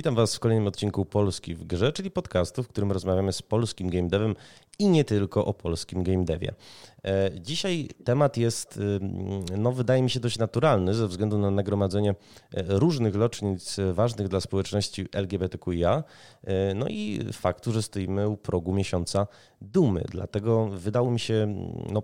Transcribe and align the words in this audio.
Witam 0.00 0.14
Was 0.14 0.36
w 0.36 0.40
kolejnym 0.40 0.66
odcinku 0.66 1.04
Polski 1.04 1.54
w 1.54 1.64
Grze, 1.64 1.92
czyli 1.92 2.10
podcastu, 2.10 2.62
w 2.62 2.68
którym 2.68 2.92
rozmawiamy 2.92 3.32
z 3.32 3.42
polskim 3.42 3.90
game 3.90 4.08
devem 4.08 4.36
i 4.78 4.88
nie 4.88 5.04
tylko 5.04 5.46
o 5.46 5.54
polskim 5.54 6.02
game 6.02 6.24
devie. 6.24 6.54
E, 7.04 7.30
dzisiaj 7.40 7.88
temat 8.04 8.36
jest, 8.36 8.76
y, 8.76 9.00
no 9.56 9.72
wydaje 9.72 10.02
mi 10.02 10.10
się, 10.10 10.20
dość 10.20 10.38
naturalny 10.38 10.94
ze 10.94 11.08
względu 11.08 11.38
na 11.38 11.50
nagromadzenie 11.50 12.10
e, 12.10 12.14
różnych 12.68 13.14
rocznic 13.14 13.76
ważnych 13.92 14.28
dla 14.28 14.40
społeczności 14.40 15.06
LGBTQIA, 15.12 16.04
e, 16.44 16.74
no 16.74 16.86
i 16.88 17.20
faktu, 17.32 17.72
że 17.72 17.82
stoimy 17.82 18.28
u 18.28 18.36
progu 18.36 18.72
miesiąca 18.72 19.26
dumy. 19.60 20.04
Dlatego 20.08 20.66
wydało 20.66 21.10
mi 21.10 21.20
się 21.20 21.54
no, 21.92 22.02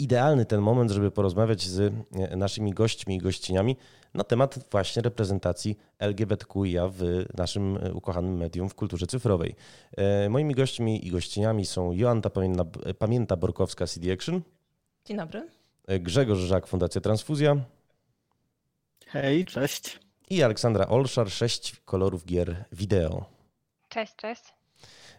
idealny 0.00 0.44
ten 0.44 0.60
moment, 0.60 0.90
żeby 0.90 1.10
porozmawiać 1.10 1.62
z 1.62 1.92
naszymi 2.36 2.72
gośćmi 2.72 3.14
i 3.14 3.18
gościniami 3.18 3.76
na 4.16 4.24
temat 4.24 4.58
właśnie 4.70 5.02
reprezentacji 5.02 5.78
LGBTQIA 5.98 6.88
w 6.88 7.24
naszym 7.36 7.78
ukochanym 7.94 8.36
medium 8.36 8.68
w 8.68 8.74
kulturze 8.74 9.06
cyfrowej. 9.06 9.54
Moimi 10.30 10.54
gośćmi 10.54 11.06
i 11.06 11.10
gościniami 11.10 11.66
są 11.66 11.92
Joanta 11.92 12.30
Pamięta 12.98 13.36
Borkowska, 13.36 13.86
CD 13.86 14.12
Action. 14.12 14.42
Dzień 15.04 15.16
dobry. 15.16 15.48
Grzegorz 16.00 16.38
Żak, 16.38 16.66
Fundacja 16.66 17.00
Transfuzja. 17.00 17.56
Hej, 19.06 19.44
cześć. 19.44 20.00
I 20.30 20.42
Aleksandra 20.42 20.86
Olszar, 20.86 21.30
6 21.30 21.76
kolorów 21.84 22.24
gier 22.24 22.64
wideo. 22.72 23.24
Cześć, 23.88 24.16
cześć. 24.16 24.55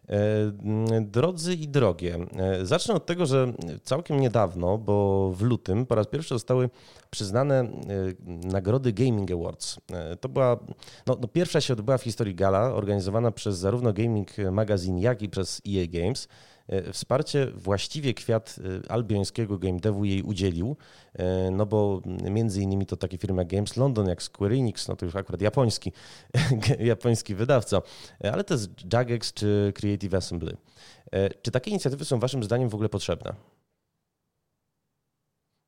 E, 0.09 1.01
drodzy 1.01 1.53
i 1.53 1.67
drogie, 1.67 2.17
e, 2.35 2.65
zacznę 2.65 2.93
od 2.93 3.05
tego, 3.05 3.25
że 3.25 3.53
całkiem 3.83 4.19
niedawno, 4.19 4.77
bo 4.77 5.29
w 5.31 5.41
lutym 5.41 5.85
po 5.85 5.95
raz 5.95 6.07
pierwszy 6.07 6.35
zostały 6.35 6.69
przyznane 7.09 7.59
e, 7.59 7.69
nagrody 8.25 8.93
Gaming 8.93 9.31
Awards. 9.31 9.79
To 10.21 10.29
była 10.29 10.59
no, 11.07 11.17
no 11.21 11.27
pierwsza 11.27 11.61
się 11.61 11.73
odbyła 11.73 11.97
w 11.97 12.03
historii 12.03 12.35
gala, 12.35 12.73
organizowana 12.73 13.31
przez 13.31 13.57
zarówno 13.57 13.93
Gaming 13.93 14.29
Magazine, 14.51 15.01
jak 15.01 15.21
i 15.21 15.29
przez 15.29 15.61
EA 15.67 15.87
Games. 15.87 16.27
E, 16.67 16.93
wsparcie 16.93 17.47
właściwie 17.55 18.13
kwiat 18.13 18.55
e, 18.85 18.91
albiońskiego 18.91 19.57
game 19.57 19.79
devu 19.79 20.05
jej 20.05 20.23
udzielił, 20.23 20.77
e, 21.13 21.51
no 21.51 21.65
bo 21.65 22.01
między 22.31 22.61
innymi 22.61 22.85
to 22.85 22.97
takie 22.97 23.17
firmy 23.17 23.41
jak 23.41 23.47
Games 23.47 23.77
London, 23.77 24.07
jak 24.07 24.23
Square 24.23 24.51
Enix, 24.51 24.87
no 24.87 24.95
to 24.95 25.05
już 25.05 25.15
akurat 25.15 25.41
japoński, 25.41 25.91
japoński 26.79 27.35
wydawca, 27.35 27.81
ale 28.33 28.43
to 28.43 28.53
jest 28.53 28.93
Jagex 28.93 29.33
czy 29.33 29.73
Creative 29.75 30.13
Assembly. 30.13 30.57
Czy 31.41 31.51
takie 31.51 31.71
inicjatywy 31.71 32.05
są 32.05 32.19
waszym 32.19 32.43
zdaniem 32.43 32.69
w 32.69 32.73
ogóle 32.73 32.89
potrzebne? 32.89 33.33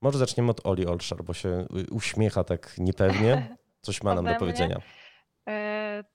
Może 0.01 0.19
zaczniemy 0.19 0.51
od 0.51 0.65
Oli 0.65 0.85
Olszar, 0.85 1.23
bo 1.23 1.33
się 1.33 1.65
uśmiecha 1.91 2.43
tak 2.43 2.75
niepewnie. 2.77 3.55
Coś 3.85 4.03
ma 4.03 4.15
nam 4.15 4.25
do 4.25 4.35
powiedzenia. 4.35 4.81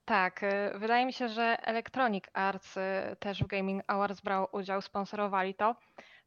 Tak, 0.04 0.42
y, 0.42 0.78
wydaje 0.78 1.06
mi 1.06 1.12
się, 1.12 1.28
że 1.28 1.56
Electronic 1.62 2.24
Arts 2.32 2.77
y, 2.77 2.80
też 3.18 3.42
w 3.42 3.46
Gaming 3.46 3.84
Awards 3.86 4.20
brał 4.20 4.48
udział, 4.52 4.82
sponsorowali 4.82 5.54
to. 5.54 5.76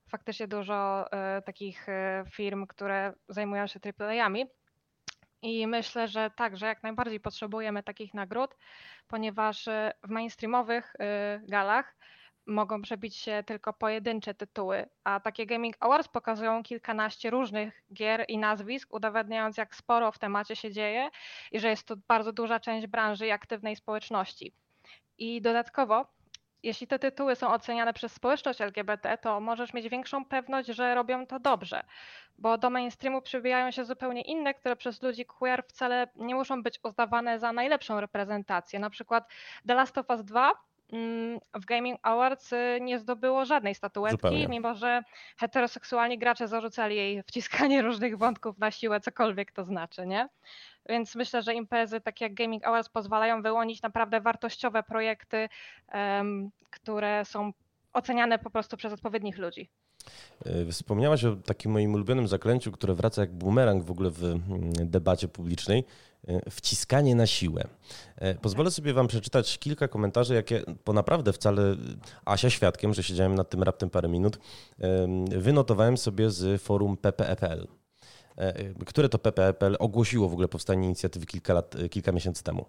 Faktycznie 0.09 0.47
dużo 0.47 1.05
y, 1.37 1.41
takich 1.41 1.87
firm, 2.31 2.67
które 2.67 3.13
zajmują 3.29 3.67
się 3.67 3.79
AAA-ami. 3.99 4.45
I 5.41 5.67
myślę, 5.67 6.07
że 6.07 6.31
tak, 6.35 6.57
że 6.57 6.65
jak 6.65 6.83
najbardziej 6.83 7.19
potrzebujemy 7.19 7.83
takich 7.83 8.13
nagród, 8.13 8.55
ponieważ 9.07 9.65
w 10.03 10.09
mainstreamowych 10.09 10.93
galach 11.47 11.95
mogą 12.47 12.81
przebić 12.81 13.15
się 13.15 13.43
tylko 13.45 13.73
pojedyncze 13.73 14.33
tytuły, 14.33 14.85
a 15.03 15.19
takie 15.19 15.45
Gaming 15.45 15.75
Awards 15.79 16.07
pokazują 16.07 16.63
kilkanaście 16.63 17.29
różnych 17.29 17.83
gier 17.93 18.25
i 18.27 18.37
nazwisk, 18.37 18.93
udowadniając 18.93 19.57
jak 19.57 19.75
sporo 19.75 20.11
w 20.11 20.19
temacie 20.19 20.55
się 20.55 20.71
dzieje 20.71 21.09
i 21.51 21.59
że 21.59 21.69
jest 21.69 21.87
to 21.87 21.95
bardzo 22.07 22.33
duża 22.33 22.59
część 22.59 22.87
branży 22.87 23.27
i 23.27 23.31
aktywnej 23.31 23.75
społeczności. 23.75 24.53
I 25.17 25.41
dodatkowo, 25.41 26.05
jeśli 26.63 26.87
te 26.87 26.99
tytuły 26.99 27.35
są 27.35 27.53
oceniane 27.53 27.93
przez 27.93 28.13
społeczność 28.13 28.61
LGBT, 28.61 29.17
to 29.17 29.39
możesz 29.39 29.73
mieć 29.73 29.89
większą 29.89 30.25
pewność, 30.25 30.67
że 30.67 30.95
robią 30.95 31.27
to 31.27 31.39
dobrze, 31.39 31.83
bo 32.37 32.57
do 32.57 32.69
mainstreamu 32.69 33.21
przybijają 33.21 33.71
się 33.71 33.85
zupełnie 33.85 34.21
inne, 34.21 34.53
które 34.53 34.75
przez 34.75 35.01
ludzi 35.01 35.25
queer 35.25 35.63
wcale 35.67 36.07
nie 36.15 36.35
muszą 36.35 36.63
być 36.63 36.79
uznawane 36.83 37.39
za 37.39 37.53
najlepszą 37.53 38.01
reprezentację. 38.01 38.79
Na 38.79 38.89
przykład 38.89 39.29
The 39.67 39.73
Last 39.73 39.97
of 39.97 40.09
Us 40.09 40.23
2 40.23 40.51
Mm, 40.51 40.76
w 41.53 41.65
Gaming 41.65 41.99
Awards 42.03 42.53
y, 42.53 42.79
nie 42.81 42.99
zdobyło 42.99 43.45
żadnej 43.45 43.75
statuetki, 43.75 44.17
Zupełnie. 44.17 44.47
mimo 44.47 44.75
że 44.75 45.03
heteroseksualni 45.37 46.17
gracze 46.17 46.47
zarzucali 46.47 46.95
jej 46.95 47.23
wciskanie 47.23 47.81
różnych 47.87 48.17
wątków 48.17 48.57
na 48.57 48.71
siłę, 48.71 48.99
cokolwiek 48.99 49.51
to 49.51 49.65
znaczy, 49.65 50.07
nie? 50.07 50.29
Więc 50.89 51.15
myślę, 51.15 51.41
że 51.41 51.53
imprezy 51.53 52.01
takie 52.01 52.25
jak 52.25 52.33
Gaming 52.33 52.65
Awards 52.65 52.89
pozwalają 52.89 53.41
wyłonić 53.41 53.81
naprawdę 53.81 54.21
wartościowe 54.21 54.83
projekty, 54.83 55.49
um, 55.93 56.49
które 56.69 57.25
są 57.25 57.51
oceniane 57.93 58.39
po 58.39 58.49
prostu 58.49 58.77
przez 58.77 58.93
odpowiednich 58.93 59.37
ludzi. 59.37 59.69
E, 60.45 60.71
wspomniałaś 60.71 61.23
o 61.23 61.35
takim 61.35 61.71
moim 61.71 61.93
ulubionym 61.93 62.27
zaklęciu, 62.27 62.71
które 62.71 62.93
wraca 62.93 63.21
jak 63.21 63.33
bumerang 63.33 63.83
w 63.83 63.91
ogóle 63.91 64.09
w 64.09 64.23
mm, 64.23 64.45
debacie 64.73 65.27
publicznej. 65.27 65.83
E, 66.27 66.51
wciskanie 66.51 67.15
na 67.15 67.27
siłę. 67.27 67.63
E, 68.15 68.35
pozwolę 68.35 68.71
sobie 68.71 68.93
Wam 68.93 69.07
przeczytać 69.07 69.57
kilka 69.57 69.87
komentarzy, 69.87 70.33
jakie, 70.33 70.63
po 70.83 70.93
naprawdę 70.93 71.33
wcale 71.33 71.75
Asia 72.25 72.49
świadkiem, 72.49 72.93
że 72.93 73.03
siedziałem 73.03 73.35
nad 73.35 73.49
tym 73.49 73.63
raptem 73.63 73.89
parę 73.89 74.07
minut, 74.07 74.39
wynotowałem 75.37 75.97
sobie 75.97 76.31
z 76.31 76.61
forum 76.61 76.97
PPFL, 76.97 77.67
które 78.85 79.09
to 79.09 79.19
PPFL 79.19 79.75
ogłosiło 79.79 80.29
w 80.29 80.33
ogóle 80.33 80.47
powstanie 80.47 80.85
inicjatywy 80.85 81.25
kilka, 81.25 81.53
lat, 81.53 81.75
kilka 81.89 82.11
miesięcy 82.11 82.43
temu. 82.43 82.65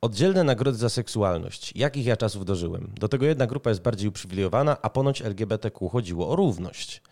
Oddzielne 0.00 0.44
nagrody 0.44 0.78
za 0.78 0.88
seksualność. 0.88 1.72
Jakich 1.76 2.06
ja 2.06 2.16
czasów 2.16 2.44
dożyłem? 2.44 2.92
Do 3.00 3.08
tego 3.08 3.26
jedna 3.26 3.46
grupa 3.46 3.70
jest 3.70 3.82
bardziej 3.82 4.08
uprzywilejowana, 4.08 4.76
a 4.82 4.90
ponoć 4.90 5.22
LGBTQ 5.22 5.88
chodziło 5.88 6.28
o 6.28 6.36
równość. 6.36 7.02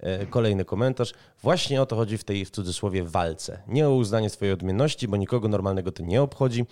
E, 0.00 0.26
kolejny 0.26 0.64
komentarz. 0.64 1.14
Właśnie 1.42 1.82
o 1.82 1.86
to 1.86 1.96
chodzi 1.96 2.18
w 2.18 2.24
tej 2.24 2.44
w 2.44 2.50
cudzysłowie 2.50 3.04
walce. 3.04 3.62
Nie 3.68 3.88
o 3.88 3.94
uznanie 3.94 4.30
swojej 4.30 4.54
odmienności, 4.54 5.08
bo 5.08 5.16
nikogo 5.16 5.48
normalnego 5.48 5.92
to 5.92 6.02
nie 6.02 6.22
obchodzi. 6.22 6.64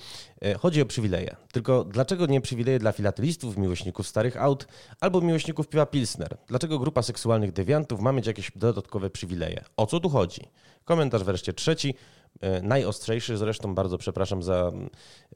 E, 0.42 0.54
chodzi 0.54 0.82
o 0.82 0.86
przywileje. 0.86 1.36
Tylko 1.52 1.84
dlaczego 1.84 2.26
nie 2.26 2.40
przywileje 2.40 2.78
dla 2.78 2.92
filatelistów, 2.92 3.56
miłośników 3.56 4.08
starych 4.08 4.36
aut 4.36 4.66
albo 5.00 5.20
miłośników 5.20 5.68
piwa 5.68 5.86
Pilsner? 5.86 6.36
Dlaczego 6.46 6.78
grupa 6.78 7.02
seksualnych 7.02 7.52
dewiantów 7.52 8.00
ma 8.00 8.12
mieć 8.12 8.26
jakieś 8.26 8.52
dodatkowe 8.56 9.10
przywileje? 9.10 9.64
O 9.76 9.86
co 9.86 10.00
tu 10.00 10.08
chodzi? 10.08 10.40
Komentarz 10.84 11.24
wreszcie 11.24 11.52
trzeci. 11.52 11.94
E, 12.40 12.62
najostrzejszy. 12.62 13.36
Zresztą 13.36 13.74
bardzo 13.74 13.98
przepraszam 13.98 14.42
za, 14.42 14.72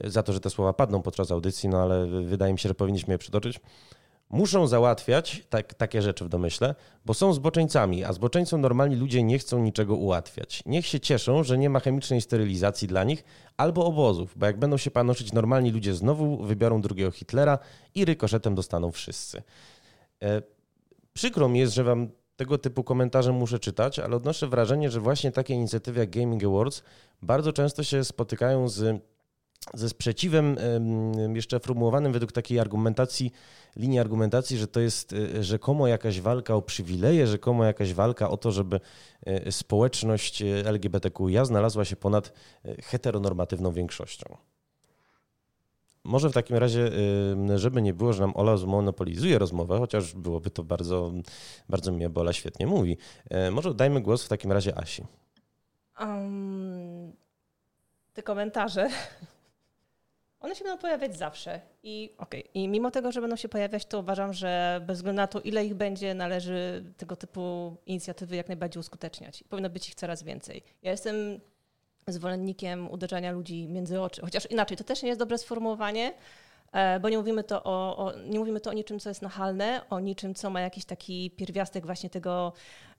za 0.05 0.23
to, 0.23 0.33
że 0.33 0.41
te 0.41 0.51
słowa 0.51 0.73
padną 0.73 1.03
podczas 1.03 1.31
audycji, 1.31 1.69
no 1.69 1.83
ale 1.83 2.07
wydaje 2.07 2.53
mi 2.53 2.59
się, 2.59 2.69
że 2.69 2.75
powinniśmy 2.75 3.15
je 3.15 3.19
przytoczyć. 3.19 3.61
Muszą 4.31 4.67
załatwiać 4.67 5.43
tak, 5.51 5.75
takie 5.75 6.03
rzeczy 6.03 6.25
w 6.25 6.29
domyśle, 6.29 6.75
bo 7.05 7.15
są 7.15 7.33
zboczeńcami, 7.33 8.05
a 8.05 8.13
zboczeńcom 8.13 8.61
normalni 8.61 8.97
ludzie 8.97 9.23
nie 9.23 9.39
chcą 9.39 9.63
niczego 9.63 9.95
ułatwiać. 9.95 10.63
Niech 10.67 10.87
się 10.87 11.01
cieszą, 11.01 11.43
że 11.43 11.59
nie 11.59 11.71
ma 11.71 11.81
chemicznej 11.81 12.21
sterylizacji 12.21 12.89
dla 12.89 13.05
nich 13.05 13.25
albo 13.57 13.85
obozów, 13.85 14.39
bo 14.39 14.47
jak 14.47 14.59
będą 14.59 14.77
się 14.77 14.91
panoszyć 14.91 15.33
normalni 15.33 15.71
ludzie 15.71 15.95
znowu 15.95 16.37
wybiorą 16.43 16.81
drugiego 16.81 17.11
Hitlera 17.11 17.59
i 17.95 18.05
rykoszetem 18.05 18.55
dostaną 18.55 18.93
wszyscy. 18.93 19.43
E, 20.23 20.43
przykro 21.13 21.49
mi 21.49 21.59
jest, 21.59 21.75
że 21.75 21.85
wam 21.85 22.09
tego 22.37 22.59
typu 22.59 22.85
komentarze 22.85 23.33
muszę 23.33 23.59
czytać, 23.59 23.99
ale 23.99 24.17
odnoszę 24.17 24.47
wrażenie, 24.47 24.91
że 24.91 25.01
właśnie 25.01 25.33
takie 25.33 25.55
inicjatywy 25.55 26.01
jak 26.01 26.11
Gaming 26.11 26.45
Awards 26.45 26.83
bardzo 27.23 27.53
często 27.53 27.85
się 27.85 28.05
spotykają 28.05 28.69
z, 28.69 29.03
ze 29.75 29.89
sprzeciwem 29.89 30.57
jeszcze 31.35 31.61
formułowanym 31.61 32.13
według 32.13 32.33
takiej 32.33 32.61
argumentacji, 32.61 33.33
linii 33.77 33.99
argumentacji, 33.99 34.59
że 34.59 34.69
to 34.69 34.81
jest 34.81 35.13
e, 35.13 35.45
rzekomo 35.45 35.87
jakaś 35.87 36.21
walka 36.21 36.55
o 36.55 36.63
przywileje, 36.63 37.27
rzekomo 37.27 37.65
jakaś 37.65 37.95
walka 37.95 38.31
o 38.31 38.37
to, 38.37 38.53
żeby 38.53 38.81
e, 39.27 39.53
społeczność 39.53 40.43
e, 40.43 40.73
LGBTQIA 40.73 41.45
znalazła 41.45 41.85
się 41.85 41.97
ponad 41.97 42.33
heteronormatywną 42.83 43.73
większością. 43.73 44.37
Może 46.05 46.31
w 46.31 46.33
takim 46.33 46.57
razie, 46.57 46.91
żeby 47.57 47.83
nie 47.83 47.95
było, 47.95 48.13
że 48.13 48.21
nam 48.21 48.33
Ola 48.37 48.57
zmonopolizuje 48.57 49.39
rozmowę, 49.39 49.79
chociaż 49.79 50.15
byłoby 50.15 50.51
to 50.51 50.65
bardzo, 50.65 51.13
bardzo 51.69 51.93
miłe, 51.93 52.11
bo 52.11 52.21
Ola 52.21 52.33
świetnie 52.33 52.67
mówi. 52.67 52.97
Może 53.53 53.75
dajmy 53.75 54.01
głos 54.01 54.25
w 54.25 54.29
takim 54.29 54.53
razie 54.53 54.79
Asi. 54.79 55.05
Um, 56.01 57.13
te 58.15 58.23
komentarze, 58.23 58.89
one 60.47 60.55
się 60.55 60.65
będą 60.65 60.79
pojawiać 60.79 61.17
zawsze. 61.17 61.61
I, 61.83 62.15
okay. 62.19 62.41
I 62.55 62.69
mimo 62.69 62.91
tego, 62.91 63.13
że 63.13 63.21
będą 63.21 63.37
się 63.37 63.49
pojawiać, 63.49 63.87
to 63.87 64.01
uważam, 64.01 64.33
że 64.33 64.81
bez 64.87 64.99
względu 64.99 65.17
na 65.17 65.27
to, 65.27 65.41
ile 65.41 65.65
ich 65.65 65.75
będzie, 65.75 66.15
należy 66.15 66.85
tego 66.97 67.17
typu 67.17 67.77
inicjatywy 67.87 68.37
jak 68.37 68.49
najbardziej 68.49 68.81
uskuteczniać. 68.81 69.45
Powinno 69.49 69.71
być 69.71 69.89
ich 69.89 69.95
coraz 69.95 70.23
więcej. 70.23 70.63
Ja 70.83 70.91
jestem 70.91 71.41
zwolennikiem 72.09 72.91
uderzania 72.91 73.33
ludzi 73.33 73.69
między 73.69 74.01
oczy. 74.01 74.21
Chociaż 74.21 74.51
inaczej, 74.51 74.77
to 74.77 74.85
też 74.85 75.03
nie 75.03 75.09
jest 75.09 75.19
dobre 75.19 75.39
sformułowanie, 75.39 76.15
e, 76.73 77.01
bo 77.01 77.09
nie 77.09 77.19
mówimy, 77.19 77.45
to 77.45 77.65
o, 77.65 77.97
o, 77.97 78.13
nie 78.19 78.39
mówimy 78.39 78.61
to 78.61 78.71
o 78.71 78.73
niczym, 78.73 79.01
co 79.01 79.09
jest 79.09 79.23
nachalne, 79.23 79.81
o 79.91 80.01
niczym, 80.01 80.35
co 80.35 80.51
ma 80.51 80.61
jakiś 80.61 80.85
taki 80.85 81.31
pierwiastek 81.31 81.87
właśnie 81.87 82.11
tego 82.11 82.53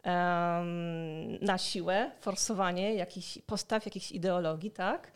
um, 0.06 1.36
na 1.42 1.58
siłę, 1.58 2.12
forsowanie 2.20 2.94
jakichś 2.94 3.38
postaw, 3.46 3.86
jakichś 3.86 4.12
ideologii, 4.12 4.72
tak? 4.72 5.12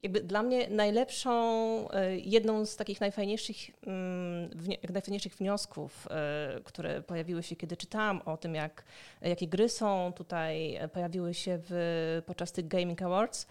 E, 0.00 0.06
jakby 0.06 0.20
dla 0.20 0.42
mnie 0.42 0.68
najlepszą, 0.68 1.90
e, 1.90 2.18
jedną 2.18 2.66
z 2.66 2.76
takich 2.76 3.00
najfajniejszych, 3.00 3.56
mm, 3.86 4.50
najfajniejszych 4.92 5.34
wniosków, 5.36 6.08
e, 6.10 6.60
które 6.64 7.02
pojawiły 7.02 7.42
się, 7.42 7.56
kiedy 7.56 7.76
czytałam 7.76 8.22
o 8.24 8.36
tym, 8.36 8.54
jak, 8.54 8.84
jakie 9.22 9.48
gry 9.48 9.68
są 9.68 10.12
tutaj, 10.16 10.78
pojawiły 10.92 11.34
się 11.34 11.58
w, 11.68 12.22
podczas 12.26 12.52
tych 12.52 12.68
Gaming 12.68 13.02
Awards, 13.02 13.46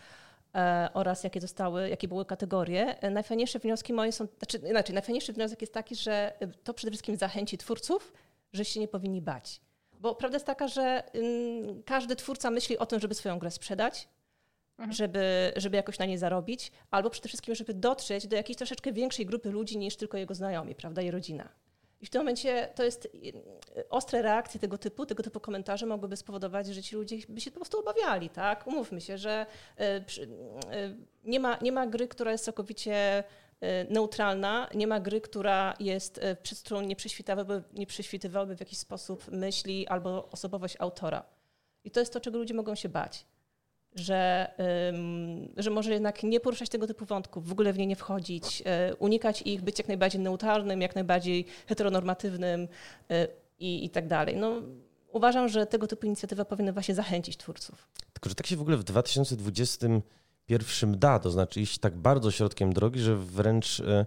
oraz 0.94 1.24
jakie 1.24 1.42
zostały, 1.42 1.90
jakie 1.90 2.08
były 2.08 2.26
kategorie. 2.26 2.96
Najfajniejsze 3.12 3.60
wnioski 3.60 3.94
moje 3.94 4.12
są, 4.12 4.28
znaczy 4.38 4.58
inaczej, 4.70 4.94
najfajniejszy 4.94 5.34
wniosek 5.34 5.62
jest 5.62 5.74
taki, 5.74 5.96
że 5.96 6.34
to 6.64 6.74
przede 6.74 6.92
wszystkim 6.92 7.16
zachęci 7.18 7.58
twórców, 7.58 8.14
że 8.54 8.66
się 8.66 8.80
nie 8.80 8.88
powinni 8.88 9.22
bać. 9.22 9.62
Bo 10.00 10.16
prawda 10.16 10.36
jest 10.36 10.46
taka, 10.46 10.68
że 10.68 11.04
mm, 11.14 11.84
każdy 11.84 12.16
twórca 12.16 12.52
myśli 12.52 12.78
o 12.78 12.86
tym, 12.86 13.00
żeby 13.00 13.16
swoją 13.16 13.40
grę 13.40 13.52
sprzedać, 13.52 14.08
mhm. 14.80 14.94
żeby, 14.94 15.54
żeby 15.56 15.78
jakoś 15.78 16.00
na 16.00 16.06
niej 16.06 16.18
zarobić, 16.18 16.72
albo 16.92 17.10
przede 17.10 17.28
wszystkim, 17.28 17.56
żeby 17.56 17.74
dotrzeć 17.74 18.28
do 18.28 18.36
jakiejś 18.36 18.58
troszeczkę 18.58 18.94
większej 18.94 19.26
grupy 19.26 19.52
ludzi 19.52 19.78
niż 19.78 19.96
tylko 19.96 20.18
jego 20.18 20.36
znajomi, 20.36 20.76
prawda, 20.76 21.02
i 21.02 21.12
rodzina. 21.12 21.50
I 22.02 22.06
w 22.06 22.10
tym 22.10 22.22
momencie 22.22 22.70
to 22.76 22.84
jest 22.84 23.06
y, 23.06 23.90
ostre 23.90 24.22
reakcje 24.22 24.60
tego 24.60 24.78
typu, 24.78 25.06
tego 25.06 25.24
typu 25.24 25.40
komentarze 25.40 25.86
mogłyby 25.86 26.18
spowodować, 26.18 26.68
że 26.68 26.84
ci 26.84 26.96
ludzie 26.96 27.18
by 27.30 27.42
się 27.42 27.52
po 27.52 27.56
prostu 27.56 27.80
obawiali, 27.80 28.30
tak? 28.30 28.68
Umówmy 28.68 29.02
się, 29.02 29.18
że 29.18 29.46
y, 29.80 29.84
y, 29.84 30.96
nie 31.24 31.40
ma, 31.40 31.58
nie 31.62 31.72
ma 31.72 31.88
gry, 31.88 32.08
która 32.08 32.32
jest 32.32 32.46
całkowicie 32.46 33.24
neutralna, 33.90 34.70
nie 34.76 34.88
ma 34.88 35.00
gry, 35.00 35.22
która 35.22 35.74
jest, 35.80 36.20
przez 36.44 36.62
którą 36.62 36.82
nie 36.82 36.96
prześwitywałaby, 36.96 37.64
nie 37.74 37.88
prześwitywałaby 37.88 38.56
w 38.56 38.60
jakiś 38.60 38.80
sposób 38.80 39.32
myśli 39.32 39.88
albo 39.88 40.30
osobowość 40.30 40.76
autora. 40.80 41.24
I 41.84 41.92
to 41.92 42.00
jest 42.00 42.14
to, 42.14 42.20
czego 42.20 42.38
ludzie 42.38 42.54
mogą 42.54 42.76
się 42.76 42.90
bać 42.90 43.26
że, 43.96 44.52
że 45.58 45.70
może 45.70 45.94
jednak 45.94 46.24
nie 46.24 46.40
poruszać 46.40 46.70
tego 46.70 46.88
typu 46.88 47.06
wątków, 47.06 47.48
w 47.48 47.52
ogóle 47.52 47.74
w 47.74 47.78
nie 47.78 47.88
nie 47.88 47.96
wchodzić, 47.96 48.64
e, 48.66 48.96
unikać 48.96 49.42
ich, 49.42 49.62
być 49.62 49.78
jak 49.78 49.88
najbardziej 49.88 50.22
neutralnym, 50.22 50.82
jak 50.82 50.96
najbardziej 50.96 51.46
heteronormatywnym 51.68 52.68
e, 53.10 53.28
i, 53.60 53.86
i 53.86 53.90
tak 53.90 54.08
dalej. 54.08 54.38
No, 54.38 54.62
uważam, 55.12 55.50
że 55.50 55.66
tego 55.66 55.88
typu 55.88 56.06
inicjatywa 56.06 56.46
powinna 56.46 56.74
właśnie 56.74 56.96
zachęcić 56.96 57.38
twórców. 57.38 57.88
Tylko, 58.14 58.30
że 58.30 58.36
tak 58.36 58.48
się 58.48 58.58
w 58.58 58.62
ogóle 58.62 58.78
w 58.78 58.84
2021 58.84 61.00
da, 61.00 61.20
to 61.20 61.32
znaczy 61.32 61.62
iść 61.62 61.80
tak 61.80 61.98
bardzo 61.98 62.32
środkiem 62.32 62.74
drogi, 62.74 63.00
że 63.00 63.16
wręcz, 63.16 63.80
e, 63.80 64.06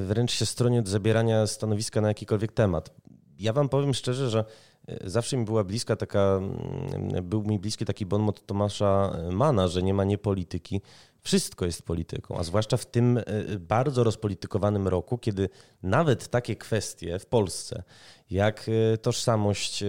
wręcz 0.00 0.32
się 0.32 0.46
stroni 0.46 0.78
od 0.78 0.88
zabierania 0.88 1.46
stanowiska 1.46 2.00
na 2.00 2.08
jakikolwiek 2.08 2.52
temat. 2.52 2.90
Ja 3.38 3.52
wam 3.52 3.68
powiem 3.68 3.94
szczerze, 3.94 4.30
że 4.30 4.44
Zawsze 5.04 5.36
mi 5.36 5.44
była 5.44 5.64
bliska 5.64 5.96
taka, 5.96 6.40
mm, 6.40 7.28
był 7.28 7.42
mi 7.42 7.58
bliski 7.58 7.84
taki 7.84 8.06
bon 8.06 8.22
mot 8.22 8.46
Tomasza 8.46 9.16
Mana, 9.30 9.68
że 9.68 9.82
nie 9.82 9.94
ma 9.94 10.04
niepolityki. 10.04 10.80
Wszystko 11.26 11.66
jest 11.66 11.82
polityką, 11.82 12.38
a 12.38 12.44
zwłaszcza 12.44 12.76
w 12.76 12.86
tym 12.86 13.18
e, 13.18 13.22
bardzo 13.58 14.04
rozpolitykowanym 14.04 14.88
roku, 14.88 15.18
kiedy 15.18 15.48
nawet 15.82 16.28
takie 16.28 16.56
kwestie 16.56 17.18
w 17.18 17.26
Polsce, 17.26 17.82
jak 18.30 18.66
e, 18.68 18.98
tożsamość 18.98 19.82
e, 19.82 19.86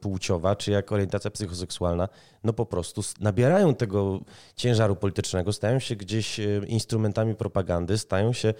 płciowa, 0.00 0.56
czy 0.56 0.70
jak 0.70 0.92
orientacja 0.92 1.30
psychoseksualna, 1.30 2.08
no 2.44 2.52
po 2.52 2.66
prostu 2.66 3.02
nabierają 3.20 3.74
tego 3.74 4.20
ciężaru 4.56 4.96
politycznego, 4.96 5.52
stają 5.52 5.78
się 5.78 5.96
gdzieś 5.96 6.40
instrumentami 6.66 7.34
propagandy, 7.34 7.98
stają 7.98 8.32
się 8.32 8.54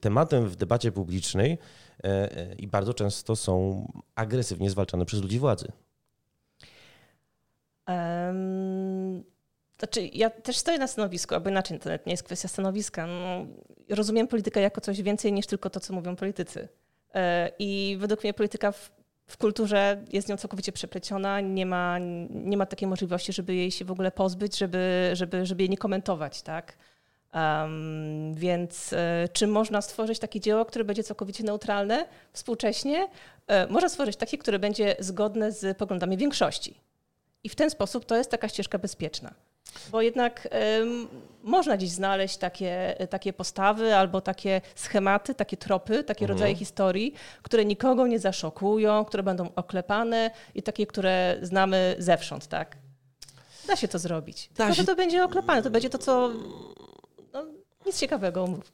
tematem 0.00 0.48
w 0.48 0.56
debacie 0.56 0.92
publicznej, 0.92 1.58
E, 1.58 1.87
e, 1.87 1.87
i 2.58 2.68
bardzo 2.68 2.94
często 2.94 3.36
są 3.36 3.84
agresywnie 4.14 4.70
zwalczane 4.70 5.04
przez 5.04 5.22
ludzi 5.22 5.38
władzy. 5.38 5.72
Um, 7.88 9.24
znaczy, 9.78 10.10
ja 10.12 10.30
też 10.30 10.56
stoję 10.56 10.78
na 10.78 10.86
stanowisku, 10.86 11.34
albo 11.34 11.50
inaczej, 11.50 11.78
to 11.78 11.90
nie 11.90 11.98
jest 12.06 12.22
kwestia 12.22 12.48
stanowiska. 12.48 13.06
No, 13.06 13.46
rozumiem 13.90 14.28
politykę 14.28 14.60
jako 14.60 14.80
coś 14.80 15.02
więcej 15.02 15.32
niż 15.32 15.46
tylko 15.46 15.70
to, 15.70 15.80
co 15.80 15.94
mówią 15.94 16.16
politycy. 16.16 16.68
E, 17.14 17.50
I 17.58 17.96
według 18.00 18.24
mnie 18.24 18.34
polityka 18.34 18.72
w, 18.72 18.90
w 19.26 19.36
kulturze 19.36 20.04
jest 20.12 20.28
nią 20.28 20.36
całkowicie 20.36 20.72
przepleciona, 20.72 21.40
nie 21.40 21.66
ma, 21.66 21.98
nie 22.30 22.56
ma 22.56 22.66
takiej 22.66 22.88
możliwości, 22.88 23.32
żeby 23.32 23.54
jej 23.54 23.70
się 23.70 23.84
w 23.84 23.90
ogóle 23.90 24.10
pozbyć, 24.10 24.58
żeby, 24.58 25.10
żeby, 25.12 25.46
żeby 25.46 25.62
jej 25.62 25.70
nie 25.70 25.78
komentować, 25.78 26.42
tak? 26.42 26.76
Um, 27.34 28.34
więc 28.34 28.92
e, 28.92 29.28
czy 29.32 29.46
można 29.46 29.82
stworzyć 29.82 30.18
takie 30.18 30.40
dzieło, 30.40 30.64
które 30.64 30.84
będzie 30.84 31.02
całkowicie 31.02 31.44
neutralne 31.44 32.06
współcześnie? 32.32 33.08
E, 33.46 33.66
można 33.66 33.88
stworzyć 33.88 34.16
takie, 34.16 34.38
które 34.38 34.58
będzie 34.58 34.96
zgodne 34.98 35.52
z 35.52 35.78
poglądami 35.78 36.16
większości. 36.16 36.80
I 37.44 37.48
w 37.48 37.54
ten 37.54 37.70
sposób 37.70 38.04
to 38.04 38.16
jest 38.16 38.30
taka 38.30 38.48
ścieżka 38.48 38.78
bezpieczna. 38.78 39.34
Bo 39.90 40.02
jednak 40.02 40.48
można 41.42 41.76
dziś 41.76 41.90
znaleźć 41.90 42.36
takie, 42.36 42.96
takie 43.10 43.32
postawy 43.32 43.96
albo 43.96 44.20
takie 44.20 44.60
schematy, 44.74 45.34
takie 45.34 45.56
tropy, 45.56 46.04
takie 46.04 46.24
mhm. 46.24 46.30
rodzaje 46.30 46.54
historii, 46.54 47.14
które 47.42 47.64
nikogo 47.64 48.06
nie 48.06 48.18
zaszokują, 48.18 49.04
które 49.04 49.22
będą 49.22 49.48
oklepane 49.56 50.30
i 50.54 50.62
takie, 50.62 50.86
które 50.86 51.38
znamy 51.42 51.96
zewsząd, 51.98 52.46
tak? 52.46 52.76
Da 53.66 53.76
się 53.76 53.88
to 53.88 53.98
zrobić. 53.98 54.48
Tylko, 54.48 54.74
się... 54.74 54.80
że 54.80 54.84
to 54.84 54.96
będzie 54.96 55.24
oklepane, 55.24 55.62
to 55.62 55.70
będzie 55.70 55.90
to, 55.90 55.98
co 55.98 56.30
nic 57.88 57.98
ciekawego, 57.98 58.44
umów. 58.44 58.72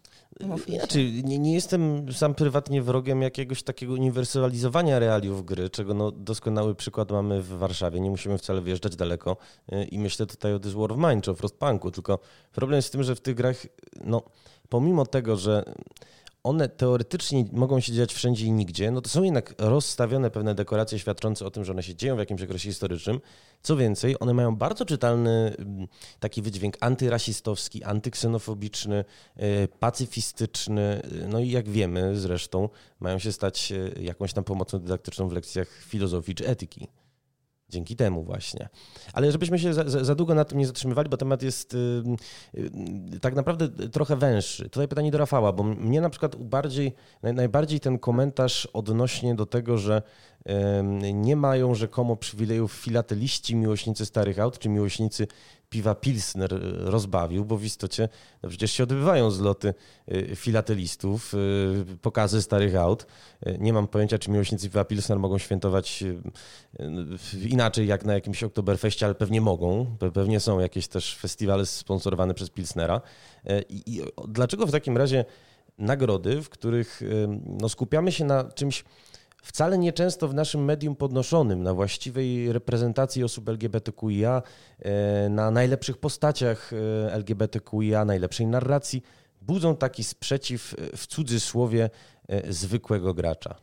Znaczy, 0.69 1.11
nie, 1.25 1.39
nie, 1.39 1.55
jestem 1.55 2.13
sam 2.13 2.35
prywatnie 2.35 2.83
wrogiem 2.83 3.23
jakiegoś 3.23 3.63
takiego 3.63 3.93
uniwersalizowania 3.93 4.99
realiów 4.99 5.45
gry, 5.45 5.71
czego 5.71 5.95
no 5.95 6.11
doskonały 6.11 6.75
przykład 6.75 7.11
mamy 7.11 7.43
w 7.43 7.49
Warszawie. 7.49 8.01
Nie 8.01 8.11
musimy 8.11 8.39
wcale 8.39 8.61
wyjeżdżać 8.61 8.97
daleko 8.97 9.37
y, 9.73 9.85
i 9.85 9.99
myślę 9.99 10.27
tutaj 10.27 10.55
o 10.55 10.59
This 10.59 10.73
War 10.73 10.93
of 10.93 10.99
Mine 10.99 11.21
czy 11.21 11.31
o 11.31 11.35
Frostpunku, 11.35 11.91
tylko 11.91 12.19
problem 12.53 12.77
jest 12.77 12.89
w 12.89 12.91
tym, 12.91 13.03
że 13.03 13.15
w 13.15 13.21
tych 13.21 13.35
grach, 13.35 13.57
no 14.05 14.23
pomimo 14.69 15.07
tego, 15.07 15.37
że 15.37 15.65
one 16.45 16.69
teoretycznie 16.69 17.45
mogą 17.53 17.81
się 17.81 17.93
dziać 17.93 18.15
wszędzie 18.15 18.47
i 18.47 18.53
nigdzie, 18.53 18.91
no 18.91 19.01
to 19.01 19.09
są 19.09 19.23
jednak 19.23 19.55
rozstawione 19.59 20.31
pewne 20.31 20.55
dekoracje 20.55 20.99
świadczące 20.99 21.47
o 21.47 21.51
tym, 21.51 21.65
że 21.65 21.73
one 21.73 21.83
się 21.83 21.95
dzieją 21.95 22.17
w 22.17 22.19
jakimś 22.19 22.43
okresie 22.43 22.69
historycznym. 22.69 23.21
Co 23.63 23.77
więcej, 23.77 24.17
one 24.21 24.35
mają 24.35 24.57
bardzo 24.57 24.85
czytelny 24.85 25.55
mm, 25.59 25.89
taki 26.21 26.43
wydźwięk 26.43 26.77
antyrasistowski, 26.81 27.85
antyksynofobiczny, 27.85 29.05
e, 29.37 29.69
pacyfistyczny, 29.69 31.03
no 31.29 31.41
i 31.41 31.51
jak 31.51 31.69
wiemy 31.69 32.17
zresztą, 32.17 32.69
mają 33.01 33.19
się 33.19 33.33
stać 33.33 33.73
e, 33.73 34.03
jakąś 34.03 34.33
tam 34.33 34.45
pomocą 34.45 34.79
dydaktyczną 34.79 35.29
w 35.29 35.33
lekcjach 35.33 35.69
filozofii 35.71 36.35
czy 36.35 36.47
etyki. 36.47 36.89
Dzięki 37.69 37.97
temu 37.97 38.25
właśnie. 38.25 38.69
Ale 39.13 39.33
żebyśmy 39.33 39.59
się 39.59 39.75
za, 39.75 40.05
za, 40.05 40.15
długo 40.15 40.35
na 40.35 40.45
tym 40.45 40.59
nie 40.59 40.67
zatrzymywali, 40.67 41.09
bo 41.09 41.17
temat 41.17 41.43
jest 41.43 41.75
y, 41.75 41.79
y, 42.55 43.21
tak 43.21 43.35
naprawdę 43.35 43.89
trochę 43.89 44.17
węższy. 44.17 44.65
Tutaj 44.65 44.89
pytanie 44.89 45.11
do 45.11 45.19
Rafała, 45.19 45.53
bo 45.53 45.63
mnie 45.63 46.01
na 46.01 46.11
przykład 46.11 46.37
bardziej, 46.37 46.95
naj, 47.23 47.35
najbardziej 47.35 47.81
ten 47.81 47.99
komentarz 47.99 48.69
odnośnie 48.73 49.35
do 49.35 49.47
tego, 49.47 49.79
że 49.79 50.03
y, 51.03 51.13
nie 51.13 51.37
mają 51.37 51.75
rzekomo 51.75 52.17
przywilejów 52.17 52.73
filateliści, 52.73 53.57
miłośnicy 53.57 54.07
starych 54.07 54.39
aut, 54.39 54.59
czy 54.59 54.69
miłośnicy 54.69 55.27
piwa 55.75 55.95
Pilsner 55.95 56.51
rozbawił, 56.85 57.45
bo 57.45 57.57
w 57.57 57.65
istocie 57.65 58.09
no 58.43 58.49
przecież 58.49 58.73
się 58.73 58.83
odbywają 58.83 59.31
zloty 59.31 59.75
y, 60.13 60.37
filatelistów, 60.37 61.35
y, 61.35 61.97
pokazy 62.03 62.43
starych 62.43 62.77
aut. 62.77 63.07
Y, 63.47 63.57
nie 63.61 63.73
mam 63.73 63.89
pojęcia, 63.89 64.19
czy 64.19 64.31
miłośnicy 64.31 64.69
piwa 64.69 64.85
Pilsner 64.85 65.19
mogą 65.19 65.39
świętować 65.39 66.05
inaczej 67.51 67.87
jak 67.87 68.05
na 68.05 68.15
jakimś 68.15 68.43
Oktoberfeście, 68.43 69.07
ale 69.07 69.15
pewnie 69.15 69.41
mogą. 69.41 69.97
Pewnie 70.15 70.41
są 70.41 70.59
jakieś 70.59 70.89
też 70.89 71.17
festiwale 71.17 71.67
sponsorowane 71.67 72.35
przez 72.35 72.51
Pilsnera. 72.51 73.01
I 73.69 74.03
dlaczego 74.29 74.67
w 74.67 74.73
takim 74.73 74.97
razie 74.97 75.25
nagrody, 75.79 76.43
w 76.43 76.49
których 76.49 77.03
no, 77.47 77.69
skupiamy 77.69 78.13
się 78.13 78.25
na 78.25 78.45
czymś 78.45 78.85
wcale 79.45 79.79
nieczęsto 79.79 80.29
w 80.29 80.35
naszym 80.35 80.65
medium 80.65 80.97
podnoszonym, 80.97 81.63
na 81.63 81.75
właściwej 81.75 82.53
reprezentacji 82.53 83.25
osób 83.25 83.49
LGBTQIA, 83.49 84.43
e, 84.79 85.29
na 85.29 85.51
najlepszych 85.51 85.99
postaciach 85.99 86.73
e, 86.73 87.15
LGBTQIA, 87.15 88.05
najlepszej 88.05 88.47
narracji, 88.47 89.03
budzą 89.43 89.77
taki 89.77 90.05
sprzeciw 90.05 90.75
e, 90.75 90.97
w 90.97 91.07
cudzysłowie 91.07 91.91
zwykłego 92.49 93.15
gracza. 93.15 93.55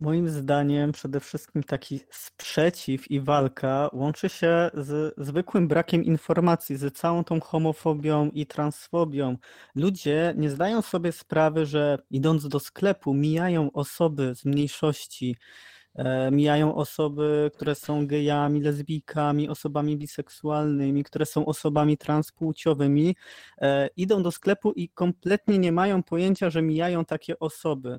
Moim 0.00 0.28
zdaniem 0.28 0.92
przede 0.92 1.20
wszystkim 1.20 1.62
taki 1.62 2.00
sprzeciw 2.10 3.10
i 3.10 3.20
walka 3.20 3.90
łączy 3.92 4.28
się 4.28 4.70
z 4.74 5.14
zwykłym 5.18 5.68
brakiem 5.68 6.04
informacji, 6.04 6.76
z 6.76 6.96
całą 6.96 7.24
tą 7.24 7.40
homofobią 7.40 8.30
i 8.30 8.46
transfobią. 8.46 9.36
Ludzie 9.74 10.34
nie 10.36 10.50
zdają 10.50 10.82
sobie 10.82 11.12
sprawy, 11.12 11.66
że 11.66 11.98
idąc 12.10 12.48
do 12.48 12.60
sklepu 12.60 13.14
mijają 13.14 13.72
osoby 13.72 14.34
z 14.34 14.44
mniejszości, 14.44 15.36
e, 15.94 16.30
mijają 16.30 16.74
osoby, 16.74 17.50
które 17.54 17.74
są 17.74 18.06
gejami, 18.06 18.60
lesbijkami, 18.60 19.48
osobami 19.48 19.96
biseksualnymi, 19.96 21.04
które 21.04 21.26
są 21.26 21.46
osobami 21.46 21.98
transpłciowymi, 21.98 23.16
e, 23.58 23.88
idą 23.96 24.22
do 24.22 24.30
sklepu 24.30 24.72
i 24.72 24.88
kompletnie 24.88 25.58
nie 25.58 25.72
mają 25.72 26.02
pojęcia, 26.02 26.50
że 26.50 26.62
mijają 26.62 27.04
takie 27.04 27.38
osoby. 27.38 27.98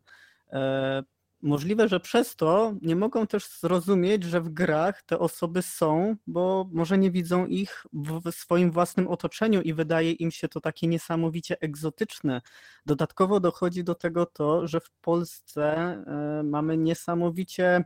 Możliwe, 1.42 1.88
że 1.88 2.00
przez 2.00 2.36
to 2.36 2.74
nie 2.82 2.96
mogą 2.96 3.27
też 3.27 3.60
zrozumieć, 3.60 4.24
że 4.24 4.42
w 4.42 4.50
grach 4.50 5.04
te 5.04 5.20
osoby 5.20 5.62
są, 5.62 6.15
bo 6.27 6.70
może 6.72 6.98
nie 6.98 7.12
widzą 7.12 7.46
ich 7.46 7.86
w 7.94 8.32
swoim 8.32 8.72
własnym 8.72 9.08
otoczeniu 9.08 9.62
i 9.62 9.74
wydaje 9.74 10.12
im 10.12 10.32
się 10.32 10.48
to 10.48 10.62
takie 10.62 10.88
niesamowicie 10.88 11.58
egzotyczne. 11.62 12.42
Dodatkowo 12.86 13.39
dochodzi 13.39 13.84
do 13.84 13.96
tego 13.96 14.25
to, 14.25 14.68
że 14.68 14.80
w 14.80 14.92
Polsce 15.01 15.63
e, 15.74 16.44
mamy 16.44 16.77
niesamowicie 16.77 17.86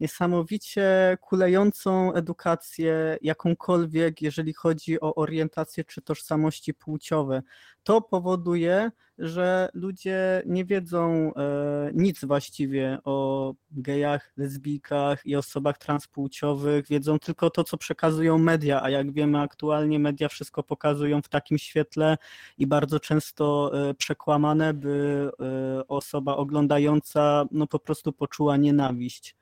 niesamowicie 0.00 1.18
kulejącą 1.20 2.12
edukację, 2.12 3.18
jakąkolwiek, 3.22 4.22
jeżeli 4.22 4.52
chodzi 4.52 5.00
o 5.00 5.14
orientację 5.14 5.84
czy 5.84 6.02
tożsamości 6.02 6.74
płciowe. 6.74 7.42
To 7.82 8.00
powoduje, 8.00 8.90
że 9.18 9.68
ludzie 9.74 10.42
nie 10.46 10.64
wiedzą 10.64 11.32
e, 11.34 11.90
nic 11.94 12.24
właściwie 12.24 12.98
o 13.04 13.54
gejach, 13.70 14.32
lesbijkach 14.36 15.26
i 15.26 15.36
osobach 15.36 15.78
transpłciowych, 15.78 16.86
wiedzą 16.88 17.18
tylko 17.18 17.50
to, 17.50 17.64
co 17.64 17.76
przekazują 17.76 18.38
media, 18.38 18.82
a 18.82 18.90
jak 18.90 19.12
wiemy 19.12 19.40
aktualnie 19.40 19.98
media 19.98 20.28
wszystko 20.28 20.62
pokazują 20.62 21.22
w 21.22 21.28
takim 21.28 21.58
świetle 21.58 22.16
i 22.58 22.66
bardzo 22.66 23.00
często 23.00 23.70
e, 23.90 23.94
przekłamane, 23.94 24.74
by 24.74 25.30
e, 25.40 25.88
osoba 25.88 26.36
oglądająca 26.36 27.44
no 27.50 27.66
po 27.66 27.78
prostu 27.78 28.12
poczuła 28.12 28.56
nienawiść. 28.56 29.36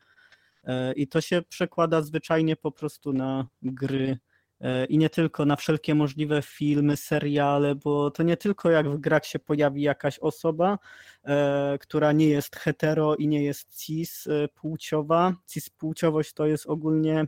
E, 0.65 0.93
I 0.93 1.09
to 1.09 1.21
się 1.21 1.43
przekłada 1.49 2.03
zwyczajnie 2.03 2.57
po 2.57 2.73
prostu 2.73 3.13
na 3.13 3.47
gry 3.63 4.19
e, 4.61 4.85
i 4.85 4.99
nie 4.99 5.11
tylko 5.11 5.45
na 5.45 5.57
wszelkie 5.57 5.95
możliwe 5.95 6.43
filmy, 6.43 6.97
seriale, 6.97 7.75
bo 7.75 8.11
to 8.11 8.23
nie 8.23 8.37
tylko 8.37 8.71
jak 8.71 8.89
w 8.89 8.99
grach 8.99 9.27
się 9.27 9.39
pojawi 9.39 9.83
jakaś 9.83 10.19
osoba, 10.19 10.79
e, 11.25 11.79
która 11.81 12.13
nie 12.13 12.29
jest 12.29 12.57
hetero 12.57 13.17
i 13.17 13.29
nie 13.29 13.45
jest 13.45 13.77
cis 13.77 14.29
płciowa. 14.55 15.35
Cis 15.47 15.71
płciowość 15.71 16.33
to 16.33 16.47
jest 16.47 16.67
ogólnie 16.67 17.27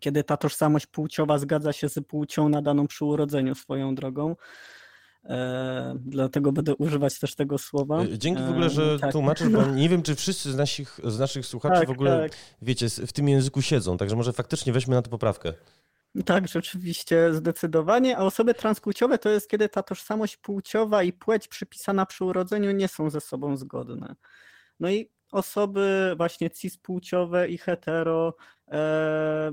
kiedy 0.00 0.24
ta 0.24 0.36
tożsamość 0.36 0.86
płciowa 0.86 1.38
zgadza 1.38 1.72
się 1.72 1.88
z 1.88 2.00
płcią 2.06 2.48
nadaną 2.48 2.86
przy 2.86 3.04
urodzeniu 3.04 3.54
swoją 3.54 3.94
drogą. 3.94 4.36
E, 5.24 5.94
dlatego 6.04 6.52
będę 6.52 6.76
używać 6.76 7.18
też 7.18 7.34
tego 7.34 7.58
słowa. 7.58 8.02
E, 8.02 8.18
dzięki 8.18 8.42
w 8.42 8.50
ogóle, 8.50 8.70
że 8.70 8.82
e, 8.94 8.98
tak. 8.98 9.12
tłumaczysz, 9.12 9.48
bo 9.48 9.66
nie 9.82 9.88
wiem, 9.88 10.02
czy 10.02 10.14
wszyscy 10.14 10.52
z 10.52 10.56
naszych, 10.56 11.00
z 11.04 11.18
naszych 11.18 11.46
słuchaczy 11.46 11.78
tak, 11.80 11.88
w 11.88 11.90
ogóle, 11.90 12.22
tak. 12.22 12.38
wiecie, 12.62 12.88
w 12.88 13.12
tym 13.12 13.28
języku 13.28 13.62
siedzą, 13.62 13.96
także 13.96 14.16
może 14.16 14.32
faktycznie 14.32 14.72
weźmy 14.72 14.94
na 14.94 15.02
to 15.02 15.10
poprawkę. 15.10 15.52
Tak, 16.24 16.48
rzeczywiście, 16.48 17.34
zdecydowanie. 17.34 18.18
A 18.18 18.20
osoby 18.20 18.54
transpłciowe 18.54 19.18
to 19.18 19.28
jest, 19.28 19.50
kiedy 19.50 19.68
ta 19.68 19.82
tożsamość 19.82 20.36
płciowa 20.36 21.02
i 21.02 21.12
płeć 21.12 21.48
przypisana 21.48 22.06
przy 22.06 22.24
urodzeniu 22.24 22.72
nie 22.72 22.88
są 22.88 23.10
ze 23.10 23.20
sobą 23.20 23.56
zgodne. 23.56 24.14
No 24.80 24.90
i 24.90 25.10
osoby 25.32 26.14
właśnie 26.16 26.50
cispłciowe 26.50 27.48
i 27.48 27.58
hetero 27.58 28.34
e, 28.68 29.52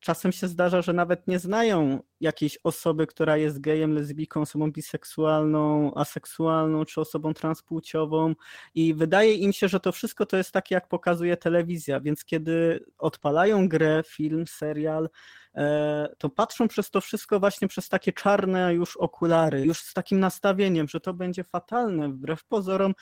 czasem 0.00 0.32
się 0.32 0.48
zdarza, 0.48 0.82
że 0.82 0.92
nawet 0.92 1.28
nie 1.28 1.38
znają 1.38 2.02
jakiejś 2.20 2.58
osoby, 2.64 3.06
która 3.06 3.36
jest 3.36 3.60
gejem, 3.60 3.94
lesbijką, 3.94 4.40
osobą 4.40 4.72
biseksualną, 4.72 5.94
aseksualną 5.94 6.84
czy 6.84 7.00
osobą 7.00 7.34
transpłciową 7.34 8.34
i 8.74 8.94
wydaje 8.94 9.34
im 9.34 9.52
się, 9.52 9.68
że 9.68 9.80
to 9.80 9.92
wszystko 9.92 10.26
to 10.26 10.36
jest 10.36 10.52
takie, 10.52 10.74
jak 10.74 10.88
pokazuje 10.88 11.36
telewizja, 11.36 12.00
więc 12.00 12.24
kiedy 12.24 12.84
odpalają 12.98 13.68
grę, 13.68 14.02
film, 14.06 14.46
serial, 14.46 15.08
e, 15.54 16.08
to 16.18 16.28
patrzą 16.28 16.68
przez 16.68 16.90
to 16.90 17.00
wszystko 17.00 17.40
właśnie 17.40 17.68
przez 17.68 17.88
takie 17.88 18.12
czarne 18.12 18.74
już 18.74 18.96
okulary, 18.96 19.60
już 19.60 19.80
z 19.82 19.94
takim 19.94 20.20
nastawieniem, 20.20 20.88
że 20.88 21.00
to 21.00 21.14
będzie 21.14 21.44
fatalne, 21.44 22.08
wbrew 22.08 22.44
pozorom 22.44 22.94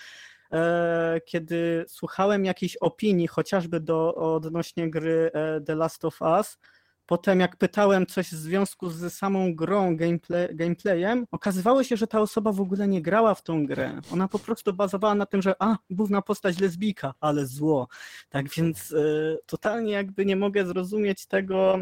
e, 0.52 1.20
kiedy 1.26 1.84
słuchałem 1.88 2.44
jakiejś 2.44 2.76
opinii, 2.76 3.26
chociażby 3.26 3.80
do, 3.80 4.14
odnośnie 4.14 4.90
gry 4.90 5.30
e, 5.34 5.60
The 5.60 5.74
Last 5.74 6.04
of 6.04 6.22
Us, 6.22 6.58
Potem 7.08 7.40
jak 7.40 7.56
pytałem 7.56 8.06
coś 8.06 8.26
w 8.26 8.36
związku 8.36 8.90
z 8.90 9.14
samą 9.14 9.54
grą, 9.54 9.96
gameplay, 9.96 10.56
gameplayem, 10.56 11.26
okazywało 11.30 11.84
się, 11.84 11.96
że 11.96 12.06
ta 12.06 12.20
osoba 12.20 12.52
w 12.52 12.60
ogóle 12.60 12.88
nie 12.88 13.02
grała 13.02 13.34
w 13.34 13.42
tą 13.42 13.66
grę. 13.66 14.00
Ona 14.12 14.28
po 14.28 14.38
prostu 14.38 14.72
bazowała 14.72 15.14
na 15.14 15.26
tym, 15.26 15.42
że 15.42 15.54
a, 15.58 15.76
główna 15.90 16.22
postać 16.22 16.60
lesbijka, 16.60 17.14
ale 17.20 17.46
zło. 17.46 17.88
Tak 18.28 18.50
więc 18.50 18.90
y, 18.90 19.38
totalnie 19.46 19.92
jakby 19.92 20.26
nie 20.26 20.36
mogę 20.36 20.66
zrozumieć 20.66 21.26
tego, 21.26 21.78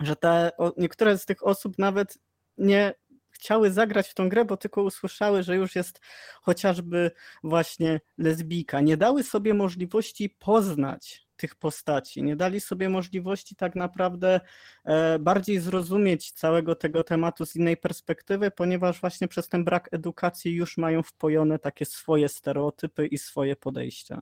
że 0.00 0.16
te, 0.16 0.50
o, 0.58 0.72
niektóre 0.76 1.18
z 1.18 1.26
tych 1.26 1.46
osób 1.46 1.78
nawet 1.78 2.18
nie 2.58 2.94
chciały 3.30 3.70
zagrać 3.70 4.08
w 4.08 4.14
tą 4.14 4.28
grę, 4.28 4.44
bo 4.44 4.56
tylko 4.56 4.82
usłyszały, 4.82 5.42
że 5.42 5.56
już 5.56 5.76
jest 5.76 6.00
chociażby 6.42 7.10
właśnie 7.44 8.00
lesbijka. 8.18 8.80
Nie 8.80 8.96
dały 8.96 9.22
sobie 9.22 9.54
możliwości 9.54 10.30
poznać 10.30 11.21
tych 11.36 11.54
postaci. 11.54 12.22
Nie 12.22 12.36
dali 12.36 12.60
sobie 12.60 12.88
możliwości 12.88 13.56
tak 13.56 13.74
naprawdę 13.74 14.40
e, 14.84 15.18
bardziej 15.18 15.60
zrozumieć 15.60 16.32
całego 16.32 16.74
tego 16.74 17.04
tematu 17.04 17.46
z 17.46 17.56
innej 17.56 17.76
perspektywy, 17.76 18.50
ponieważ 18.50 19.00
właśnie 19.00 19.28
przez 19.28 19.48
ten 19.48 19.64
brak 19.64 19.88
edukacji 19.92 20.52
już 20.52 20.76
mają 20.78 21.02
wpojone 21.02 21.58
takie 21.58 21.84
swoje 21.84 22.28
stereotypy 22.28 23.06
i 23.06 23.18
swoje 23.18 23.56
podejścia. 23.56 24.20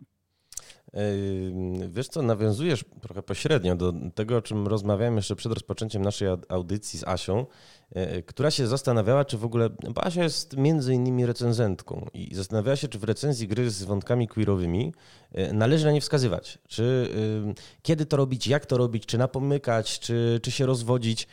Wiesz 1.89 2.09
co, 2.09 2.23
nawiązujesz 2.23 2.85
trochę 3.01 3.23
pośrednio 3.23 3.77
do 3.77 3.93
tego, 4.15 4.37
o 4.37 4.43
czym 4.43 4.67
rozmawiałem 4.67 5.17
jeszcze 5.17 5.37
przed 5.37 5.53
rozpoczęciem 5.53 6.03
naszej 6.03 6.29
audycji 6.49 6.99
z 6.99 7.05
Asią, 7.05 7.47
e, 7.95 8.23
która 8.23 8.51
się 8.51 8.67
zastanawiała, 8.67 9.25
czy 9.25 9.39
w 9.39 9.45
ogóle, 9.45 9.71
bo 9.71 10.05
Asia 10.05 10.23
jest 10.23 10.57
między 10.57 10.95
innymi 10.95 11.27
recenzentką 11.27 12.07
i 12.15 12.35
zastanawiała 12.35 12.77
się, 12.77 12.89
czy 12.89 12.99
w 12.99 13.05
recenzji 13.05 13.49
gry 13.49 13.71
z 13.71 13.83
wątkami 13.83 14.29
queerowymi 14.29 14.95
e, 15.33 15.53
należy 15.53 15.85
na 15.85 15.93
nie 15.93 16.01
wskazywać, 16.01 16.59
czy 16.69 17.11
kiedy 17.83 18.07
to 18.07 18.17
robić, 18.17 18.47
jak 18.47 18.67
to 18.67 18.77
robić, 18.77 19.07
czy 19.07 19.19
napomykać, 19.19 20.01
czy, 20.01 20.41
czy 20.43 20.51
się 20.51 20.67
rozwodzić. 20.67 21.29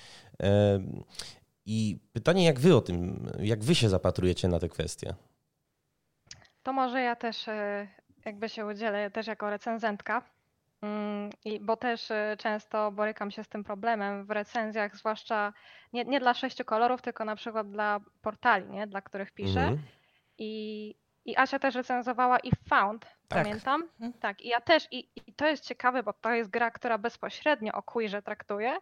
I 1.66 2.00
pytanie, 2.14 2.46
jak 2.46 2.60
wy 2.60 2.76
o 2.76 2.82
tym, 2.82 3.28
jak 3.40 3.64
wy 3.64 3.76
się 3.76 3.90
zapatrujecie 3.90 4.48
na 4.48 4.60
te 4.60 4.70
kwestie? 4.70 5.14
To 6.64 6.74
może 6.74 7.02
ja 7.02 7.16
też 7.16 7.48
e, 7.48 7.88
jakby 8.28 8.50
się 8.50 8.66
udzielę 8.66 9.12
też 9.12 9.28
jako 9.28 9.50
recenzentka, 9.50 10.22
mm, 10.82 11.30
i, 11.46 11.60
bo 11.60 11.78
też 11.78 12.12
y, 12.12 12.38
często 12.38 12.92
borykam 12.92 13.32
się 13.32 13.44
z 13.44 13.48
tym 13.48 13.64
problemem 13.64 14.26
w 14.26 14.32
recenzjach, 14.32 14.96
zwłaszcza 14.96 15.54
nie, 15.94 16.06
nie 16.06 16.20
dla 16.20 16.34
sześciu 16.34 16.66
kolorów, 16.66 17.02
tylko 17.02 17.26
na 17.26 17.36
przykład 17.36 17.72
dla 17.72 18.00
portali, 18.22 18.70
nie? 18.70 18.88
dla 18.88 19.02
których 19.02 19.32
piszę. 19.32 19.60
Mhm. 19.62 19.80
I, 20.38 20.96
I 21.26 21.38
Asia 21.38 21.60
też 21.60 21.76
recenzowała 21.76 22.40
i 22.40 22.52
Found, 22.70 23.17
tak. 23.28 23.44
pamiętam. 23.44 23.84
Mhm. 23.84 24.14
Tak, 24.14 24.42
i 24.42 24.48
ja 24.48 24.62
też, 24.62 24.88
i, 24.92 25.10
i 25.16 25.34
to 25.34 25.48
jest 25.48 25.66
ciekawe, 25.66 26.04
bo 26.04 26.14
to 26.14 26.32
jest 26.32 26.50
gra, 26.50 26.72
która 26.72 26.98
bezpośrednio 26.98 27.74
o 27.74 27.84
queerze 27.84 28.22
traktuje, 28.22 28.78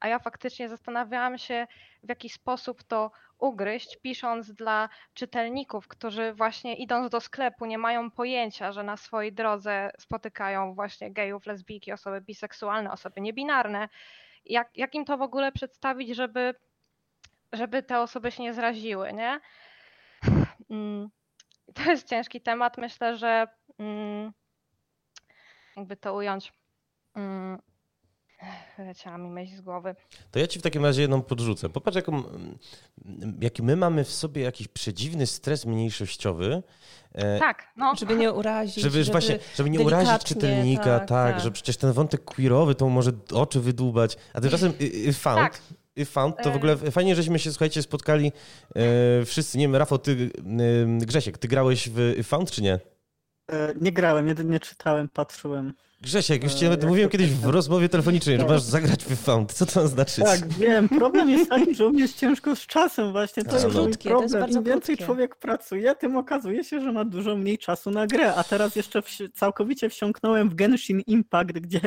a 0.00 0.08
ja 0.08 0.18
faktycznie 0.18 0.68
zastanawiałam 0.68 1.38
się, 1.38 1.66
w 2.02 2.08
jaki 2.08 2.28
sposób 2.28 2.82
to 2.82 3.10
ugryźć, 3.38 3.96
pisząc 4.02 4.52
dla 4.52 4.88
czytelników, 5.14 5.88
którzy 5.88 6.32
właśnie 6.32 6.76
idąc 6.76 7.10
do 7.10 7.20
sklepu 7.20 7.66
nie 7.66 7.78
mają 7.78 8.10
pojęcia, 8.10 8.72
że 8.72 8.82
na 8.82 8.96
swojej 8.96 9.32
drodze 9.32 9.90
spotykają 9.98 10.74
właśnie 10.74 11.12
gejów, 11.12 11.46
lesbijki, 11.46 11.92
osoby 11.92 12.20
biseksualne, 12.20 12.92
osoby 12.92 13.20
niebinarne. 13.20 13.88
Jak, 14.44 14.76
jak 14.76 14.94
im 14.94 15.04
to 15.04 15.18
w 15.18 15.22
ogóle 15.22 15.52
przedstawić, 15.52 16.16
żeby, 16.16 16.54
żeby 17.52 17.82
te 17.82 18.00
osoby 18.00 18.30
się 18.30 18.42
nie 18.42 18.54
zraziły, 18.54 19.12
nie? 19.12 19.40
Mm, 20.70 21.10
to 21.74 21.90
jest 21.90 22.08
ciężki 22.08 22.40
temat. 22.40 22.78
Myślę, 22.78 23.16
że 23.16 23.46
jakby 25.76 25.96
to 25.96 26.14
ująć. 26.14 26.52
Mm, 27.14 27.58
Leciała 28.78 29.18
mi 29.18 29.30
myśl 29.30 29.56
z 29.56 29.60
głowy. 29.60 29.94
To 30.30 30.38
ja 30.38 30.46
ci 30.46 30.58
w 30.58 30.62
takim 30.62 30.84
razie 30.84 31.02
jedną 31.02 31.22
podrzucę. 31.22 31.68
Popatrz, 31.68 31.96
jaką, 31.96 32.22
jaki 33.40 33.62
my 33.62 33.76
mamy 33.76 34.04
w 34.04 34.12
sobie 34.12 34.42
jakiś 34.42 34.68
przedziwny 34.68 35.26
stres 35.26 35.66
mniejszościowy. 35.66 36.62
E, 37.12 37.38
tak, 37.38 37.72
no. 37.76 37.94
Żeby 37.96 38.16
nie 38.16 38.32
urazić. 38.32 38.74
Żeby, 38.74 39.04
żeby 39.04 39.12
właśnie, 39.12 39.38
żeby 39.56 39.70
nie 39.70 39.80
urazić 39.80 40.24
czytelnika, 40.24 40.84
tak, 40.84 41.08
tak, 41.08 41.08
tak, 41.08 41.40
że 41.40 41.50
przecież 41.50 41.76
ten 41.76 41.92
wątek 41.92 42.24
queerowy 42.24 42.74
to 42.74 42.88
może 42.88 43.10
oczy 43.34 43.60
wydłubać. 43.60 44.16
A 44.34 44.40
tymczasem 44.40 44.72
y, 44.80 44.84
y, 45.08 45.12
found, 45.12 45.38
tak. 45.38 45.60
Found, 46.06 46.36
to 46.42 46.50
w 46.50 46.56
ogóle 46.56 46.72
e. 46.72 46.90
fajnie, 46.90 47.16
żeśmy 47.16 47.38
się, 47.38 47.50
słuchajcie, 47.50 47.82
spotkali 47.82 48.32
e, 48.74 49.24
wszyscy. 49.24 49.58
Nie 49.58 49.64
wiem, 49.64 49.76
Rafał, 49.76 49.98
ty, 49.98 50.10
y, 50.10 50.30
Grzesiek, 51.06 51.38
ty 51.38 51.48
grałeś 51.48 51.88
w 51.92 52.24
Found 52.24 52.50
czy 52.50 52.62
nie? 52.62 52.80
E, 53.52 53.74
nie 53.80 53.92
grałem, 53.92 54.28
jedynie 54.28 54.60
czytałem, 54.60 55.08
patrzyłem. 55.08 55.74
Grzesiek, 56.02 56.42
już 56.44 56.54
ci 56.54 56.64
nawet 56.64 56.84
mówiłem 56.84 57.10
kiedyś 57.10 57.30
w 57.30 57.44
rozmowie 57.46 57.88
telefonicznej, 57.88 58.38
że 58.40 58.46
masz 58.46 58.62
zagrać 58.62 59.04
w 59.04 59.16
Found. 59.16 59.52
Co 59.52 59.66
to 59.66 59.88
znaczy? 59.88 60.22
Tak, 60.22 60.48
wiem. 60.48 60.88
Problem 60.88 61.30
jest 61.30 61.50
taki, 61.50 61.74
że 61.74 61.86
u 61.86 61.90
mnie 61.90 62.02
jest 62.02 62.16
ciężko 62.18 62.56
z 62.56 62.66
czasem 62.66 63.12
właśnie. 63.12 63.44
To 63.44 63.52
jest 63.54 63.66
krótkie, 63.66 64.10
to 64.10 64.22
jest 64.22 64.34
problem. 64.34 64.40
bardzo 64.40 64.58
Im 64.58 64.64
więcej 64.64 64.96
krótkie. 64.96 65.04
człowiek 65.04 65.36
pracuje, 65.36 65.94
tym 65.94 66.16
okazuje 66.16 66.64
się, 66.64 66.80
że 66.80 66.92
ma 66.92 67.04
dużo 67.04 67.36
mniej 67.36 67.58
czasu 67.58 67.90
na 67.90 68.06
grę. 68.06 68.34
A 68.34 68.44
teraz 68.44 68.76
jeszcze 68.76 69.02
wsi- 69.02 69.30
całkowicie 69.32 69.88
wsiąknąłem 69.88 70.48
w 70.50 70.54
Genshin 70.54 71.00
Impact, 71.06 71.52
gdzie 71.52 71.80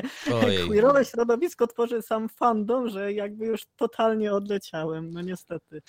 queerowe 0.68 1.06
środowisko 1.12 1.68
tworzy 1.68 2.01
sam 2.01 2.30
fandom, 2.30 2.89
że 2.89 3.13
jakby 3.13 3.46
już 3.46 3.62
totalnie 3.75 4.34
odleciałem. 4.34 5.12
No 5.12 5.22
niestety. 5.22 5.82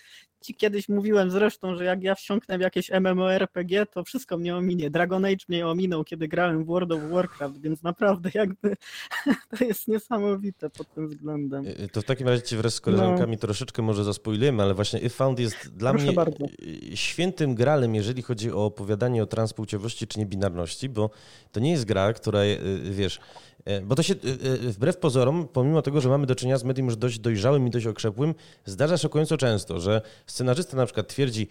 Ci 0.45 0.55
kiedyś 0.55 0.88
mówiłem 0.88 1.31
zresztą, 1.31 1.76
że 1.76 1.85
jak 1.85 2.02
ja 2.02 2.14
wsiąknę 2.14 2.59
w 2.59 2.61
jakieś 2.61 2.91
MMORPG, 2.91 3.87
to 3.91 4.05
wszystko 4.05 4.38
mnie 4.38 4.57
ominie. 4.57 4.91
Dragon 4.91 5.25
Age 5.25 5.45
mnie 5.49 5.67
ominął, 5.67 6.05
kiedy 6.05 6.29
grałem 6.29 6.64
w 6.64 6.67
World 6.67 6.93
of 6.93 7.00
Warcraft, 7.11 7.61
więc 7.61 7.83
naprawdę 7.83 8.12
jakby 8.35 8.76
to 9.59 9.64
jest 9.64 9.88
niesamowite 9.88 10.71
pod 10.71 10.95
tym 10.95 11.09
względem. 11.09 11.66
Y, 11.66 11.88
To 11.92 12.02
w 12.02 12.04
takim 12.04 12.28
razie 12.28 12.42
ci 12.42 12.57
wraz 12.57 12.75
z 12.75 12.81
koleżankami 12.81 13.38
troszeczkę 13.38 13.83
może 13.83 14.04
zaspoilujemy, 14.04 14.62
ale 14.62 14.75
właśnie 14.75 14.99
If 14.99 15.09
Found 15.11 15.38
jest 15.38 15.69
dla 15.76 15.90
Proszę 15.90 16.07
mnie 16.07 16.14
bardzo. 16.14 16.45
y, 16.92 16.97
świętym 16.97 17.54
gralem, 17.54 17.95
jeżeli 17.95 18.23
chodzi 18.23 18.52
o 18.52 18.64
opowiadanie 18.64 19.23
o 19.23 19.26
transpłciowości 19.26 20.07
czy 20.07 20.19
niebinarności, 20.19 20.88
bo 20.88 21.11
to 21.52 21.61
nie 21.61 21.71
jest 21.71 21.85
gra, 21.85 22.12
która, 22.12 22.40
y, 22.42 22.59
wiesz, 22.90 23.21
y, 23.69 23.81
bo 23.85 23.95
to 23.95 24.02
się 24.02 24.14
y, 24.14 24.19
y, 24.66 24.73
wbrew 24.73 24.97
pozorom, 24.97 25.49
pomimo 25.52 25.83
tego, 25.83 26.00
że 26.00 26.09
mamy 26.09 26.26
do 26.26 26.35
czynienia 26.35 26.59
z 26.59 26.64
medium 26.64 26.87
już 26.87 26.97
dość 26.97 27.19
dojrzałym 27.19 27.66
i 27.66 27.71
dość 27.71 27.87
okrzepłym, 27.87 28.35
zdarza 28.64 28.97
szokująco 28.97 29.37
często, 29.37 29.81
że 29.81 30.02
scenarzysta 30.26 30.76
na 30.76 30.85
przykład 30.87 31.09
twierdzi, 31.09 31.49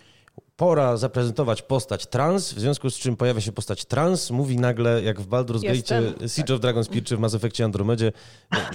pora 0.61 0.97
zaprezentować 0.97 1.61
postać 1.61 2.05
trans, 2.05 2.53
w 2.53 2.59
związku 2.59 2.89
z 2.89 2.95
czym 2.95 3.15
pojawia 3.15 3.41
się 3.41 3.51
postać 3.51 3.85
trans, 3.85 4.31
mówi 4.31 4.57
nagle, 4.57 5.03
jak 5.03 5.21
w 5.21 5.27
Baldur's. 5.27 5.63
Gate, 5.63 6.29
Siege 6.29 6.53
of 6.53 6.61
Dragonspear 6.61 7.03
czy 7.07 7.17
w 7.17 7.19
Mass 7.19 7.33
Effectie 7.33 7.65
Andromedzie, 7.65 8.11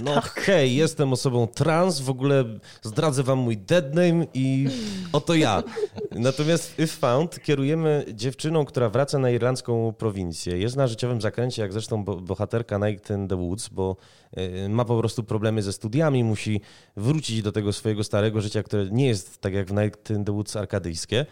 no 0.03 0.21
hej, 0.21 0.75
jestem 0.75 1.13
osobą 1.13 1.47
trans, 1.47 1.99
w 1.99 2.09
ogóle 2.09 2.45
zdradzę 2.81 3.23
wam 3.23 3.39
mój 3.39 3.57
deadname 3.57 4.25
i 4.33 4.67
oto 5.13 5.33
ja. 5.33 5.63
Natomiast 6.11 6.79
If 6.79 6.87
Found 6.87 7.39
kierujemy 7.39 8.05
dziewczyną, 8.13 8.65
która 8.65 8.89
wraca 8.89 9.19
na 9.19 9.29
irlandzką 9.29 9.93
prowincję. 9.97 10.57
Jest 10.57 10.75
na 10.75 10.87
życiowym 10.87 11.21
zakręcie, 11.21 11.61
jak 11.61 11.73
zresztą 11.73 12.03
bo- 12.03 12.21
bohaterka 12.21 12.77
Night 12.77 13.09
in 13.09 13.27
the 13.27 13.35
Woods, 13.35 13.69
bo 13.69 13.95
y, 14.37 14.69
ma 14.69 14.85
po 14.85 14.99
prostu 14.99 15.23
problemy 15.23 15.61
ze 15.61 15.73
studiami, 15.73 16.23
musi 16.23 16.61
wrócić 16.97 17.41
do 17.41 17.51
tego 17.51 17.73
swojego 17.73 18.03
starego 18.03 18.41
życia, 18.41 18.63
które 18.63 18.85
nie 18.91 19.07
jest 19.07 19.41
tak 19.41 19.53
jak 19.53 19.67
w 19.67 19.73
Night 19.73 20.09
in 20.09 20.25
the 20.25 20.31
Woods 20.31 20.55
arkadyjskie. 20.55 21.25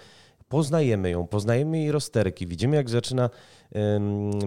Poznajemy 0.49 1.09
ją, 1.09 1.27
poznajemy 1.27 1.77
jej 1.77 1.91
rozterki, 1.91 2.47
widzimy 2.47 2.75
jak 2.75 2.89
zaczyna, 2.89 3.29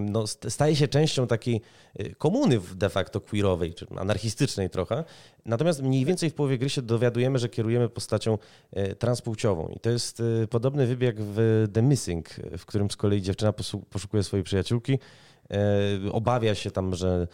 no, 0.00 0.26
st- 0.26 0.52
staje 0.52 0.76
się 0.76 0.88
częścią 0.88 1.26
takiej 1.26 1.60
y, 2.00 2.14
komuny 2.18 2.60
de 2.74 2.88
facto 2.88 3.20
queerowej, 3.20 3.74
czy 3.74 3.86
anarchistycznej 3.96 4.70
trochę. 4.70 5.04
Natomiast 5.46 5.82
mniej 5.82 6.04
więcej 6.04 6.30
w 6.30 6.34
połowie 6.34 6.58
gry 6.58 6.70
się 6.70 6.82
dowiadujemy, 6.82 7.38
że 7.38 7.48
kierujemy 7.48 7.88
postacią 7.88 8.38
y, 8.76 8.94
transpłciową. 8.94 9.68
I 9.68 9.80
to 9.80 9.90
jest 9.90 10.20
y, 10.20 10.46
podobny 10.50 10.86
wybieg 10.86 11.16
w 11.20 11.66
The 11.72 11.82
Missing, 11.82 12.28
w 12.58 12.66
którym 12.66 12.90
z 12.90 12.96
kolei 12.96 13.22
dziewczyna 13.22 13.52
poszukuje 13.90 14.22
swojej 14.22 14.44
przyjaciółki, 14.44 14.98
obawia 16.12 16.54
się 16.54 16.70
tam, 16.70 16.94
że 16.94 17.28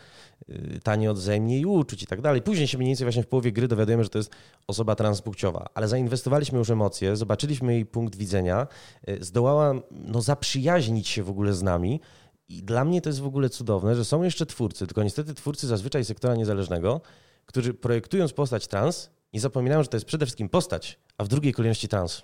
y, 0.48 0.80
ta 0.82 0.96
nie 0.96 1.10
odwzajemni 1.10 1.54
jej 1.54 1.64
uczuć 1.64 2.02
i 2.02 2.06
tak 2.06 2.20
dalej. 2.20 2.42
Później 2.42 2.68
się 2.68 2.78
mniej 2.78 2.88
więcej 2.88 3.04
właśnie 3.04 3.22
w 3.22 3.26
połowie 3.26 3.52
gry 3.52 3.68
dowiadujemy, 3.68 4.04
że 4.04 4.10
to 4.10 4.18
jest 4.18 4.30
osoba 4.66 4.94
transpłciowa, 4.94 5.66
ale 5.74 5.88
zainwestowaliśmy 5.88 6.58
już 6.58 6.70
emocje, 6.70 7.16
zobaczyliśmy 7.16 7.72
jej 7.72 7.86
punkt 7.86 8.16
widzenia, 8.16 8.66
y, 9.08 9.24
zdołała 9.24 9.74
no, 9.90 10.22
zaprzyjaźnić 10.22 11.08
się 11.08 11.22
w 11.22 11.30
ogóle 11.30 11.54
z 11.54 11.62
nami 11.62 12.00
i 12.48 12.62
dla 12.62 12.84
mnie 12.84 13.00
to 13.00 13.08
jest 13.08 13.20
w 13.20 13.26
ogóle 13.26 13.50
cudowne, 13.50 13.94
że 13.94 14.04
są 14.04 14.22
jeszcze 14.22 14.46
twórcy, 14.46 14.86
tylko 14.86 15.02
niestety 15.02 15.34
twórcy 15.34 15.66
zazwyczaj 15.66 16.04
sektora 16.04 16.34
niezależnego, 16.34 17.00
którzy 17.46 17.74
projektując 17.74 18.32
postać 18.32 18.66
trans, 18.66 19.10
nie 19.32 19.40
zapominają, 19.40 19.82
że 19.82 19.88
to 19.88 19.96
jest 19.96 20.06
przede 20.06 20.26
wszystkim 20.26 20.48
postać, 20.48 20.98
a 21.18 21.24
w 21.24 21.28
drugiej 21.28 21.52
kolejności 21.52 21.88
trans. 21.88 22.22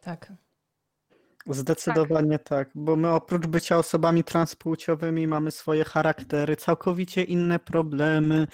Tak. 0.00 0.32
Zdecydowanie 1.46 2.38
tak. 2.38 2.68
bo 2.74 2.96
my 2.96 3.10
oprócz 3.10 3.46
bycia 3.46 3.78
osobami 3.78 4.24
transpłciowymi 4.24 5.26
mamy 5.26 5.50
swoje 5.50 5.84
charaktery, 5.84 6.56
całkowicie 6.56 7.22
inne 7.22 7.58
problemy, 7.58 8.46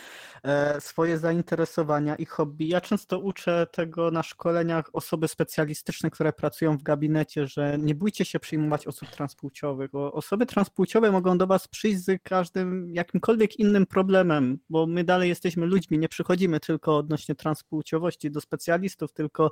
swoje 0.80 1.18
zainteresowania 1.18 2.16
i 2.16 2.24
hobby. 2.24 2.66
Ja 2.66 2.80
często 2.80 3.18
uczę 3.18 3.66
tego 3.72 4.10
na 4.10 4.22
szkoleniach 4.22 4.90
osoby 4.92 5.28
specjalistyczne, 5.28 6.10
które 6.10 6.32
pracują 6.32 6.78
w 6.78 6.82
gabinecie, 6.82 7.46
że 7.46 7.78
nie 7.78 7.94
bójcie 7.94 8.24
się 8.24 8.40
przyjmować 8.40 8.86
osób 8.86 9.08
transpłciowych, 9.08 9.90
bo 9.90 10.12
osoby 10.12 10.46
transpłciowe 10.46 11.12
mogą 11.12 11.38
do 11.38 11.46
was 11.46 11.68
przyjść 11.68 11.98
z 11.98 12.22
każdym 12.22 12.94
jakimkolwiek 12.94 13.58
innym 13.58 13.86
problemem, 13.86 14.58
bo 14.70 14.86
my 14.86 15.04
dalej 15.04 15.28
jesteśmy 15.28 15.66
ludźmi, 15.66 15.98
nie 15.98 16.08
przychodzimy 16.08 16.60
tylko 16.60 16.96
odnośnie 16.96 17.34
transpłciowości 17.34 18.30
do 18.30 18.40
specjalistów, 18.40 19.12
tylko 19.12 19.50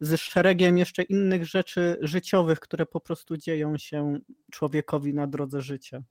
z 0.00 0.20
szeregiem 0.20 0.78
jeszcze 0.78 1.02
innych 1.02 1.46
rzeczy 1.46 1.98
życiowych, 2.00 2.60
które 2.60 2.86
po 2.86 3.00
prostu 3.00 3.36
dzieją 3.36 3.78
się 3.78 4.18
człowiekowi 4.50 5.14
na 5.14 5.26
drodze 5.26 5.62
życia. 5.62 6.02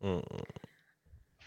Mm. 0.00 0.22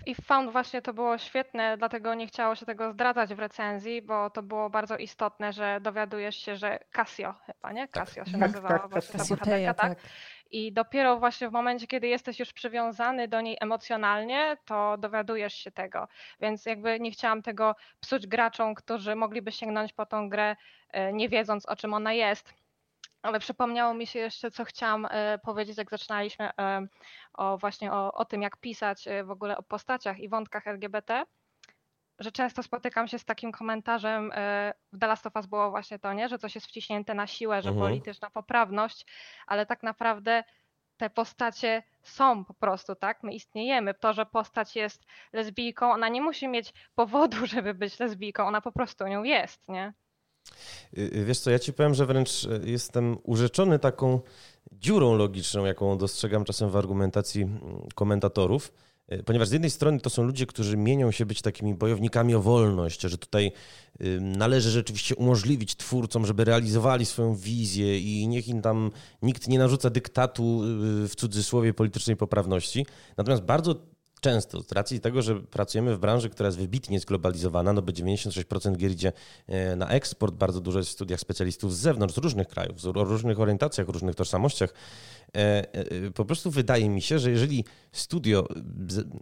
W 0.04 0.08
If 0.08 0.22
Found 0.22 0.52
właśnie 0.52 0.82
to 0.82 0.94
było 0.94 1.18
świetne, 1.18 1.78
dlatego 1.78 2.14
nie 2.14 2.28
chciało 2.28 2.56
się 2.56 2.66
tego 2.66 2.92
zdradzać 2.92 3.34
w 3.34 3.40
recenzji, 3.40 4.02
bo 4.02 4.30
to 4.30 4.44
było 4.44 4.70
bardzo 4.70 4.98
istotne, 4.98 5.54
że 5.54 5.80
dowiadujesz 5.82 6.36
się, 6.36 6.56
że 6.56 6.80
Casio 6.92 7.34
chyba, 7.46 7.72
nie? 7.72 7.88
Casio 7.88 8.26
się 8.26 8.32
Tak, 8.32 8.40
nazywała 8.40 8.80
tak, 8.80 8.90
właśnie 8.92 9.12
ta 9.12 9.18
Cassiopeia, 9.18 9.74
bohaterka, 9.74 9.74
tak? 9.74 10.02
tak. 10.02 10.12
I 10.52 10.74
dopiero 10.74 11.20
właśnie 11.20 11.50
w 11.50 11.52
momencie, 11.52 11.88
kiedy 11.88 12.08
jesteś 12.08 12.40
już 12.40 12.54
przywiązany 12.54 13.28
do 13.28 13.42
niej 13.42 13.58
emocjonalnie, 13.62 14.58
to 14.66 14.98
dowiadujesz 14.98 15.54
się 15.54 15.72
tego. 15.72 16.08
Więc 16.42 16.66
jakby 16.66 17.00
nie 17.00 17.12
chciałam 17.12 17.42
tego 17.42 17.76
psuć 18.00 18.28
graczom, 18.28 18.76
którzy 18.76 19.16
mogliby 19.16 19.52
sięgnąć 19.52 19.94
po 19.94 20.06
tą 20.06 20.30
grę, 20.30 20.56
e, 20.92 21.14
nie 21.14 21.30
wiedząc 21.30 21.66
o 21.66 21.76
czym 21.76 21.94
ona 21.94 22.14
jest. 22.14 22.63
Ale 23.24 23.40
przypomniało 23.40 23.94
mi 23.94 24.08
się 24.08 24.20
jeszcze, 24.20 24.52
co 24.52 24.66
chciałam 24.66 25.08
e, 25.10 25.40
powiedzieć, 25.40 25.78
jak 25.78 25.90
zaczynaliśmy 25.90 26.50
e, 26.60 26.88
o 27.34 27.58
właśnie 27.58 27.94
o, 27.94 28.14
o 28.14 28.26
tym, 28.26 28.42
jak 28.42 28.58
pisać 28.58 29.08
e, 29.08 29.24
w 29.24 29.32
ogóle 29.32 29.58
o 29.58 29.64
postaciach 29.64 30.20
i 30.20 30.30
wątkach 30.30 30.68
LGBT, 30.68 31.24
że 32.20 32.32
często 32.32 32.64
spotykam 32.64 33.08
się 33.08 33.20
z 33.20 33.26
takim 33.26 33.52
komentarzem, 33.52 34.32
w 34.94 35.00
The 35.00 35.08
Last 35.08 35.28
of 35.28 35.36
Us 35.36 35.46
było 35.46 35.72
właśnie 35.72 36.00
to, 36.00 36.14
nie? 36.14 36.30
że 36.30 36.40
coś 36.40 36.56
jest 36.56 36.68
wciśnięte 36.68 37.14
na 37.14 37.28
siłę, 37.28 37.62
że 37.62 37.70
Mhm. 37.70 37.88
polityczna 37.88 38.30
poprawność, 38.30 39.06
ale 39.48 39.66
tak 39.66 39.84
naprawdę 39.84 40.44
te 40.98 41.10
postacie 41.10 41.84
są 42.02 42.46
po 42.46 42.54
prostu, 42.54 42.96
tak? 42.96 43.24
My 43.24 43.34
istniejemy. 43.34 43.94
To, 43.94 44.14
że 44.14 44.26
postać 44.26 44.76
jest 44.76 45.06
lesbijką, 45.34 45.92
ona 45.92 46.10
nie 46.10 46.22
musi 46.22 46.48
mieć 46.48 46.74
powodu, 46.96 47.38
żeby 47.56 47.74
być 47.74 48.00
lesbijką, 48.00 48.48
ona 48.48 48.62
po 48.62 48.72
prostu 48.72 49.08
nią 49.08 49.24
jest, 49.24 49.70
nie? 49.70 49.94
Y, 50.98 51.02
y, 51.02 51.26
Wiesz 51.26 51.40
co, 51.40 51.52
ja 51.52 51.60
ci 51.60 51.74
powiem, 51.74 51.94
że 51.94 52.06
wręcz 52.06 52.44
y, 52.44 52.62
jestem 52.66 53.18
urzeczony 53.24 53.80
taką 53.80 54.20
dziurą 54.72 55.16
logiczną, 55.16 55.66
jaką 55.66 55.98
dostrzegam 55.98 56.44
czasem 56.44 56.70
w 56.70 56.76
argumentacji 56.76 57.42
mm, 57.42 57.62
komentatorów, 57.96 58.74
y, 59.14 59.24
ponieważ 59.24 59.48
z 59.48 59.52
jednej 59.52 59.72
strony 59.72 60.00
to 60.00 60.10
są 60.10 60.24
ludzie, 60.24 60.46
którzy 60.46 60.78
mienią 60.78 61.12
się 61.12 61.26
być 61.26 61.42
takimi 61.42 61.74
bojownikami 61.74 62.36
o 62.36 62.42
wolność, 62.42 63.02
że 63.02 63.18
tutaj 63.18 63.52
należy 64.20 64.72
rzeczywiście 64.72 65.16
umożliwić 65.16 65.76
twórcom, 65.76 66.26
żeby 66.26 66.46
realizowali 66.46 67.06
swoją 67.06 67.36
wizję 67.36 68.00
i 68.00 68.28
niech 68.28 68.48
im 68.48 68.62
tam 68.62 68.92
nikt 69.22 69.48
nie 69.48 69.60
narzuca 69.60 69.90
dyktatu 69.90 70.62
y, 71.04 71.08
w 71.08 71.16
cudzysłowie 71.16 71.74
politycznej 71.74 72.18
poprawności. 72.18 72.86
Natomiast 73.18 73.44
bardzo 73.44 73.93
często, 74.24 74.62
z 74.64 74.72
racji 74.72 75.00
tego, 75.00 75.22
że 75.22 75.36
pracujemy 75.40 75.96
w 75.96 76.00
branży, 76.00 76.30
która 76.30 76.48
jest 76.48 76.58
wybitnie 76.58 77.00
zglobalizowana, 77.00 77.74
no 77.74 77.82
bo 77.82 77.92
96% 77.92 78.76
gier 78.78 78.92
idzie 78.92 79.12
e, 79.48 79.76
na 79.76 79.90
eksport, 79.90 80.36
bardzo 80.36 80.62
dużo 80.62 80.78
jest 80.80 80.90
w 80.90 80.94
studiach 80.94 81.20
specjalistów 81.20 81.76
z 81.76 81.80
zewnątrz, 81.80 82.16
z 82.16 82.18
różnych 82.18 82.48
krajów, 82.48 82.82
z- 82.82 82.86
różnych 82.86 83.40
orientacjach, 83.40 83.88
różnych 83.88 84.16
tożsamościach. 84.16 84.74
E, 85.36 85.40
e, 85.74 86.12
Po 86.12 86.26
prostu 86.26 86.52
wydaje 86.52 86.90
mi 86.90 87.02
się, 87.02 87.20
że 87.20 87.32
jeżeli 87.32 87.66
studio 87.94 88.48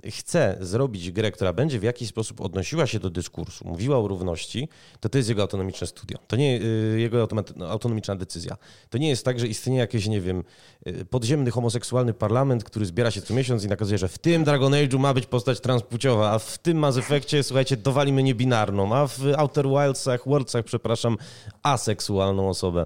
chce 0.09 0.57
zrobić 0.59 1.11
grę, 1.11 1.31
która 1.31 1.53
będzie 1.53 1.79
w 1.79 1.83
jakiś 1.83 2.09
sposób 2.09 2.41
odnosiła 2.41 2.87
się 2.87 2.99
do 2.99 3.09
dyskursu, 3.09 3.67
mówiła 3.67 3.97
o 3.97 4.07
równości, 4.07 4.69
to 4.99 5.09
to 5.09 5.17
jest 5.17 5.29
jego 5.29 5.41
autonomiczne 5.41 5.87
studio. 5.87 6.17
To 6.27 6.35
nie 6.35 6.61
y, 6.61 6.99
jego 6.99 7.27
no, 7.55 7.69
autonomiczna 7.69 8.15
decyzja. 8.15 8.57
To 8.89 8.97
nie 8.97 9.09
jest 9.09 9.25
tak, 9.25 9.39
że 9.39 9.47
istnieje 9.47 9.79
jakiś, 9.79 10.07
nie 10.07 10.21
wiem, 10.21 10.43
y, 10.87 11.05
podziemny 11.05 11.51
homoseksualny 11.51 12.13
parlament, 12.13 12.63
który 12.63 12.85
zbiera 12.85 13.11
się 13.11 13.21
co 13.21 13.33
miesiąc 13.33 13.63
i 13.63 13.67
nakazuje, 13.67 13.97
że 13.97 14.07
w 14.07 14.17
tym 14.17 14.43
Dragon 14.43 14.71
Age'u 14.71 14.99
ma 14.99 15.13
być 15.13 15.25
postać 15.25 15.59
transpłciowa, 15.59 16.31
a 16.31 16.39
w 16.39 16.57
tym 16.57 16.77
Mass 16.77 16.97
Effectie, 16.97 17.43
słuchajcie, 17.43 17.77
dowalimy 17.77 18.23
niebinarną, 18.23 18.95
a 18.95 19.07
w 19.07 19.19
Outer 19.37 19.67
Wildsach, 19.67 20.27
Worldsach, 20.27 20.65
przepraszam, 20.65 21.17
aseksualną 21.63 22.49
osobę. 22.49 22.85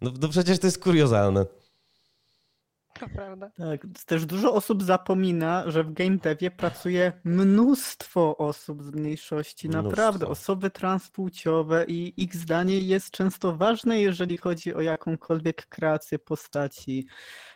No, 0.00 0.10
no 0.20 0.28
przecież 0.28 0.58
to 0.58 0.66
jest 0.66 0.78
kuriozalne. 0.78 1.46
To 3.00 3.08
prawda. 3.08 3.50
Tak, 3.56 3.86
też 4.06 4.26
dużo 4.26 4.54
osób 4.54 4.82
zapomina, 4.82 5.70
że 5.70 5.84
w 5.84 5.92
game 5.92 6.16
devie 6.16 6.50
pracuje 6.50 7.12
mnóstwo 7.24 8.36
osób 8.36 8.82
z 8.82 8.90
mniejszości, 8.90 9.68
Mnóstwo. 9.68 9.90
naprawdę, 9.90 10.28
osoby 10.28 10.70
transpłciowe 10.70 11.84
i 11.88 12.22
ich 12.22 12.36
zdanie 12.36 12.78
jest 12.78 13.10
często 13.10 13.56
ważne, 13.56 14.00
jeżeli 14.00 14.36
chodzi 14.36 14.74
o 14.74 14.80
jakąkolwiek 14.80 15.66
kreację 15.66 16.18
postaci. 16.18 17.06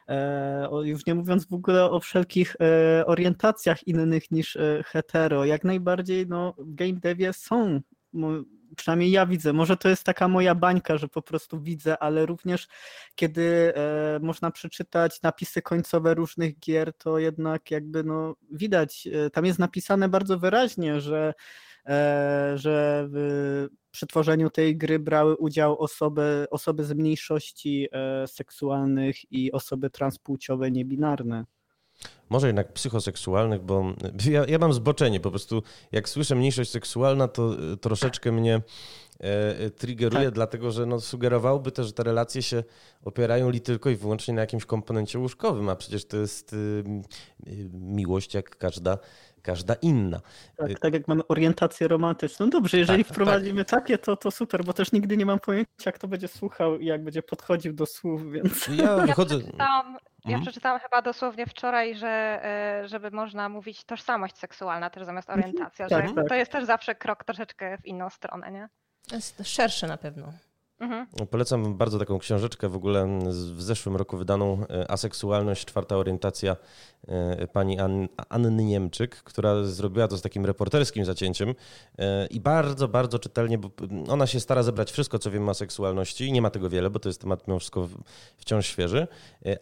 E, 0.08 0.68
już 0.82 1.06
nie 1.06 1.14
mówiąc 1.14 1.46
w 1.46 1.54
ogóle 1.54 1.90
o 1.90 2.00
wszelkich 2.00 2.56
e, 2.60 3.06
orientacjach 3.06 3.86
innych 3.88 4.30
niż 4.30 4.56
e, 4.56 4.82
hetero. 4.86 5.44
Jak 5.44 5.64
najbardziej 5.64 6.26
no, 6.26 6.54
w 6.58 6.74
game 6.74 6.92
devie 6.92 7.32
są 7.32 7.80
przynajmniej 8.76 9.10
ja 9.10 9.26
widzę. 9.26 9.52
Może 9.52 9.76
to 9.76 9.88
jest 9.88 10.04
taka 10.04 10.28
moja 10.28 10.54
bańka, 10.54 10.98
że 10.98 11.08
po 11.08 11.22
prostu 11.22 11.60
widzę, 11.60 11.98
ale 11.98 12.26
również 12.26 12.68
kiedy 13.14 13.74
e, 13.76 14.18
można 14.22 14.50
przeczytać 14.50 15.22
napisy 15.22 15.62
końcowe 15.62 16.14
różnych 16.14 16.58
gier, 16.58 16.92
to 16.92 17.18
jednak 17.18 17.70
jakby 17.70 18.04
no 18.04 18.36
widać, 18.50 19.08
e, 19.12 19.30
tam 19.30 19.44
jest 19.44 19.58
napisane 19.58 20.08
bardzo 20.08 20.38
wyraźnie, 20.38 21.00
że 21.00 21.34
e, 21.86 22.52
że 22.54 23.06
w 23.10 23.68
przetworzeniu 23.90 24.50
tej 24.50 24.76
gry 24.76 24.98
brały 24.98 25.36
udział 25.36 25.78
osoby, 25.78 26.46
osoby 26.50 26.84
z 26.84 26.92
mniejszości 26.92 27.88
e, 27.92 28.26
seksualnych 28.26 29.32
i 29.32 29.52
osoby 29.52 29.90
transpłciowe 29.90 30.70
niebinarne 30.70 31.44
może 32.30 32.46
jednak 32.46 32.72
psychoseksualnych, 32.72 33.62
bo 33.62 33.84
ja, 34.30 34.44
ja 34.48 34.58
mam 34.58 34.72
zboczenie, 34.72 35.20
po 35.20 35.30
prostu 35.30 35.62
jak 35.92 36.08
słyszę 36.08 36.34
mniejszość 36.34 36.70
seksualna, 36.70 37.28
to 37.28 37.54
e, 37.72 37.76
troszeczkę 37.76 38.32
mnie 38.32 38.54
e, 39.20 39.58
e, 39.58 39.70
triggeruje, 39.70 40.24
tak. 40.24 40.34
dlatego 40.34 40.70
że 40.70 40.86
no, 40.86 41.00
sugerowałoby 41.00 41.72
też, 41.72 41.86
że 41.86 41.92
te 41.92 42.02
relacje 42.02 42.42
się 42.42 42.64
opierają 43.04 43.50
li 43.50 43.60
tylko 43.60 43.90
i 43.90 43.96
wyłącznie 43.96 44.34
na 44.34 44.40
jakimś 44.40 44.64
komponencie 44.64 45.18
łóżkowym, 45.18 45.68
a 45.68 45.76
przecież 45.76 46.04
to 46.04 46.16
jest 46.16 46.52
y, 46.52 46.84
miłość 47.72 48.34
jak 48.34 48.58
każda 48.58 48.98
każda 49.42 49.74
inna. 49.74 50.20
Tak, 50.56 50.78
tak 50.78 50.94
jak 50.94 51.08
mamy 51.08 51.26
orientację 51.28 51.88
romantyczną. 51.88 52.46
No 52.46 52.50
dobrze, 52.50 52.78
jeżeli 52.78 53.04
tak, 53.04 53.08
tak, 53.08 53.14
wprowadzimy 53.14 53.64
tak. 53.64 53.80
takie, 53.80 53.98
to, 53.98 54.16
to 54.16 54.30
super, 54.30 54.64
bo 54.64 54.72
też 54.72 54.92
nigdy 54.92 55.16
nie 55.16 55.26
mam 55.26 55.40
pojęcia, 55.40 55.70
jak 55.86 55.98
to 55.98 56.08
będzie 56.08 56.28
słuchał 56.28 56.78
i 56.78 56.86
jak 56.86 57.04
będzie 57.04 57.22
podchodził 57.22 57.72
do 57.72 57.86
słów, 57.86 58.32
więc... 58.32 58.68
Ja 58.68 58.96
wychodzę... 58.96 59.34
Ja 59.34 59.40
przeczytałam, 59.40 59.96
ja 60.24 60.36
mhm. 60.36 60.42
przeczytałam 60.42 60.80
chyba 60.80 61.02
dosłownie 61.02 61.46
wczoraj, 61.46 61.94
że 61.94 62.40
e, 62.44 62.88
żeby 62.88 63.10
można 63.10 63.48
mówić 63.48 63.84
tożsamość 63.84 64.38
seksualna 64.38 64.90
też 64.90 65.04
zamiast 65.04 65.30
mhm. 65.30 65.44
orientacja, 65.44 65.88
tak, 65.88 66.08
że 66.08 66.14
tak. 66.14 66.28
to 66.28 66.34
jest 66.34 66.52
też 66.52 66.64
zawsze 66.64 66.94
krok 66.94 67.24
troszeczkę 67.24 67.78
w 67.78 67.86
inną 67.86 68.10
stronę, 68.10 68.50
nie? 68.50 68.68
Jest 69.12 69.42
szersze 69.44 69.86
na 69.86 69.96
pewno. 69.96 70.32
Mhm. 70.80 71.06
Polecam 71.30 71.76
bardzo 71.76 71.98
taką 71.98 72.18
książeczkę 72.18 72.68
w 72.68 72.76
ogóle 72.76 73.20
w 73.54 73.62
zeszłym 73.62 73.96
roku 73.96 74.16
wydaną 74.16 74.66
e, 74.70 74.90
Aseksualność, 74.90 75.64
czwarta 75.64 75.96
orientacja 75.96 76.56
e, 77.08 77.46
pani 77.46 77.78
Anny 78.28 78.64
Niemczyk, 78.64 79.16
która 79.16 79.64
zrobiła 79.64 80.08
to 80.08 80.16
z 80.16 80.22
takim 80.22 80.46
reporterskim 80.46 81.04
zacięciem 81.04 81.54
e, 81.98 82.26
i 82.26 82.40
bardzo, 82.40 82.88
bardzo 82.88 83.18
czytelnie, 83.18 83.58
bo 83.58 83.70
ona 84.08 84.26
się 84.26 84.40
stara 84.40 84.62
zebrać 84.62 84.92
wszystko, 84.92 85.18
co 85.18 85.30
wiemy 85.30 85.50
o 85.50 85.54
seksualności. 85.54 86.32
Nie 86.32 86.42
ma 86.42 86.50
tego 86.50 86.70
wiele, 86.70 86.90
bo 86.90 86.98
to 86.98 87.08
jest 87.08 87.20
temat 87.20 87.48
mimo 87.48 87.58
wszystko 87.58 87.88
wciąż 88.36 88.66
świeży, 88.66 89.06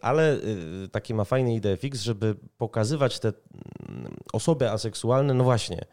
ale 0.01 0.37
takie 0.91 1.13
ma 1.13 1.23
fajne 1.23 1.55
idee 1.55 1.77
fix, 1.77 2.01
żeby 2.01 2.35
pokazywać 2.57 3.19
te 3.19 3.33
osoby 4.33 4.71
aseksualne, 4.71 5.33
no 5.33 5.43
właśnie, 5.43 5.85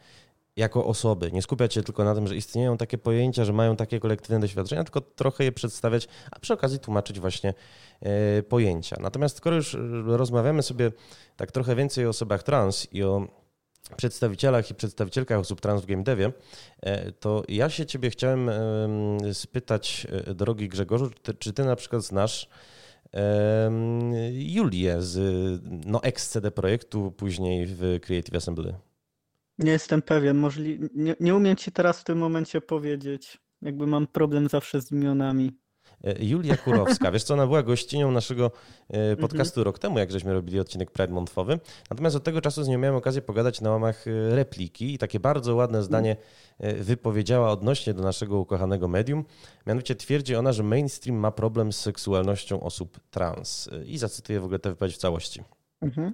jako 0.57 0.85
osoby. 0.85 1.33
Nie 1.33 1.43
skupiać 1.43 1.75
się 1.75 1.83
tylko 1.83 2.05
na 2.05 2.15
tym, 2.15 2.27
że 2.27 2.37
istnieją 2.37 2.77
takie 2.77 2.99
pojęcia, 2.99 3.45
że 3.45 3.53
mają 3.53 3.77
takie 3.77 4.01
kolektywne 4.01 4.41
doświadczenia, 4.41 4.85
tylko 4.85 5.01
trochę 5.01 5.45
je 5.45 5.53
przedstawiać, 5.53 6.09
a 6.31 6.39
przy 6.39 6.55
okazji 6.55 6.79
tłumaczyć 6.79 7.21
właśnie 7.21 7.55
e, 8.01 8.43
pojęcia. 8.43 8.97
Natomiast 9.01 9.37
skoro 9.37 9.57
już 9.57 9.77
rozmawiamy 10.05 10.63
sobie 10.63 10.93
tak 11.37 11.53
trochę 11.53 11.77
więcej 11.77 12.07
o 12.07 12.09
osobach 12.09 12.43
trans 12.43 12.89
i 12.93 13.03
o 13.03 13.29
przedstawicielach 13.97 14.71
i 14.71 14.75
przedstawicielkach 14.75 15.39
osób 15.39 15.61
trans 15.61 15.83
w 15.83 15.87
game 15.87 16.03
devie, 16.03 16.33
e, 16.81 17.13
to 17.13 17.43
ja 17.49 17.71
się 17.71 17.87
ciebie 17.87 18.11
chciałem 18.11 18.51
spytać, 19.33 20.07
e, 20.27 20.35
drogi 20.35 20.69
Grzegorzu, 20.69 21.11
czy 21.11 21.23
ty, 21.23 21.35
czy 21.35 21.53
ty 21.53 21.65
na 21.65 21.77
przykład 21.77 22.03
znasz 22.03 22.49
Julię 24.33 25.03
z 25.03 25.19
no, 25.87 26.03
ex-CD 26.03 26.51
Projektu, 26.51 27.11
później 27.11 27.67
w 27.67 28.01
Creative 28.03 28.35
Assembly? 28.35 28.75
Nie 29.59 29.73
jestem 29.73 30.03
pewien, 30.03 30.37
możli... 30.37 30.81
nie, 30.95 31.17
nie 31.21 31.35
umiem 31.35 31.57
ci 31.57 31.73
teraz 31.73 32.01
w 32.01 32.05
tym 32.05 32.19
momencie 32.19 32.61
powiedzieć. 32.61 33.39
Jakby 33.63 33.87
mam 33.87 34.07
problem 34.07 34.49
zawsze 34.49 34.81
z 34.81 34.93
imionami. 34.93 35.53
E, 36.05 36.25
Julia 36.25 36.57
Kurowska. 36.57 37.11
Wiesz 37.13 37.25
co, 37.25 37.35
ona 37.35 37.47
była 37.47 37.63
gościnią 37.63 38.11
naszego 38.11 38.51
e, 38.89 39.17
podcastu 39.17 39.65
rok 39.65 39.79
temu, 39.79 39.99
jak 39.99 40.11
żeśmy 40.11 40.33
robili 40.33 40.61
odcinek 40.61 40.91
Pride 40.91 41.13
Montfowy. 41.13 41.61
Natomiast 41.91 42.17
od 42.17 42.25
tego 42.25 42.41
czasu 42.41 42.65
z 42.65 42.69
nią 42.69 42.79
miałem 42.79 42.97
okazję 42.97 43.23
pogadać 43.23 43.61
na 43.61 43.71
łamach 43.71 44.07
e, 44.07 44.37
repliki 44.37 44.95
i 44.95 44.99
takie 44.99 45.21
bardzo 45.21 45.55
ładne 45.55 45.83
zdanie 45.83 46.17
wypowiedziała 46.61 47.51
odnośnie 47.51 47.95
do 47.95 48.03
naszego 48.03 48.39
ukochanego 48.39 48.89
medium. 48.89 49.25
Mianowicie 49.67 49.95
twierdzi 49.95 50.37
ona, 50.37 50.53
że 50.53 50.63
mainstream 50.63 51.19
ma 51.19 51.31
problem 51.31 51.73
z 51.73 51.81
seksualnością 51.81 52.61
osób 52.61 53.01
trans. 53.11 53.71
I 53.87 53.99
zacytuję 53.99 54.41
w 54.41 54.45
ogóle 54.45 54.59
tę 54.59 54.71
wypowiedź 54.71 54.95
w 54.95 54.99
całości. 54.99 55.43
Mhm. 55.81 56.13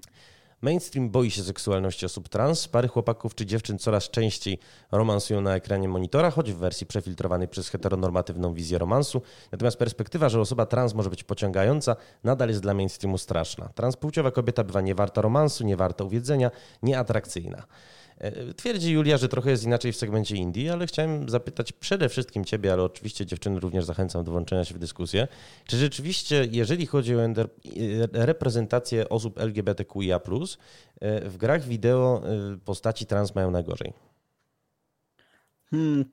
Mainstream 0.62 1.10
boi 1.10 1.30
się 1.30 1.42
seksualności 1.42 2.06
osób 2.06 2.28
trans. 2.28 2.68
Pary 2.68 2.88
chłopaków 2.88 3.34
czy 3.34 3.46
dziewczyn 3.46 3.78
coraz 3.78 4.10
częściej 4.10 4.58
romansują 4.92 5.40
na 5.40 5.54
ekranie 5.54 5.88
monitora, 5.88 6.30
choć 6.30 6.52
w 6.52 6.56
wersji 6.56 6.86
przefiltrowanej 6.86 7.48
przez 7.48 7.68
heteronormatywną 7.68 8.54
wizję 8.54 8.78
romansu. 8.78 9.22
Natomiast 9.52 9.76
perspektywa, 9.76 10.28
że 10.28 10.40
osoba 10.40 10.66
trans 10.66 10.94
może 10.94 11.10
być 11.10 11.24
pociągająca, 11.24 11.96
nadal 12.24 12.48
jest 12.48 12.60
dla 12.60 12.74
mainstreamu 12.74 13.18
straszna. 13.18 13.68
Transpłciowa 13.68 14.30
kobieta 14.30 14.64
bywa 14.64 14.80
niewarta 14.80 15.20
romansu, 15.20 15.64
niewarta 15.64 16.04
uwiedzenia, 16.04 16.50
nieatrakcyjna. 16.82 17.62
E, 18.22 18.54
twierdzi 18.54 18.92
Julia, 18.92 19.16
że 19.16 19.28
trochę 19.28 19.50
jest 19.50 19.64
inaczej 19.64 19.92
w 19.92 19.96
segmencie 19.96 20.36
Indii, 20.36 20.70
ale 20.70 20.86
chciałem 20.86 21.28
zapytać 21.28 21.72
przede 21.72 22.08
wszystkim 22.08 22.44
Ciebie, 22.44 22.72
ale 22.72 22.82
oczywiście 22.82 23.26
dziewczyny 23.26 23.60
również 23.60 23.84
zachęcam 23.84 24.24
do 24.24 24.30
włączenia 24.30 24.64
się 24.64 24.74
w 24.74 24.78
dyskusję. 24.78 25.28
Czy 25.66 25.76
rzeczywiście, 25.76 26.48
jeżeli 26.50 26.86
chodzi 26.86 27.16
o 27.16 27.18
reprezentację 28.12 29.08
osób 29.08 29.38
LGBTQIA, 29.38 30.20
e, 31.00 31.28
w 31.28 31.36
grach 31.36 31.62
wideo 31.62 32.22
e, 32.24 32.56
postaci 32.64 33.06
trans 33.06 33.34
mają 33.34 33.50
najgorzej? 33.50 33.92
Hmm, 35.70 36.04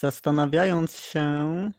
zastanawiając 0.00 0.98
się, 0.98 1.70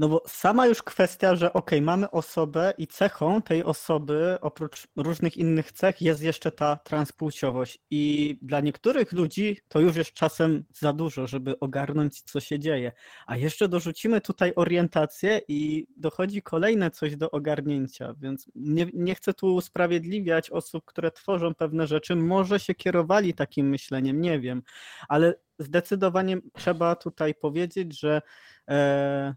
no 0.00 0.08
bo 0.08 0.22
sama 0.26 0.66
już 0.66 0.82
kwestia, 0.82 1.36
że 1.36 1.52
ok, 1.52 1.70
mamy 1.82 2.10
osobę 2.10 2.74
i 2.78 2.86
cechą 2.86 3.42
tej 3.42 3.64
osoby, 3.64 4.38
oprócz 4.40 4.88
różnych 4.96 5.36
innych 5.36 5.72
cech, 5.72 6.02
jest 6.02 6.22
jeszcze 6.22 6.52
ta 6.52 6.76
transpłciowość. 6.76 7.78
I 7.90 8.38
dla 8.42 8.60
niektórych 8.60 9.12
ludzi 9.12 9.58
to 9.68 9.80
już 9.80 9.96
jest 9.96 10.12
czasem 10.12 10.64
za 10.72 10.92
dużo, 10.92 11.26
żeby 11.26 11.58
ogarnąć, 11.58 12.22
co 12.22 12.40
się 12.40 12.58
dzieje. 12.58 12.92
A 13.26 13.36
jeszcze 13.36 13.68
dorzucimy 13.68 14.20
tutaj 14.20 14.52
orientację 14.56 15.40
i 15.48 15.86
dochodzi 15.96 16.42
kolejne 16.42 16.90
coś 16.90 17.16
do 17.16 17.30
ogarnięcia. 17.30 18.14
Więc 18.20 18.46
nie, 18.54 18.86
nie 18.94 19.14
chcę 19.14 19.34
tu 19.34 19.54
usprawiedliwiać 19.54 20.50
osób, 20.50 20.84
które 20.84 21.10
tworzą 21.10 21.54
pewne 21.54 21.86
rzeczy. 21.86 22.16
Może 22.16 22.60
się 22.60 22.74
kierowali 22.74 23.34
takim 23.34 23.68
myśleniem, 23.68 24.20
nie 24.20 24.40
wiem. 24.40 24.62
Ale 25.08 25.34
zdecydowanie 25.58 26.38
trzeba 26.54 26.96
tutaj 26.96 27.34
powiedzieć, 27.34 28.00
że. 28.00 28.22
E, 28.68 29.34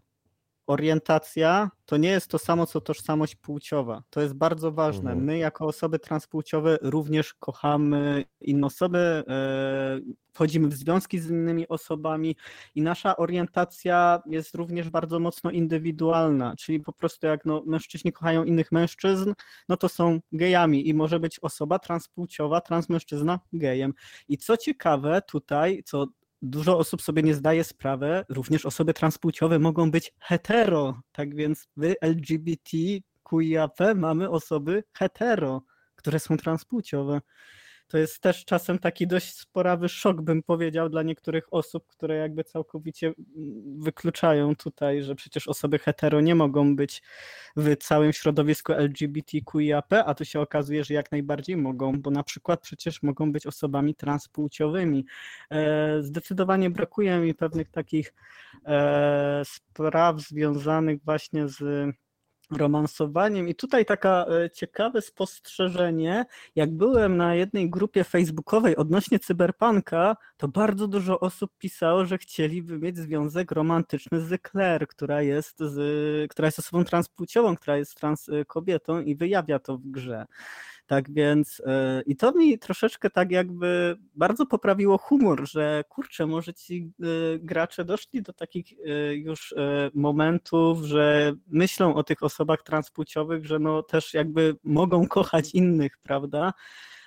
orientacja 0.66 1.70
to 1.86 1.96
nie 1.96 2.08
jest 2.08 2.30
to 2.30 2.38
samo, 2.38 2.66
co 2.66 2.80
tożsamość 2.80 3.36
płciowa. 3.36 4.02
To 4.10 4.20
jest 4.20 4.34
bardzo 4.34 4.72
ważne. 4.72 5.10
Mhm. 5.10 5.24
My, 5.24 5.38
jako 5.38 5.66
osoby 5.66 5.98
transpłciowe, 5.98 6.78
również 6.82 7.34
kochamy 7.34 8.24
inne 8.40 8.66
osoby, 8.66 8.98
e, 9.28 10.00
wchodzimy 10.32 10.68
w 10.68 10.74
związki 10.74 11.18
z 11.18 11.30
innymi 11.30 11.68
osobami 11.68 12.36
i 12.74 12.82
nasza 12.82 13.16
orientacja 13.16 14.22
jest 14.26 14.54
również 14.54 14.90
bardzo 14.90 15.18
mocno 15.18 15.50
indywidualna. 15.50 16.54
Czyli 16.58 16.80
po 16.80 16.92
prostu, 16.92 17.26
jak 17.26 17.44
no, 17.44 17.62
mężczyźni 17.66 18.12
kochają 18.12 18.44
innych 18.44 18.72
mężczyzn, 18.72 19.32
no 19.68 19.76
to 19.76 19.88
są 19.88 20.20
gejami 20.32 20.88
i 20.88 20.94
może 20.94 21.20
być 21.20 21.38
osoba 21.40 21.78
transpłciowa, 21.78 22.60
transmężczyzna 22.60 23.40
gejem. 23.52 23.94
I 24.28 24.38
co 24.38 24.56
ciekawe, 24.56 25.22
tutaj, 25.28 25.82
co 25.86 26.06
dużo 26.44 26.78
osób 26.78 27.02
sobie 27.02 27.22
nie 27.22 27.34
zdaje 27.34 27.64
sprawy, 27.64 28.24
również 28.28 28.66
osoby 28.66 28.94
transpłciowe 28.94 29.58
mogą 29.58 29.90
być 29.90 30.14
hetero. 30.20 31.00
Tak 31.12 31.34
więc 31.34 31.68
w 31.76 31.94
LGBTQIAP 32.00 33.78
mamy 33.94 34.30
osoby 34.30 34.84
hetero, 34.92 35.62
które 35.96 36.18
są 36.18 36.36
transpłciowe 36.36 37.20
to 37.94 37.98
jest 37.98 38.20
też 38.20 38.44
czasem 38.44 38.78
taki 38.78 39.06
dość 39.06 39.34
sporawy 39.34 39.88
szok, 39.88 40.22
bym 40.22 40.42
powiedział, 40.42 40.88
dla 40.88 41.02
niektórych 41.02 41.44
osób, 41.50 41.86
które 41.86 42.16
jakby 42.16 42.44
całkowicie 42.44 43.06
mm, 43.06 43.82
wykluczają 43.82 44.56
tutaj, 44.56 45.02
że 45.02 45.14
przecież 45.14 45.48
osoby 45.48 45.78
hetero 45.78 46.20
nie 46.20 46.34
mogą 46.34 46.76
być 46.76 47.02
w 47.56 47.76
całym 47.76 48.12
środowisku 48.12 48.72
LGBTQIAP, 48.72 49.92
a 49.92 50.14
tu 50.14 50.24
się 50.24 50.40
okazuje, 50.40 50.84
że 50.84 50.94
jak 50.94 51.12
najbardziej 51.12 51.56
mogą, 51.56 52.00
bo 52.00 52.10
na 52.10 52.22
przykład 52.22 52.60
przecież 52.60 53.02
mogą 53.02 53.32
być 53.32 53.46
osobami 53.46 53.94
transpłciowymi. 53.94 55.06
E, 55.50 56.02
zdecydowanie 56.02 56.70
brakuje 56.70 57.18
mi 57.18 57.34
pewnych 57.34 57.70
takich 57.70 58.14
e, 58.66 59.42
spraw 59.44 60.20
związanych 60.20 61.04
właśnie 61.04 61.48
z 61.48 61.94
romansowaniem. 62.50 63.48
I 63.48 63.54
tutaj 63.54 63.84
taka 63.84 64.26
e, 64.44 64.50
ciekawe 64.50 65.02
spostrzeżenie, 65.02 66.24
jak 66.54 66.70
byłem 66.76 67.16
na 67.16 67.34
jednej 67.34 67.70
grupie 67.70 68.04
facebookowej 68.04 68.76
odnośnie 68.76 69.18
cyberpunka, 69.18 70.16
to 70.36 70.48
bardzo 70.48 70.88
dużo 70.88 71.20
osób 71.20 71.50
pisało, 71.58 72.04
że 72.04 72.18
chcieliby 72.18 72.78
mieć 72.78 72.96
związek 72.96 73.52
romantyczny 73.52 74.20
z 74.20 74.42
Claire, 74.50 74.86
która 74.88 75.22
jest, 75.22 75.58
z, 75.58 76.30
która 76.30 76.48
jest 76.48 76.58
osobą 76.58 76.84
transpłciową, 76.84 77.56
która 77.56 77.76
jest 77.76 77.94
trans 77.94 78.28
e, 78.28 78.44
kobietą 78.44 79.00
i 79.00 79.16
wyjawia 79.16 79.58
to 79.58 79.78
w 79.78 79.86
grze. 79.86 80.26
Tak 80.86 81.12
więc 81.12 81.62
e, 81.66 82.02
i 82.06 82.16
to 82.16 82.32
mi 82.32 82.58
troszeczkę 82.58 83.10
tak 83.10 83.30
jakby 83.30 83.96
bardzo 84.14 84.46
poprawiło 84.46 84.98
humor, 84.98 85.48
że 85.48 85.84
kurczę, 85.88 86.26
może 86.26 86.54
ci 86.54 86.92
e, 87.02 87.06
gracze 87.38 87.84
doszli 87.84 88.22
do 88.22 88.32
takich 88.32 88.72
e, 88.72 89.14
już 89.14 89.54
momentów, 89.94 90.82
że 90.82 91.32
myślą 91.46 91.94
o 91.94 92.04
tych 92.04 92.22
osobach 92.22 92.62
transpłciowych, 92.62 93.46
że 93.46 93.58
no 93.58 93.82
też 93.82 94.14
jakby 94.14 94.56
mogą 94.64 95.08
kochać 95.18 95.54
innych, 95.54 95.98
prawda? 95.98 96.52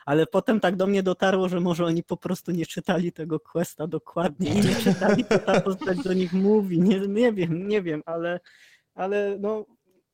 ale 0.06 0.28
potem 0.28 0.60
tak 0.60 0.76
do 0.76 0.88
mnie 0.88 1.04
dotarło, 1.04 1.50
że 1.50 1.60
może 1.60 1.86
oni 1.86 2.04
po 2.04 2.18
prostu 2.18 2.52
nie 2.52 2.66
czytali 2.66 3.12
tego 3.12 3.40
questa 3.40 3.88
dokładnie 3.88 4.50
i 4.50 4.56
nie 4.56 4.76
czytali, 4.76 5.26
co 5.26 5.40
ta 5.40 5.62
postać 5.68 5.98
do 6.04 6.14
nich 6.14 6.34
mówi. 6.34 6.82
Nie, 6.82 7.00
nie 7.00 7.34
wiem, 7.34 7.68
nie 7.68 7.82
wiem, 7.82 8.02
ale, 8.06 8.40
ale 8.96 9.38
no, 9.40 9.66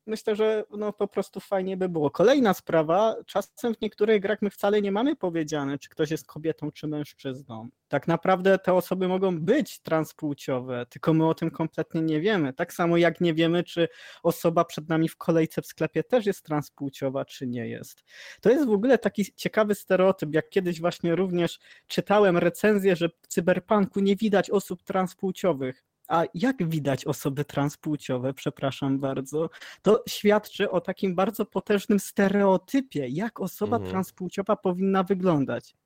myślę, 0.06 0.36
że 0.36 0.64
no 0.70 0.92
po 0.92 1.08
prostu 1.08 1.40
fajnie 1.40 1.76
by 1.76 1.88
było. 1.88 2.10
Kolejna 2.10 2.54
sprawa, 2.54 3.16
czasem 3.26 3.74
w 3.74 3.80
niektórych 3.80 4.22
grach 4.22 4.42
my 4.42 4.50
wcale 4.50 4.82
nie 4.82 4.92
mamy 4.92 5.16
powiedziane, 5.16 5.78
czy 5.78 5.88
ktoś 5.88 6.10
jest 6.10 6.26
kobietą, 6.26 6.72
czy 6.72 6.86
mężczyzną. 6.86 7.68
Tak 7.88 8.08
naprawdę 8.08 8.58
te 8.58 8.74
osoby 8.74 9.08
mogą 9.08 9.40
być 9.40 9.80
transpłciowe, 9.80 10.86
tylko 10.86 11.14
my 11.14 11.28
o 11.28 11.34
tym 11.34 11.50
kompletnie 11.50 12.02
nie 12.02 12.20
wiemy. 12.20 12.52
Tak 12.52 12.72
samo 12.72 12.96
jak 12.96 13.20
nie 13.20 13.34
wiemy, 13.34 13.64
czy 13.64 13.88
osoba 14.22 14.64
przed 14.64 14.88
nami 14.88 15.08
w 15.08 15.16
kolejce 15.16 15.62
w 15.62 15.66
sklepie 15.66 16.02
też 16.04 16.26
jest 16.26 16.42
transpłciowa, 16.42 17.24
czy 17.24 17.46
nie 17.46 17.68
jest. 17.68 18.04
To 18.40 18.50
jest 18.50 18.66
w 18.66 18.72
ogóle 18.72 18.98
taki 18.98 19.24
ciekawy 19.36 19.74
stereotyp, 19.74 20.34
jak 20.34 20.48
kiedyś 20.48 20.80
właśnie 20.80 21.16
również 21.16 21.58
czytałem 21.86 22.38
recenzję, 22.38 22.96
że 22.96 23.08
w 23.08 23.26
cyberpunku 23.28 24.00
nie 24.00 24.16
widać 24.16 24.50
osób 24.50 24.82
transpłciowych 24.82 25.84
a 26.08 26.24
jak 26.34 26.68
widać 26.68 27.04
osoby 27.04 27.44
transpłciowe, 27.44 28.34
przepraszam 28.34 28.98
bardzo, 28.98 29.50
to 29.82 30.02
świadczy 30.08 30.70
o 30.70 30.80
takim 30.80 31.14
bardzo 31.14 31.46
potężnym 31.46 32.00
stereotypie, 32.00 33.08
jak 33.08 33.40
osoba 33.40 33.76
mhm. 33.76 33.92
transpłciowa 33.92 34.56
powinna 34.56 35.02
wyglądać. 35.02 35.76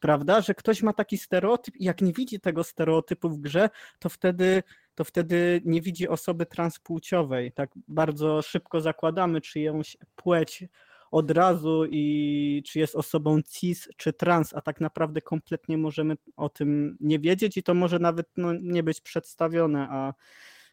Prawda? 0.00 0.40
Że 0.40 0.54
ktoś 0.54 0.82
ma 0.82 0.92
taki 0.92 1.18
stereotyp 1.18 1.76
i 1.76 1.84
jak 1.84 2.00
nie 2.00 2.12
widzi 2.12 2.40
tego 2.40 2.64
stereotypu 2.64 3.28
w 3.28 3.38
grze, 3.38 3.70
to 3.98 4.08
wtedy, 4.08 4.62
to 4.94 5.04
wtedy 5.04 5.60
nie 5.64 5.80
widzi 5.80 6.08
osoby 6.08 6.46
transpłciowej. 6.46 7.52
Tak 7.52 7.70
bardzo 7.88 8.42
szybko 8.42 8.80
zakładamy 8.80 9.40
czyjąś 9.40 9.96
płeć 10.16 10.64
od 11.10 11.30
razu 11.30 11.84
i 11.90 12.62
czy 12.66 12.78
jest 12.78 12.96
osobą 12.96 13.42
cis 13.42 13.88
czy 13.96 14.12
trans, 14.12 14.54
a 14.54 14.60
tak 14.60 14.80
naprawdę 14.80 15.20
kompletnie 15.20 15.78
możemy 15.78 16.16
o 16.36 16.48
tym 16.48 16.96
nie 17.00 17.18
wiedzieć 17.18 17.56
i 17.56 17.62
to 17.62 17.74
może 17.74 17.98
nawet 17.98 18.30
no, 18.36 18.52
nie 18.62 18.82
być 18.82 19.00
przedstawione, 19.00 19.88
a 19.90 20.14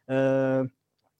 e, 0.10 0.66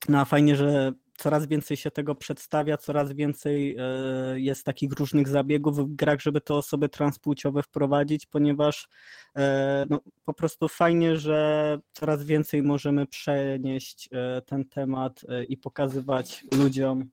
no, 0.08 0.20
a 0.20 0.24
fajnie, 0.24 0.56
że 0.56 0.92
coraz 1.16 1.46
więcej 1.46 1.76
się 1.76 1.90
tego 1.90 2.14
przedstawia, 2.14 2.76
coraz 2.76 3.12
więcej 3.12 3.76
e, 3.78 4.40
jest 4.40 4.64
takich 4.64 4.92
różnych 4.92 5.28
zabiegów 5.28 5.76
w 5.78 5.94
grach, 5.94 6.20
żeby 6.20 6.40
te 6.40 6.54
osoby 6.54 6.88
transpłciowe 6.88 7.62
wprowadzić, 7.62 8.26
ponieważ 8.26 8.88
e, 9.36 9.86
no, 9.90 10.00
po 10.24 10.34
prostu 10.34 10.68
fajnie, 10.68 11.16
że 11.16 11.78
coraz 11.92 12.24
więcej 12.24 12.62
możemy 12.62 13.06
przenieść 13.06 14.08
ten 14.46 14.64
temat 14.64 15.20
i 15.48 15.56
pokazywać 15.56 16.44
ludziom, 16.58 17.10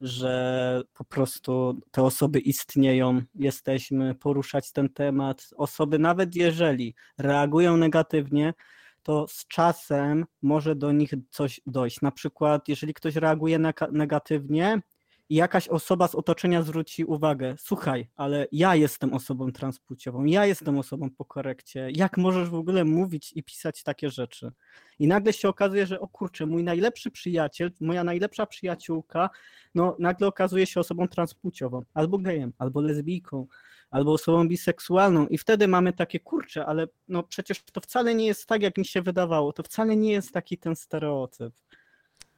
że 0.00 0.82
po 0.94 1.04
prostu 1.04 1.80
te 1.90 2.02
osoby 2.02 2.38
istnieją, 2.38 3.22
jesteśmy, 3.34 4.14
poruszać 4.14 4.72
ten 4.72 4.88
temat. 4.88 5.48
Osoby, 5.56 5.98
nawet 5.98 6.36
jeżeli 6.36 6.94
reagują 7.18 7.76
negatywnie, 7.76 8.54
to 9.02 9.26
z 9.28 9.46
czasem 9.46 10.26
może 10.42 10.76
do 10.76 10.92
nich 10.92 11.14
coś 11.30 11.60
dojść. 11.66 12.00
Na 12.00 12.10
przykład, 12.10 12.68
jeżeli 12.68 12.94
ktoś 12.94 13.16
reaguje 13.16 13.58
negatywnie, 13.92 14.80
i 15.28 15.34
jakaś 15.34 15.68
osoba 15.68 16.08
z 16.08 16.14
otoczenia 16.14 16.62
zwróci 16.62 17.04
uwagę, 17.04 17.54
słuchaj, 17.58 18.08
ale 18.16 18.46
ja 18.52 18.74
jestem 18.74 19.14
osobą 19.14 19.52
transpłciową, 19.52 20.24
ja 20.24 20.46
jestem 20.46 20.78
osobą 20.78 21.10
po 21.10 21.24
korekcie, 21.24 21.88
jak 21.94 22.16
możesz 22.16 22.48
w 22.50 22.54
ogóle 22.54 22.84
mówić 22.84 23.32
i 23.32 23.42
pisać 23.42 23.82
takie 23.82 24.10
rzeczy? 24.10 24.52
I 24.98 25.06
nagle 25.06 25.32
się 25.32 25.48
okazuje, 25.48 25.86
że 25.86 26.00
o 26.00 26.08
kurczę, 26.08 26.46
mój 26.46 26.64
najlepszy 26.64 27.10
przyjaciel, 27.10 27.70
moja 27.80 28.04
najlepsza 28.04 28.46
przyjaciółka, 28.46 29.30
no 29.74 29.96
nagle 29.98 30.26
okazuje 30.26 30.66
się 30.66 30.80
osobą 30.80 31.08
transpłciową, 31.08 31.82
albo 31.94 32.18
gejem, 32.18 32.52
albo 32.58 32.80
lesbijką, 32.80 33.46
albo 33.90 34.12
osobą 34.12 34.48
biseksualną 34.48 35.26
i 35.26 35.38
wtedy 35.38 35.68
mamy 35.68 35.92
takie 35.92 36.20
kurcze, 36.20 36.66
ale 36.66 36.86
no 37.08 37.22
przecież 37.22 37.62
to 37.62 37.80
wcale 37.80 38.14
nie 38.14 38.26
jest 38.26 38.46
tak, 38.46 38.62
jak 38.62 38.78
mi 38.78 38.84
się 38.84 39.02
wydawało, 39.02 39.52
to 39.52 39.62
wcale 39.62 39.96
nie 39.96 40.12
jest 40.12 40.32
taki 40.32 40.58
ten 40.58 40.76
stereotyp. 40.76 41.54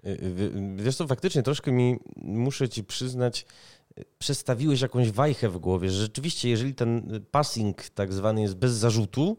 Y, 0.04 0.52
wiesz 0.76 0.96
co, 0.96 1.06
faktycznie 1.06 1.42
troszkę 1.42 1.72
mi, 1.72 1.96
muszę 2.16 2.68
ci 2.68 2.84
przyznać, 2.84 3.46
przestawiłeś 4.18 4.80
jakąś 4.80 5.10
wajchę 5.10 5.48
w 5.48 5.58
głowie, 5.58 5.90
że 5.90 6.02
rzeczywiście 6.02 6.48
jeżeli 6.48 6.74
ten 6.74 7.20
passing 7.30 7.88
tak 7.90 8.12
zwany 8.12 8.42
jest 8.42 8.54
bez 8.54 8.72
zarzutu, 8.72 9.36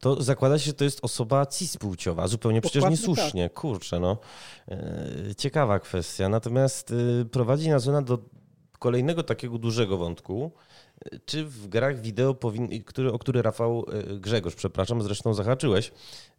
to 0.00 0.22
zakłada 0.22 0.58
się, 0.58 0.64
że 0.64 0.72
to 0.72 0.84
jest 0.84 1.04
osoba 1.04 1.46
cispłciowa, 1.46 2.28
zupełnie 2.28 2.60
przecież 2.60 2.82
Dokładnie 2.82 2.98
niesłusznie. 2.98 3.48
Tak. 3.48 3.60
Kurczę, 3.60 4.00
no. 4.00 4.18
E, 4.68 5.34
ciekawa 5.36 5.78
kwestia. 5.78 6.28
Natomiast 6.28 6.90
y, 6.90 7.26
prowadzi 7.32 7.70
nas 7.70 7.88
ona 7.88 8.02
do 8.02 8.18
kolejnego 8.78 9.22
takiego 9.22 9.58
dużego 9.58 9.96
wątku, 9.96 10.52
czy 11.26 11.44
w 11.44 11.68
grach 11.68 12.00
wideo 12.00 12.34
powinny, 12.34 12.80
który, 12.80 13.12
o 13.12 13.18
który 13.18 13.42
Rafał 13.42 13.84
e, 13.92 14.18
Grzegorz, 14.18 14.54
przepraszam, 14.54 15.02
zresztą 15.02 15.34
zahaczyłeś, 15.34 15.92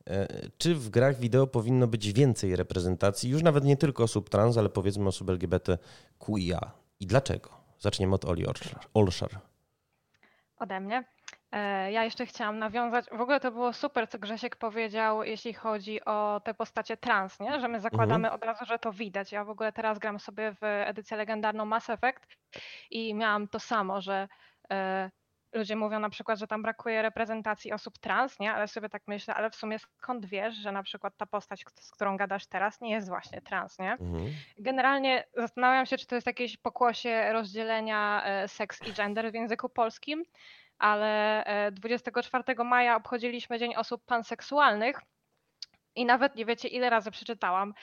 e, 0.07 0.27
czy 0.57 0.75
w 0.75 0.89
grach 0.89 1.19
wideo 1.19 1.47
powinno 1.47 1.87
być 1.87 2.13
więcej 2.13 2.55
reprezentacji, 2.55 3.29
już 3.29 3.43
nawet 3.43 3.63
nie 3.63 3.77
tylko 3.77 4.03
osób 4.03 4.29
trans, 4.29 4.57
ale 4.57 4.69
powiedzmy 4.69 5.07
osób 5.07 5.29
LGBTQIA? 5.29 6.71
I 6.99 7.07
dlaczego? 7.07 7.49
Zaczniemy 7.79 8.15
od 8.15 8.25
Oli 8.25 8.45
Olszar. 8.93 9.39
Ode 10.59 10.79
mnie. 10.79 11.03
E, 11.51 11.91
ja 11.91 12.03
jeszcze 12.03 12.25
chciałam 12.25 12.59
nawiązać, 12.59 13.05
w 13.11 13.21
ogóle 13.21 13.39
to 13.39 13.51
było 13.51 13.73
super, 13.73 14.09
co 14.09 14.19
Grzesiek 14.19 14.55
powiedział, 14.55 15.23
jeśli 15.23 15.53
chodzi 15.53 16.05
o 16.05 16.41
te 16.43 16.53
postacie 16.53 16.97
trans, 16.97 17.39
nie? 17.39 17.59
że 17.59 17.67
my 17.67 17.79
zakładamy 17.79 18.27
mhm. 18.27 18.33
od 18.35 18.43
razu, 18.43 18.65
że 18.65 18.79
to 18.79 18.91
widać. 18.91 19.31
Ja 19.31 19.43
w 19.43 19.49
ogóle 19.49 19.71
teraz 19.71 19.99
gram 19.99 20.19
sobie 20.19 20.51
w 20.51 20.63
edycję 20.63 21.17
legendarną 21.17 21.65
Mass 21.65 21.89
Effect 21.89 22.27
i 22.91 23.13
miałam 23.13 23.47
to 23.47 23.59
samo, 23.59 24.01
że 24.01 24.27
ludzie 25.53 25.75
mówią 25.75 25.99
na 25.99 26.09
przykład, 26.09 26.39
że 26.39 26.47
tam 26.47 26.61
brakuje 26.61 27.01
reprezentacji 27.01 27.73
osób 27.73 27.97
trans, 27.97 28.39
nie? 28.39 28.53
Ale 28.53 28.67
sobie 28.67 28.89
tak 28.89 29.03
myślę, 29.07 29.33
ale 29.33 29.49
w 29.49 29.55
sumie 29.55 29.79
skąd 29.79 30.25
wiesz, 30.25 30.55
że 30.55 30.71
na 30.71 30.83
przykład 30.83 31.17
ta 31.17 31.25
postać, 31.25 31.65
z 31.79 31.91
którą 31.91 32.17
gadasz 32.17 32.45
teraz, 32.47 32.81
nie 32.81 32.91
jest 32.91 33.09
właśnie 33.09 33.41
trans, 33.41 33.79
nie? 33.79 33.91
Mhm. 33.91 34.33
Generalnie 34.57 35.23
zastanawiam 35.37 35.85
się, 35.85 35.97
czy 35.97 36.07
to 36.07 36.15
jest 36.15 36.27
jakieś 36.27 36.57
pokłosie 36.57 37.33
rozdzielenia 37.33 38.23
e, 38.25 38.47
seks 38.47 38.87
i 38.87 38.93
gender 38.93 39.31
w 39.31 39.33
języku 39.33 39.69
polskim, 39.69 40.23
ale 40.77 41.43
24 41.71 42.43
e, 42.47 42.63
maja 42.63 42.95
obchodziliśmy 42.95 43.59
Dzień 43.59 43.75
Osób 43.75 44.05
Panseksualnych 44.05 45.01
i 45.95 46.05
nawet 46.05 46.35
nie 46.35 46.45
wiecie, 46.45 46.67
ile 46.67 46.89
razy 46.89 47.11
przeczytałam 47.11 47.73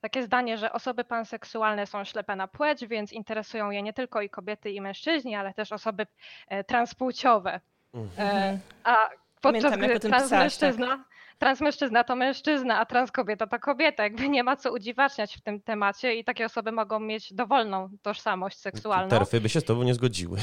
takie 0.00 0.22
zdanie, 0.22 0.58
że 0.58 0.72
osoby 0.72 1.04
panseksualne 1.04 1.86
są 1.86 2.04
ślepe 2.04 2.36
na 2.36 2.48
płeć, 2.48 2.86
więc 2.86 3.12
interesują 3.12 3.70
je 3.70 3.82
nie 3.82 3.92
tylko 3.92 4.22
i 4.22 4.30
kobiety 4.30 4.70
i 4.70 4.80
mężczyźni, 4.80 5.34
ale 5.34 5.54
też 5.54 5.72
osoby 5.72 6.06
e, 6.48 6.64
transpłciowe. 6.64 7.60
Mhm. 7.94 8.58
A 8.84 9.10
podczas 9.40 9.62
Pamiętam, 9.72 9.96
gdy 9.96 10.08
transmężczyzna, 10.08 10.86
tak. 10.86 11.06
transmężczyzna 11.38 12.04
to 12.04 12.16
mężczyzna, 12.16 12.78
a 12.78 12.86
transkobieta 12.86 13.46
to 13.46 13.58
kobieta. 13.58 14.02
Jakby 14.02 14.28
nie 14.28 14.44
ma 14.44 14.56
co 14.56 14.72
udziwaczniać 14.72 15.36
w 15.36 15.40
tym 15.40 15.62
temacie 15.62 16.14
i 16.14 16.24
takie 16.24 16.46
osoby 16.46 16.72
mogą 16.72 17.00
mieć 17.00 17.32
dowolną 17.32 17.88
tożsamość 18.02 18.58
seksualną. 18.58 19.08
Terfy 19.08 19.40
by 19.40 19.48
się 19.48 19.60
z 19.60 19.64
tobą 19.64 19.82
nie 19.82 19.94
zgodziły. 19.94 20.38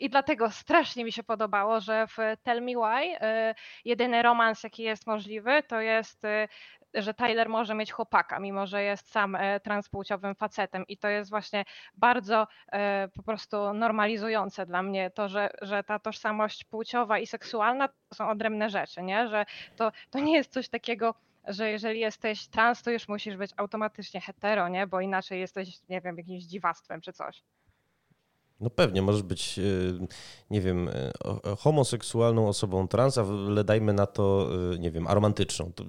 I 0.00 0.10
dlatego 0.10 0.50
strasznie 0.50 1.04
mi 1.04 1.12
się 1.12 1.22
podobało, 1.22 1.80
że 1.80 2.06
w 2.06 2.16
Tell 2.42 2.62
Me 2.62 2.72
Why 2.72 3.16
jedyny 3.84 4.22
romans, 4.22 4.62
jaki 4.62 4.82
jest 4.82 5.06
możliwy, 5.06 5.62
to 5.62 5.80
jest 5.80 6.22
że 6.94 7.14
Tyler 7.14 7.48
może 7.48 7.74
mieć 7.74 7.92
chłopaka, 7.92 8.40
mimo 8.40 8.66
że 8.66 8.82
jest 8.82 9.10
sam 9.10 9.34
e, 9.34 9.60
transpłciowym 9.60 10.34
facetem 10.34 10.86
i 10.88 10.96
to 10.96 11.08
jest 11.08 11.30
właśnie 11.30 11.64
bardzo 11.94 12.46
e, 12.72 13.08
po 13.14 13.22
prostu 13.22 13.74
normalizujące 13.74 14.66
dla 14.66 14.82
mnie 14.82 15.10
to, 15.10 15.28
że, 15.28 15.50
że 15.62 15.84
ta 15.84 15.98
tożsamość 15.98 16.64
płciowa 16.64 17.18
i 17.18 17.26
seksualna 17.26 17.88
to 17.88 18.14
są 18.14 18.28
odrębne 18.28 18.70
rzeczy, 18.70 19.02
nie? 19.02 19.28
że 19.28 19.46
to, 19.76 19.92
to 20.10 20.18
nie 20.18 20.36
jest 20.36 20.52
coś 20.52 20.68
takiego, 20.68 21.14
że 21.46 21.70
jeżeli 21.70 22.00
jesteś 22.00 22.48
trans, 22.48 22.82
to 22.82 22.90
już 22.90 23.08
musisz 23.08 23.36
być 23.36 23.50
automatycznie 23.56 24.20
hetero, 24.20 24.68
nie? 24.68 24.86
bo 24.86 25.00
inaczej 25.00 25.40
jesteś, 25.40 25.88
nie 25.88 26.00
wiem, 26.00 26.16
jakimś 26.16 26.42
dziwactwem 26.44 27.00
czy 27.00 27.12
coś. 27.12 27.42
No 28.60 28.70
pewnie, 28.70 29.02
możesz 29.02 29.22
być, 29.22 29.58
e, 29.58 29.62
nie 30.50 30.60
wiem, 30.60 30.88
e, 30.88 31.12
homoseksualną 31.58 32.48
osobą 32.48 32.88
trans, 32.88 33.18
ale 33.18 33.64
dajmy 33.64 33.92
na 33.92 34.06
to, 34.06 34.48
e, 34.74 34.78
nie 34.78 34.90
wiem, 34.90 35.06
aromantyczną. 35.06 35.72
To 35.74 35.84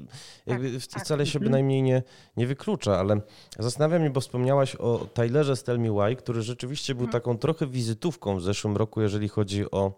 tak, 0.45 0.61
tak. 0.91 1.03
wcale 1.03 1.25
się 1.25 1.39
mhm. 1.39 1.43
bynajmniej 1.43 1.83
nie, 1.83 2.03
nie 2.37 2.47
wyklucza, 2.47 2.99
ale 2.99 3.21
zastanawiam 3.59 4.03
się, 4.03 4.09
bo 4.09 4.21
wspomniałaś 4.21 4.75
o 4.75 5.07
Tylerze 5.13 5.55
z 5.55 5.63
Tell 5.63 5.79
Me 5.79 5.91
Why, 5.91 6.15
który 6.15 6.41
rzeczywiście 6.41 6.95
był 6.95 7.05
mhm. 7.05 7.21
taką 7.21 7.37
trochę 7.37 7.67
wizytówką 7.67 8.37
w 8.37 8.43
zeszłym 8.43 8.77
roku, 8.77 9.01
jeżeli 9.01 9.27
chodzi 9.27 9.71
o 9.71 9.93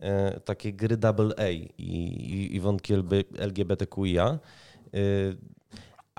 e, 0.00 0.40
takie 0.40 0.72
gry 0.72 0.98
AA 1.02 1.48
i, 1.50 1.72
i, 1.78 2.56
i 2.56 2.60
wątki 2.60 2.94
LGBTQIA. 3.38 4.38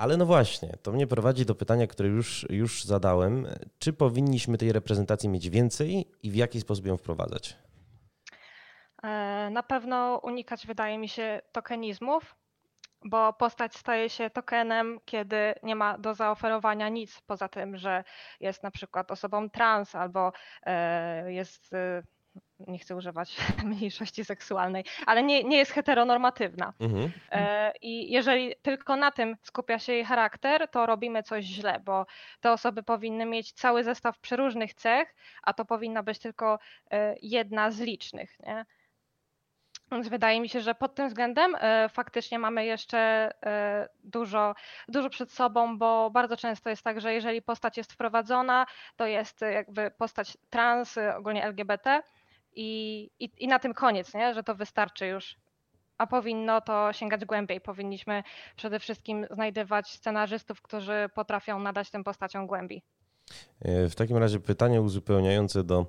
Ale 0.00 0.16
no 0.16 0.26
właśnie, 0.26 0.68
to 0.82 0.92
mnie 0.92 1.06
prowadzi 1.06 1.46
do 1.46 1.54
pytania, 1.54 1.86
które 1.86 2.08
już, 2.08 2.46
już 2.50 2.84
zadałem. 2.84 3.46
Czy 3.78 3.92
powinniśmy 3.92 4.58
tej 4.58 4.72
reprezentacji 4.72 5.28
mieć 5.28 5.50
więcej 5.50 6.10
i 6.22 6.30
w 6.30 6.34
jaki 6.34 6.60
sposób 6.60 6.86
ją 6.86 6.96
wprowadzać? 6.96 7.56
E, 9.02 9.50
na 9.52 9.62
pewno 9.62 10.20
unikać, 10.22 10.66
wydaje 10.66 10.98
mi 10.98 11.08
się, 11.08 11.40
tokenizmów, 11.52 12.36
bo 13.04 13.32
postać 13.32 13.76
staje 13.76 14.10
się 14.10 14.30
tokenem, 14.30 15.00
kiedy 15.04 15.54
nie 15.62 15.76
ma 15.76 15.98
do 15.98 16.14
zaoferowania 16.14 16.88
nic 16.88 17.20
poza 17.20 17.48
tym, 17.48 17.76
że 17.76 18.04
jest 18.40 18.62
na 18.62 18.70
przykład 18.70 19.10
osobą 19.10 19.50
trans 19.50 19.94
albo 19.94 20.32
e, 20.62 21.32
jest 21.32 21.72
e, 21.72 22.02
nie 22.66 22.78
chcę 22.78 22.96
używać 22.96 23.36
mniejszości 23.64 24.24
seksualnej, 24.24 24.84
ale 25.06 25.22
nie, 25.22 25.44
nie 25.44 25.56
jest 25.56 25.72
heteronormatywna. 25.72 26.72
Mhm. 26.80 27.12
E, 27.32 27.72
I 27.82 28.12
jeżeli 28.12 28.54
tylko 28.62 28.96
na 28.96 29.10
tym 29.10 29.36
skupia 29.42 29.78
się 29.78 29.92
jej 29.92 30.04
charakter, 30.04 30.68
to 30.68 30.86
robimy 30.86 31.22
coś 31.22 31.44
źle, 31.44 31.80
bo 31.84 32.06
te 32.40 32.52
osoby 32.52 32.82
powinny 32.82 33.26
mieć 33.26 33.52
cały 33.52 33.84
zestaw 33.84 34.18
przeróżnych 34.18 34.74
cech, 34.74 35.14
a 35.42 35.52
to 35.52 35.64
powinna 35.64 36.02
być 36.02 36.18
tylko 36.18 36.58
e, 36.90 37.16
jedna 37.22 37.70
z 37.70 37.80
licznych. 37.80 38.40
Nie? 38.40 38.66
Więc 39.92 40.08
wydaje 40.08 40.40
mi 40.40 40.48
się, 40.48 40.60
że 40.60 40.74
pod 40.74 40.94
tym 40.94 41.08
względem 41.08 41.56
e, 41.60 41.88
faktycznie 41.88 42.38
mamy 42.38 42.64
jeszcze 42.64 43.30
dużo, 44.04 44.54
dużo 44.88 45.10
przed 45.10 45.32
sobą, 45.32 45.78
bo 45.78 46.10
bardzo 46.10 46.36
często 46.36 46.70
jest 46.70 46.82
tak, 46.82 47.00
że 47.00 47.14
jeżeli 47.14 47.42
postać 47.42 47.76
jest 47.76 47.92
wprowadzona, 47.92 48.66
to 48.96 49.06
jest 49.06 49.40
jakby 49.40 49.90
postać 49.90 50.38
trans, 50.50 50.98
ogólnie 51.16 51.44
LGBT, 51.44 52.02
i, 52.54 53.10
i, 53.18 53.30
i 53.38 53.48
na 53.48 53.58
tym 53.58 53.74
koniec, 53.74 54.14
nie? 54.14 54.34
że 54.34 54.42
to 54.42 54.54
wystarczy 54.54 55.06
już. 55.06 55.36
A 55.98 56.06
powinno 56.06 56.60
to 56.60 56.92
sięgać 56.92 57.24
głębiej. 57.24 57.60
Powinniśmy 57.60 58.22
przede 58.56 58.80
wszystkim 58.80 59.26
znajdywać 59.30 59.90
scenarzystów, 59.90 60.62
którzy 60.62 61.10
potrafią 61.14 61.58
nadać 61.58 61.90
tym 61.90 62.04
postaciom 62.04 62.46
głębi. 62.46 62.82
E, 63.60 63.88
w 63.88 63.94
takim 63.94 64.16
razie 64.16 64.40
pytanie 64.40 64.82
uzupełniające 64.82 65.64
do 65.64 65.86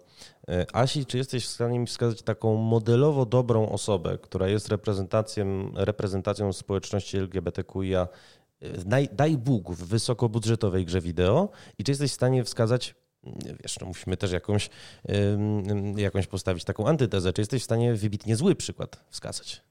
e, 0.48 0.66
Asi, 0.74 1.06
czy 1.06 1.18
jesteś 1.18 1.46
w 1.46 1.50
stanie 1.50 1.80
mi 1.80 1.88
wskazać 1.88 2.22
taką 2.22 2.56
modelowo 2.56 3.26
dobrą 3.26 3.70
osobę, 3.70 4.18
która 4.18 4.48
jest 4.48 4.70
reprezentacją, 4.70 5.72
reprezentacją 5.76 6.54
społeczności 6.54 7.18
LGBTQIA, 7.18 8.08
e, 8.62 9.08
daj, 9.12 9.38
Bóg, 9.38 9.72
w 9.72 9.88
wysokobudżetowej 9.88 10.86
grze 10.86 11.02
wideo 11.02 11.50
i 11.78 11.84
czy 11.84 11.92
jesteś 11.92 12.12
w 12.12 12.16
stanie 12.16 12.44
wskazać 12.44 12.96
wiesz, 13.64 13.80
no 13.80 13.88
musimy 13.88 14.18
też 14.18 14.32
jakąś, 14.32 14.70
jakąś 15.96 16.28
postawić 16.28 16.64
taką 16.64 16.88
antytezę. 16.88 17.34
Czy 17.34 17.42
jesteś 17.42 17.62
w 17.62 17.66
stanie 17.66 17.94
wybitnie 17.94 18.36
zły 18.36 18.56
przykład 18.56 19.04
wskazać? 19.10 19.62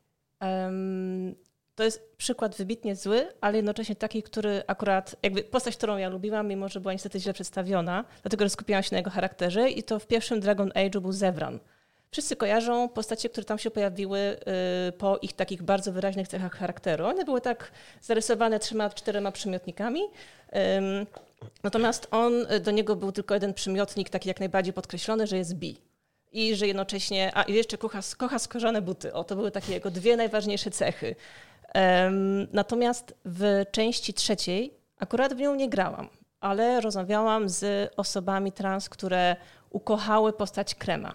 Um, 0.40 1.34
to 1.74 1.84
jest 1.84 2.16
przykład 2.16 2.56
wybitnie 2.56 2.96
zły, 2.96 3.28
ale 3.40 3.56
jednocześnie 3.56 3.96
taki, 3.96 4.22
który 4.22 4.62
akurat, 4.66 5.16
jakby 5.22 5.44
postać, 5.44 5.76
którą 5.76 5.96
ja 5.96 6.08
lubiłam, 6.08 6.48
mimo 6.48 6.68
że 6.68 6.80
była 6.80 6.92
niestety 6.92 7.20
źle 7.20 7.32
przedstawiona, 7.32 8.04
dlatego 8.22 8.44
że 8.44 8.50
skupiałam 8.50 8.82
się 8.82 8.88
na 8.92 8.98
jego 8.98 9.10
charakterze 9.10 9.70
i 9.70 9.82
to 9.82 9.98
w 9.98 10.06
pierwszym 10.06 10.40
Dragon 10.40 10.68
Age'u 10.68 11.00
był 11.00 11.12
Zevran. 11.12 11.60
Wszyscy 12.10 12.36
kojarzą 12.36 12.88
postacie, 12.88 13.28
które 13.28 13.44
tam 13.44 13.58
się 13.58 13.70
pojawiły 13.70 14.18
y, 14.88 14.92
po 14.92 15.18
ich 15.18 15.32
takich 15.32 15.62
bardzo 15.62 15.92
wyraźnych 15.92 16.28
cechach 16.28 16.52
charakteru. 16.52 17.06
One 17.06 17.24
były 17.24 17.40
tak 17.40 17.72
zarysowane 18.02 18.58
trzema, 18.58 18.90
czterema 18.90 19.32
przymiotnikami. 19.32 20.00
Natomiast 21.62 22.09
on, 22.11 22.53
y, 22.53 22.61
do 22.61 22.70
niego 22.70 22.96
był 22.96 23.12
tylko 23.12 23.35
jeden 23.35 23.55
przymiotnik, 23.55 24.11
taki 24.11 24.29
jak 24.29 24.40
najbardziej 24.40 24.72
podkreślony, 24.72 25.26
że 25.26 25.37
jest 25.37 25.55
bi. 25.55 25.76
I 26.33 26.57
że 26.57 26.66
jednocześnie, 26.66 27.33
a 27.35 27.44
jeszcze 27.48 27.79
kocha, 27.79 28.00
kocha 28.16 28.38
skorzone 28.38 28.83
buty. 28.83 29.12
O, 29.12 29.24
to 29.24 29.37
były 29.37 29.50
takie 29.50 29.72
jego 29.72 29.90
dwie 29.90 30.16
najważniejsze 30.16 30.70
cechy. 30.70 31.16
Natomiast 32.53 33.14
w 33.24 33.64
części 33.72 34.14
trzeciej 34.14 34.74
akurat 34.98 35.35
w 35.35 35.38
nią 35.38 35.55
nie 35.55 35.68
grałam, 35.68 36.09
ale 36.40 36.81
rozmawiałam 36.81 37.48
z 37.48 37.92
osobami 37.96 38.53
trans, 38.53 38.88
które 38.88 39.37
ukochały 39.70 40.33
postać 40.33 40.74
Krema. 40.74 41.14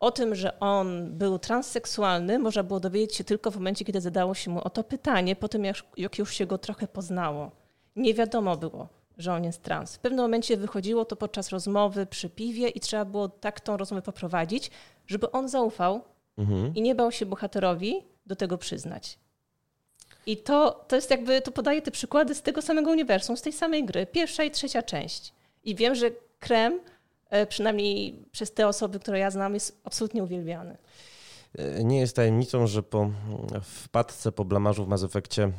O 0.00 0.10
tym, 0.10 0.34
że 0.34 0.60
on 0.60 1.18
był 1.18 1.38
transseksualny, 1.38 2.38
można 2.38 2.62
było 2.62 2.80
dowiedzieć 2.80 3.16
się 3.16 3.24
tylko 3.24 3.50
w 3.50 3.56
momencie, 3.56 3.84
kiedy 3.84 4.00
zadało 4.00 4.34
się 4.34 4.50
mu 4.50 4.64
o 4.64 4.70
to 4.70 4.84
pytanie, 4.84 5.36
po 5.36 5.48
tym 5.48 5.64
jak 5.96 6.18
już 6.18 6.34
się 6.34 6.46
go 6.46 6.58
trochę 6.58 6.88
poznało. 6.88 7.50
Nie 7.96 8.14
wiadomo 8.14 8.56
było, 8.56 8.88
że 9.18 9.32
on 9.32 9.44
jest 9.44 9.62
trans. 9.62 9.96
W 9.96 9.98
pewnym 9.98 10.20
momencie 10.20 10.56
wychodziło 10.56 11.04
to 11.04 11.16
podczas 11.16 11.50
rozmowy 11.50 12.06
przy 12.06 12.30
piwie 12.30 12.68
i 12.68 12.80
trzeba 12.80 13.04
było 13.04 13.28
tak 13.28 13.60
tą 13.60 13.76
rozmowę 13.76 14.02
poprowadzić, 14.02 14.70
żeby 15.06 15.30
on 15.30 15.48
zaufał 15.48 16.00
mhm. 16.38 16.74
i 16.74 16.82
nie 16.82 16.94
bał 16.94 17.12
się 17.12 17.26
bohaterowi 17.26 17.94
do 18.26 18.36
tego 18.36 18.58
przyznać. 18.58 19.18
I 20.26 20.36
to, 20.36 20.84
to 20.88 20.96
jest 20.96 21.10
jakby, 21.10 21.40
to 21.40 21.52
podaje 21.52 21.82
te 21.82 21.90
przykłady 21.90 22.34
z 22.34 22.42
tego 22.42 22.62
samego 22.62 22.90
uniwersum, 22.90 23.36
z 23.36 23.42
tej 23.42 23.52
samej 23.52 23.84
gry, 23.84 24.06
pierwsza 24.06 24.44
i 24.44 24.50
trzecia 24.50 24.82
część. 24.82 25.32
I 25.64 25.74
wiem, 25.74 25.94
że 25.94 26.10
krem 26.38 26.80
E, 27.34 27.46
przynajmniej 27.46 28.24
przez 28.32 28.52
te 28.52 28.68
osoby, 28.68 29.00
które 29.00 29.18
ja 29.18 29.30
znam, 29.30 29.54
jest 29.54 29.80
absolutnie 29.84 30.22
uwielbiany. 30.22 30.76
E, 31.58 31.84
nie 31.84 31.98
jest 31.98 32.16
tajemnicą, 32.16 32.66
że 32.66 32.82
po 32.82 33.10
wpadce, 33.62 34.32
po 34.32 34.44
blamarzu 34.44 34.84
w 34.84 34.88
Mass 34.88 35.02
Effectie, 35.02 35.52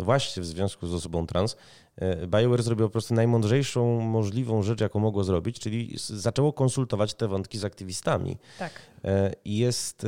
właśnie 0.00 0.42
w 0.42 0.46
związku 0.46 0.86
z 0.86 0.94
osobą 0.94 1.26
trans, 1.26 1.56
e, 1.96 2.26
BioWare 2.26 2.62
zrobiło 2.62 2.88
po 2.88 2.92
prostu 2.92 3.14
najmądrzejszą 3.14 4.00
możliwą 4.00 4.62
rzecz, 4.62 4.80
jaką 4.80 5.00
mogło 5.00 5.24
zrobić, 5.24 5.58
czyli 5.58 5.94
zaczęło 5.98 6.52
konsultować 6.52 7.14
te 7.14 7.28
wątki 7.28 7.58
z 7.58 7.64
aktywistami. 7.64 8.38
Tak. 8.58 8.72
I 9.44 9.58
jest 9.58 10.06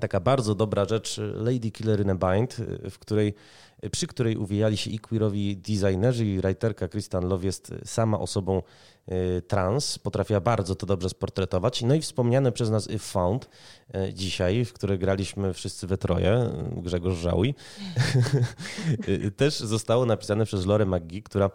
taka 0.00 0.20
bardzo 0.20 0.54
dobra 0.54 0.84
rzecz 0.84 1.20
Lady 1.34 1.70
Killer 1.70 2.00
in 2.00 2.10
a 2.10 2.14
Bind, 2.14 2.56
w 2.90 2.98
której, 2.98 3.34
przy 3.92 4.06
której 4.06 4.36
uwijali 4.36 4.76
się 4.76 4.90
i 4.90 4.98
queerowi 4.98 5.56
designerzy 5.56 6.26
i 6.26 6.40
writerka 6.40 6.88
Kristen 6.88 7.28
Love 7.28 7.46
jest 7.46 7.74
sama 7.84 8.18
osobą 8.18 8.62
trans, 9.48 9.98
potrafiła 9.98 10.40
bardzo 10.40 10.74
to 10.74 10.86
dobrze 10.86 11.08
sportretować. 11.08 11.82
No 11.82 11.94
i 11.94 12.00
wspomniane 12.00 12.52
przez 12.52 12.70
nas 12.70 12.90
If 12.90 12.98
Found 12.98 13.48
y, 13.94 14.14
dzisiaj, 14.14 14.64
w 14.64 14.72
które 14.72 14.98
graliśmy 14.98 15.54
wszyscy 15.54 15.86
we 15.86 15.98
troje, 15.98 16.50
y, 16.78 16.82
Grzegorz 16.82 17.18
Żałuj, 17.18 17.54
też 19.36 19.58
zostało 19.58 20.06
napisane 20.06 20.46
przez 20.46 20.66
Lore 20.66 20.86
McGee, 20.86 21.22
która 21.22 21.50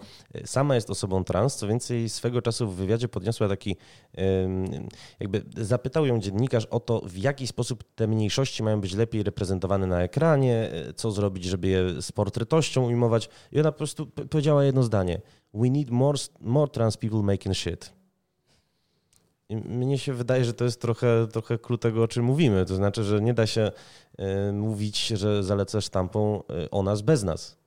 sama 0.46 0.76
jest 0.76 0.90
osobą 0.90 1.24
trans. 1.24 1.56
Co 1.56 1.68
więcej, 1.68 2.10
swego 2.10 2.42
czasu 2.42 2.68
w 2.68 2.76
wywiadzie 2.76 3.08
podniosła 3.08 3.48
taki, 3.48 3.76
jakby 5.20 5.44
zapytał 5.58 6.06
ją 6.06 6.20
dziennikarz 6.20 6.66
o 6.66 6.80
to, 6.80 7.02
w 7.06 7.18
jaki 7.18 7.48
sposób 7.48 7.84
te 7.96 8.08
mniejszości 8.08 8.64
mają 8.64 8.82
być 8.82 8.94
lepiej 8.94 9.24
reprezentowane 9.24 9.88
na 9.88 10.02
ekranie, 10.02 10.70
co 10.96 11.12
zrobić, 11.12 11.44
żeby 11.44 11.68
je 11.68 12.02
z 12.02 12.12
portretością 12.12 12.86
ujmować. 12.86 13.30
I 13.52 13.60
ona 13.60 13.72
po 13.72 13.78
prostu 13.78 14.08
powiedziała 14.08 14.64
jedno 14.64 14.84
zdanie– 14.84 15.22
we 15.56 15.70
need 15.70 15.92
more, 15.92 16.18
more 16.42 16.72
trans 16.72 16.98
people 16.98 17.22
making 17.24 17.56
shit. 17.56 17.94
I 19.50 19.56
mnie 19.56 19.98
się 19.98 20.14
wydaje, 20.14 20.46
że 20.46 20.54
to 20.54 20.64
jest 20.66 20.82
trochę, 20.82 21.28
trochę 21.28 21.58
klucz 21.58 21.82
tego, 21.82 22.04
o 22.04 22.08
czym 22.08 22.26
mówimy. 22.26 22.66
To 22.66 22.76
znaczy, 22.76 23.04
że 23.04 23.22
nie 23.22 23.34
da 23.34 23.48
się 23.48 23.72
y, 24.50 24.54
mówić, 24.54 25.08
że 25.08 25.44
zalecę 25.44 25.82
sztampą 25.82 26.44
y, 26.66 26.70
o 26.70 26.84
nas 26.84 27.02
bez 27.02 27.24
nas. 27.24 27.58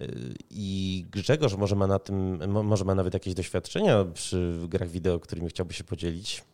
Y, 0.00 0.34
I 0.50 1.04
Grzegorz 1.10 1.56
może 1.56 1.76
ma 1.76 1.86
na 1.86 1.98
tym, 1.98 2.50
może 2.64 2.84
ma 2.84 2.94
nawet 2.94 3.14
jakieś 3.14 3.34
doświadczenia 3.34 4.04
przy 4.04 4.54
grach 4.68 4.88
wideo, 4.88 5.20
którymi 5.20 5.48
chciałby 5.48 5.74
się 5.74 5.84
podzielić. 5.84 6.44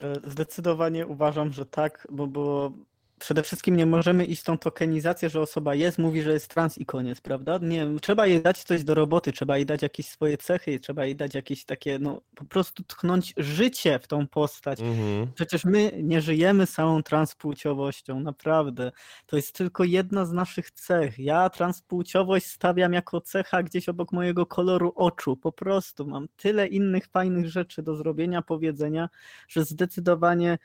E, 0.00 0.30
zdecydowanie 0.30 1.06
uważam, 1.06 1.52
że 1.52 1.66
tak, 1.66 2.08
bo 2.10 2.26
było 2.26 2.72
przede 3.18 3.42
wszystkim 3.42 3.76
nie 3.76 3.86
możemy 3.86 4.24
iść 4.24 4.42
tą 4.42 4.58
tokenizację, 4.58 5.30
że 5.30 5.40
osoba 5.40 5.74
jest, 5.74 5.98
mówi, 5.98 6.22
że 6.22 6.32
jest 6.32 6.48
trans 6.48 6.78
i 6.78 6.86
koniec, 6.86 7.20
prawda? 7.20 7.58
Nie, 7.62 7.86
trzeba 8.02 8.26
jej 8.26 8.42
dać 8.42 8.64
coś 8.64 8.84
do 8.84 8.94
roboty, 8.94 9.32
trzeba 9.32 9.56
jej 9.56 9.66
dać 9.66 9.82
jakieś 9.82 10.08
swoje 10.08 10.38
cechy, 10.38 10.80
trzeba 10.80 11.04
jej 11.04 11.16
dać 11.16 11.34
jakieś 11.34 11.64
takie, 11.64 11.98
no 11.98 12.20
po 12.34 12.44
prostu 12.44 12.84
tchnąć 12.84 13.34
życie 13.36 13.98
w 13.98 14.06
tą 14.06 14.26
postać. 14.26 14.80
Mhm. 14.80 15.32
Przecież 15.34 15.64
my 15.64 15.92
nie 16.02 16.20
żyjemy 16.20 16.66
samą 16.66 17.02
transpłciowością, 17.02 18.20
naprawdę. 18.20 18.92
To 19.26 19.36
jest 19.36 19.52
tylko 19.52 19.84
jedna 19.84 20.26
z 20.26 20.32
naszych 20.32 20.70
cech. 20.70 21.18
Ja 21.18 21.50
transpłciowość 21.50 22.46
stawiam 22.46 22.92
jako 22.92 23.20
cecha 23.20 23.62
gdzieś 23.62 23.88
obok 23.88 24.12
mojego 24.12 24.46
koloru 24.46 24.92
oczu, 24.96 25.36
po 25.36 25.52
prostu. 25.52 26.06
Mam 26.06 26.28
tyle 26.36 26.66
innych 26.66 27.06
fajnych 27.06 27.48
rzeczy 27.48 27.82
do 27.82 27.96
zrobienia, 27.96 28.42
powiedzenia, 28.42 29.08
że 29.48 29.64
zdecydowanie 29.64 30.58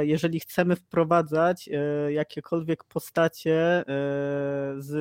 jeżeli 0.00 0.40
chcemy 0.40 0.76
wprowadzać 0.76 1.68
e, 1.68 2.12
jakiekolwiek 2.12 2.84
postacie 2.84 3.60
e, 3.60 3.84
z 4.78 4.92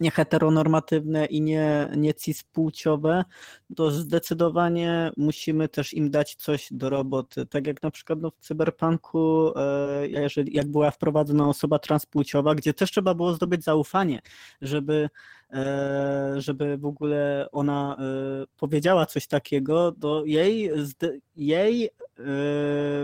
nieheteronormatywne 0.00 1.26
i 1.26 1.40
nie, 1.40 1.88
nie 1.96 2.14
cispłciowe, 2.14 3.24
to 3.76 3.90
zdecydowanie 3.90 5.10
musimy 5.16 5.68
też 5.68 5.94
im 5.94 6.10
dać 6.10 6.34
coś 6.34 6.68
do 6.70 6.90
roboty. 6.90 7.46
Tak 7.46 7.66
jak 7.66 7.82
na 7.82 7.90
przykład 7.90 8.20
no, 8.20 8.30
w 8.30 8.38
cyberpunku, 8.40 9.52
e, 9.56 10.08
jeżeli, 10.08 10.56
jak 10.56 10.66
była 10.66 10.90
wprowadzona 10.90 11.48
osoba 11.48 11.78
transpłciowa, 11.78 12.54
gdzie 12.54 12.74
też 12.74 12.90
trzeba 12.90 13.14
było 13.14 13.34
zdobyć 13.34 13.64
zaufanie, 13.64 14.20
żeby 14.62 15.08
E, 15.41 15.41
żeby 16.36 16.78
w 16.78 16.86
ogóle 16.86 17.48
ona 17.52 17.96
e, 17.98 18.02
powiedziała 18.56 19.06
coś 19.06 19.26
takiego, 19.26 19.92
to 19.92 20.24
jej, 20.24 20.70
jej 21.36 21.84
e, 21.84 21.90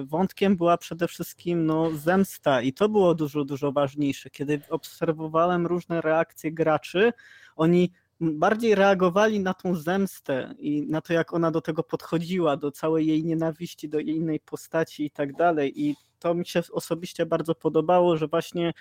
wątkiem 0.04 0.56
była 0.56 0.78
przede 0.78 1.08
wszystkim 1.08 1.66
no, 1.66 1.90
zemsta 1.90 2.62
i 2.62 2.72
to 2.72 2.88
było 2.88 3.14
dużo, 3.14 3.44
dużo 3.44 3.72
ważniejsze. 3.72 4.30
Kiedy 4.30 4.60
obserwowałem 4.70 5.66
różne 5.66 6.00
reakcje 6.00 6.52
graczy, 6.52 7.12
oni 7.56 7.92
bardziej 8.20 8.74
reagowali 8.74 9.40
na 9.40 9.54
tą 9.54 9.74
zemstę 9.74 10.54
i 10.58 10.82
na 10.82 11.00
to, 11.00 11.12
jak 11.12 11.34
ona 11.34 11.50
do 11.50 11.60
tego 11.60 11.82
podchodziła, 11.82 12.56
do 12.56 12.70
całej 12.70 13.06
jej 13.06 13.24
nienawiści, 13.24 13.88
do 13.88 13.98
jej 13.98 14.16
innej 14.16 14.40
postaci 14.40 15.04
i 15.04 15.10
tak 15.10 15.32
dalej. 15.32 15.82
I 15.82 15.96
to 16.18 16.34
mi 16.34 16.46
się 16.46 16.62
osobiście 16.72 17.26
bardzo 17.26 17.54
podobało, 17.54 18.16
że 18.16 18.28
właśnie 18.28 18.72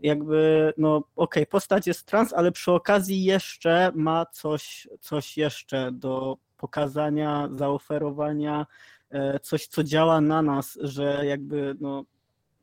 jakby, 0.00 0.72
no 0.76 0.96
okej, 0.96 1.06
okay, 1.16 1.46
postać 1.46 1.86
jest 1.86 2.06
trans, 2.06 2.32
ale 2.32 2.52
przy 2.52 2.72
okazji 2.72 3.24
jeszcze 3.24 3.92
ma 3.94 4.26
coś, 4.26 4.88
coś 5.00 5.36
jeszcze 5.36 5.92
do 5.92 6.36
pokazania, 6.56 7.48
zaoferowania, 7.52 8.66
e, 9.10 9.40
coś, 9.40 9.66
co 9.66 9.84
działa 9.84 10.20
na 10.20 10.42
nas, 10.42 10.78
że 10.82 11.26
jakby 11.26 11.76
no, 11.80 12.04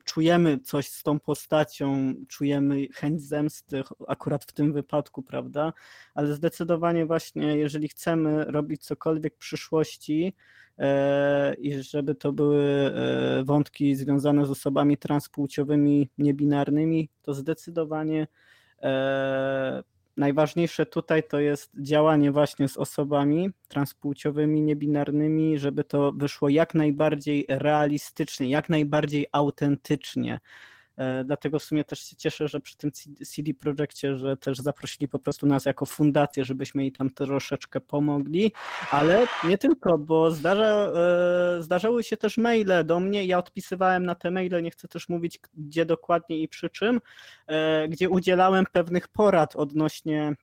czujemy 0.08 0.58
coś 0.58 0.88
z 0.88 1.02
tą 1.02 1.20
postacią, 1.20 2.14
czujemy 2.28 2.86
chęć 2.94 3.22
zemsty, 3.22 3.82
akurat 4.08 4.44
w 4.44 4.52
tym 4.52 4.72
wypadku, 4.72 5.22
prawda? 5.22 5.72
Ale 6.14 6.34
zdecydowanie 6.34 7.06
właśnie, 7.06 7.56
jeżeli 7.56 7.88
chcemy 7.88 8.44
robić 8.44 8.84
cokolwiek 8.84 9.34
w 9.34 9.38
przyszłości, 9.38 10.34
e, 10.78 11.54
i 11.54 11.82
żeby 11.82 12.14
to 12.14 12.32
były 12.32 12.64
e, 12.64 13.44
wątki 13.44 13.96
związane 13.96 14.46
z 14.46 14.50
osobami 14.50 14.96
transpłciowymi, 14.96 16.10
niebinarnymi, 16.18 17.08
to 17.22 17.34
zdecydowanie 17.34 18.26
e, 18.82 19.82
najważniejsze 20.18 20.86
tutaj 20.86 21.22
to 21.22 21.40
jest 21.40 21.70
działanie 21.80 22.32
właśnie 22.32 22.68
z 22.68 22.76
osobami 22.76 23.50
transpłciowymi, 23.68 24.62
niebinarnymi, 24.62 25.58
żeby 25.58 25.84
to 25.84 26.12
wyszło 26.12 26.48
jak 26.48 26.74
najbardziej 26.74 27.46
realistycznie, 27.48 28.50
jak 28.50 28.68
najbardziej 28.68 29.26
autentycznie. 29.32 30.40
E, 30.98 31.24
dlatego 31.24 31.58
w 31.58 31.62
sumie 31.62 31.84
też 31.84 32.00
się 32.00 32.16
cieszę, 32.16 32.48
że 32.48 32.60
przy 32.60 32.76
tym 32.76 32.90
CD 33.26 33.54
Projekcie, 33.54 34.16
że 34.16 34.36
też 34.36 34.58
zaprosili 34.58 35.08
po 35.08 35.18
prostu 35.18 35.46
nas 35.46 35.64
jako 35.64 35.86
fundację, 35.86 36.44
żebyśmy 36.44 36.82
jej 36.82 36.92
tam 36.92 37.10
troszeczkę 37.10 37.80
pomogli, 37.80 38.52
ale 38.90 39.26
nie 39.44 39.58
tylko, 39.58 39.98
bo 39.98 40.30
zdarza, 40.30 40.92
e, 41.58 41.62
zdarzały 41.62 42.04
się 42.04 42.16
też 42.16 42.38
maile 42.38 42.84
do 42.84 43.00
mnie, 43.00 43.24
ja 43.24 43.38
odpisywałem 43.38 44.06
na 44.06 44.14
te 44.14 44.30
maile, 44.30 44.62
nie 44.62 44.70
chcę 44.70 44.88
też 44.88 45.08
mówić 45.08 45.40
gdzie 45.54 45.84
dokładnie 45.84 46.38
i 46.38 46.48
przy 46.48 46.70
czym, 46.70 47.00
e, 47.46 47.88
gdzie 47.88 48.10
udzielałem 48.10 48.64
pewnych 48.72 49.08
porad 49.08 49.56
odnośnie 49.56 50.34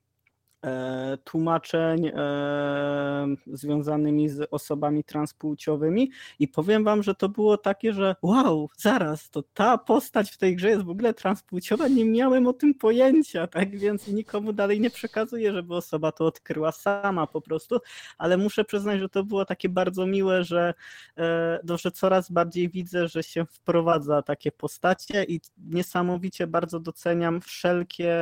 tłumaczeń 1.24 2.06
e, 2.06 3.26
związanymi 3.46 4.28
z 4.28 4.48
osobami 4.50 5.04
transpłciowymi. 5.04 6.10
I 6.38 6.48
powiem 6.48 6.84
wam, 6.84 7.02
że 7.02 7.14
to 7.14 7.28
było 7.28 7.58
takie, 7.58 7.92
że 7.92 8.16
wow, 8.22 8.68
zaraz, 8.76 9.30
to 9.30 9.42
ta 9.42 9.78
postać 9.78 10.30
w 10.30 10.38
tej 10.38 10.56
grze 10.56 10.68
jest 10.68 10.82
w 10.82 10.90
ogóle 10.90 11.14
transpłciowa, 11.14 11.88
nie 11.88 12.04
miałem 12.04 12.46
o 12.46 12.52
tym 12.52 12.74
pojęcia, 12.74 13.46
tak? 13.46 13.76
Więc 13.76 14.08
nikomu 14.08 14.52
dalej 14.52 14.80
nie 14.80 14.90
przekazuję, 14.90 15.52
żeby 15.52 15.74
osoba 15.74 16.12
to 16.12 16.26
odkryła 16.26 16.72
sama 16.72 17.26
po 17.26 17.40
prostu, 17.40 17.78
ale 18.18 18.36
muszę 18.36 18.64
przyznać, 18.64 19.00
że 19.00 19.08
to 19.08 19.24
było 19.24 19.44
takie 19.44 19.68
bardzo 19.68 20.06
miłe, 20.06 20.44
że, 20.44 20.74
e, 21.18 21.60
no, 21.64 21.78
że 21.78 21.90
coraz 21.90 22.30
bardziej 22.30 22.68
widzę, 22.68 23.08
że 23.08 23.22
się 23.22 23.44
wprowadza 23.44 24.22
takie 24.22 24.52
postacie 24.52 25.24
i 25.24 25.40
niesamowicie 25.58 26.46
bardzo 26.46 26.80
doceniam 26.80 27.40
wszelkie, 27.40 28.16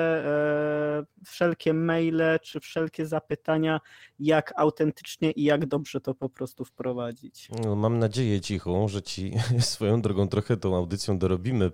wszelkie 1.25 1.75
maile, 1.75 2.24
czy 2.43 2.61
wszelkie 2.61 3.07
zapytania, 3.07 3.81
jak 4.19 4.53
autentycznie 4.57 5.31
i 5.31 5.45
jak 5.45 5.67
dobrze 5.67 6.01
to 6.01 6.15
po 6.15 6.29
prostu 6.29 6.65
wprowadzić. 6.65 7.49
No, 7.65 7.77
mam 7.77 7.99
nadzieję 7.99 8.41
cichą, 8.41 8.89
że 8.89 9.03
ci 9.03 9.33
swoją 9.61 10.03
drogą 10.03 10.29
trochę 10.29 10.57
tą 10.57 10.77
audycją 10.77 11.19
dorobimy, 11.19 11.71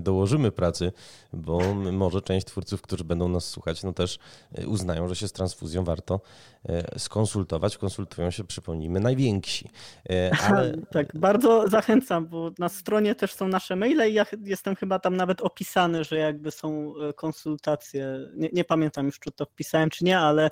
dołożymy 0.00 0.52
pracy, 0.52 0.92
bo 1.32 1.74
może 1.74 2.22
część 2.22 2.46
twórców, 2.46 2.82
którzy 2.82 3.04
będą 3.04 3.28
nas 3.28 3.44
słuchać, 3.44 3.82
no 3.82 3.92
też 3.92 4.18
e, 4.54 4.66
uznają, 4.66 5.08
że 5.08 5.16
się 5.16 5.28
z 5.28 5.32
transfuzją 5.32 5.84
warto 5.84 6.20
e, 6.68 6.98
skonsultować. 6.98 7.78
Konsultują 7.78 8.30
się, 8.30 8.44
przypomnijmy, 8.44 9.00
najwięksi. 9.00 9.70
E, 10.10 10.30
ale... 10.48 10.74
tak, 10.90 11.18
bardzo 11.18 11.68
zachęcam, 11.68 12.26
bo 12.26 12.50
na 12.58 12.68
stronie 12.68 13.14
też 13.14 13.34
są 13.34 13.48
nasze 13.48 13.76
maile 13.76 14.10
i 14.10 14.14
ja 14.14 14.26
jestem 14.44 14.76
chyba 14.76 14.98
tam 14.98 15.16
nawet 15.16 15.40
opisany, 15.40 16.04
że 16.04 16.16
jakby 16.16 16.50
są 16.50 16.94
konsultacje. 17.16 18.18
Nie, 18.34 18.48
nie 18.52 18.64
pamiętam 18.64 19.06
już, 19.06 19.18
czy 19.18 19.32
to 19.32 19.44
wpisałem, 19.44 19.81
czy 19.90 20.04
nie, 20.04 20.18
ale 20.18 20.50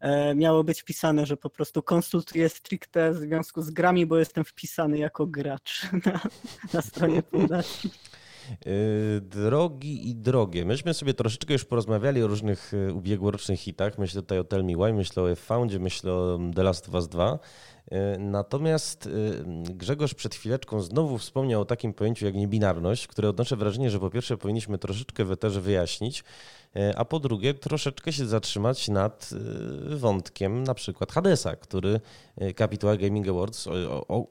e, 0.00 0.34
miało 0.34 0.64
być 0.64 0.82
pisane, 0.82 1.26
że 1.26 1.36
po 1.36 1.50
prostu 1.50 1.82
konsultuję 1.82 2.48
stricte 2.48 3.12
w 3.12 3.16
związku 3.16 3.62
z 3.62 3.70
grami, 3.70 4.06
bo 4.06 4.18
jestem 4.18 4.44
wpisany 4.44 4.98
jako 4.98 5.26
gracz 5.26 5.82
na, 6.06 6.20
na 6.72 6.82
stronie 6.82 7.22
fundacji. 7.22 7.90
E, 8.50 9.20
drogi 9.20 10.10
i 10.10 10.14
drogie. 10.14 10.64
Myśmy 10.64 10.94
sobie 10.94 11.14
troszeczkę 11.14 11.52
już 11.52 11.64
porozmawiali 11.64 12.22
o 12.22 12.26
różnych 12.26 12.74
e, 12.74 12.92
ubiegłorocznych 12.92 13.60
hitach. 13.60 13.98
Myślę 13.98 14.22
tutaj 14.22 14.38
o 14.38 14.44
Tell 14.44 14.64
Me 14.64 14.72
Why, 14.76 14.92
myślę 14.92 15.22
o 15.22 15.30
F-Foundzie, 15.30 15.78
myślę 15.78 16.12
o 16.12 16.38
The 16.54 16.62
Last 16.62 16.88
of 16.88 16.94
Us 16.94 17.08
2. 17.08 17.38
Natomiast 18.18 19.08
Grzegorz 19.70 20.14
przed 20.14 20.34
chwileczką 20.34 20.80
znowu 20.80 21.18
wspomniał 21.18 21.60
o 21.60 21.64
takim 21.64 21.94
pojęciu 21.94 22.26
jak 22.26 22.34
niebinarność, 22.34 23.06
które 23.06 23.28
odnoszę 23.28 23.56
wrażenie, 23.56 23.90
że 23.90 24.00
po 24.00 24.10
pierwsze 24.10 24.36
powinniśmy 24.36 24.78
troszeczkę 24.78 25.24
w 25.24 25.36
wyjaśnić, 25.60 26.24
E, 26.76 26.98
a 26.98 27.04
po 27.04 27.20
drugie 27.20 27.54
troszeczkę 27.54 28.12
się 28.12 28.26
zatrzymać 28.26 28.88
nad 28.88 29.30
e, 29.92 29.96
wątkiem 29.96 30.64
na 30.64 30.74
przykład 30.74 31.12
Hadesa, 31.12 31.56
który 31.56 32.00
e, 32.36 32.54
Capitol 32.54 32.98
Gaming 32.98 33.28
Awards 33.28 33.68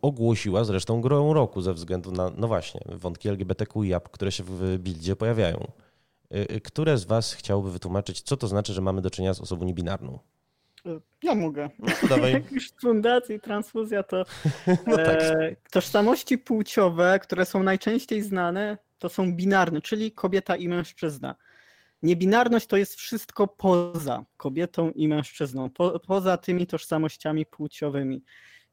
ogłosiła 0.01 0.63
zresztą 0.63 1.01
grą 1.01 1.33
roku 1.33 1.61
ze 1.61 1.73
względu 1.73 2.11
na, 2.11 2.31
no 2.37 2.47
właśnie, 2.47 2.81
wątki 2.85 3.29
LGBTQIA, 3.29 3.99
które 3.99 4.31
się 4.31 4.43
w 4.43 4.77
buildzie 4.79 5.15
pojawiają. 5.15 5.71
Które 6.63 6.97
z 6.97 7.03
Was 7.03 7.33
chciałoby 7.33 7.71
wytłumaczyć, 7.71 8.21
co 8.21 8.37
to 8.37 8.47
znaczy, 8.47 8.73
że 8.73 8.81
mamy 8.81 9.01
do 9.01 9.09
czynienia 9.09 9.33
z 9.33 9.41
osobą 9.41 9.65
niebinarną? 9.65 10.19
Ja 11.23 11.35
mogę. 11.35 11.69
No, 11.79 12.07
dawaj. 12.09 12.33
Jak 12.33 12.51
już 12.51 12.71
fundacja 12.81 13.35
i 13.35 13.39
transfuzja, 13.39 14.03
to 14.03 14.17
no 14.87 14.97
tak. 14.97 15.21
e, 15.21 15.55
tożsamości 15.71 16.37
płciowe, 16.37 17.19
które 17.21 17.45
są 17.45 17.63
najczęściej 17.63 18.21
znane, 18.21 18.77
to 18.99 19.09
są 19.09 19.33
binarne, 19.33 19.81
czyli 19.81 20.11
kobieta 20.11 20.55
i 20.55 20.67
mężczyzna. 20.67 21.35
Niebinarność 22.03 22.67
to 22.67 22.77
jest 22.77 22.95
wszystko 22.95 23.47
poza 23.47 24.25
kobietą 24.37 24.91
i 24.91 25.07
mężczyzną, 25.07 25.69
po, 25.69 25.99
poza 25.99 26.37
tymi 26.37 26.67
tożsamościami 26.67 27.45
płciowymi. 27.45 28.23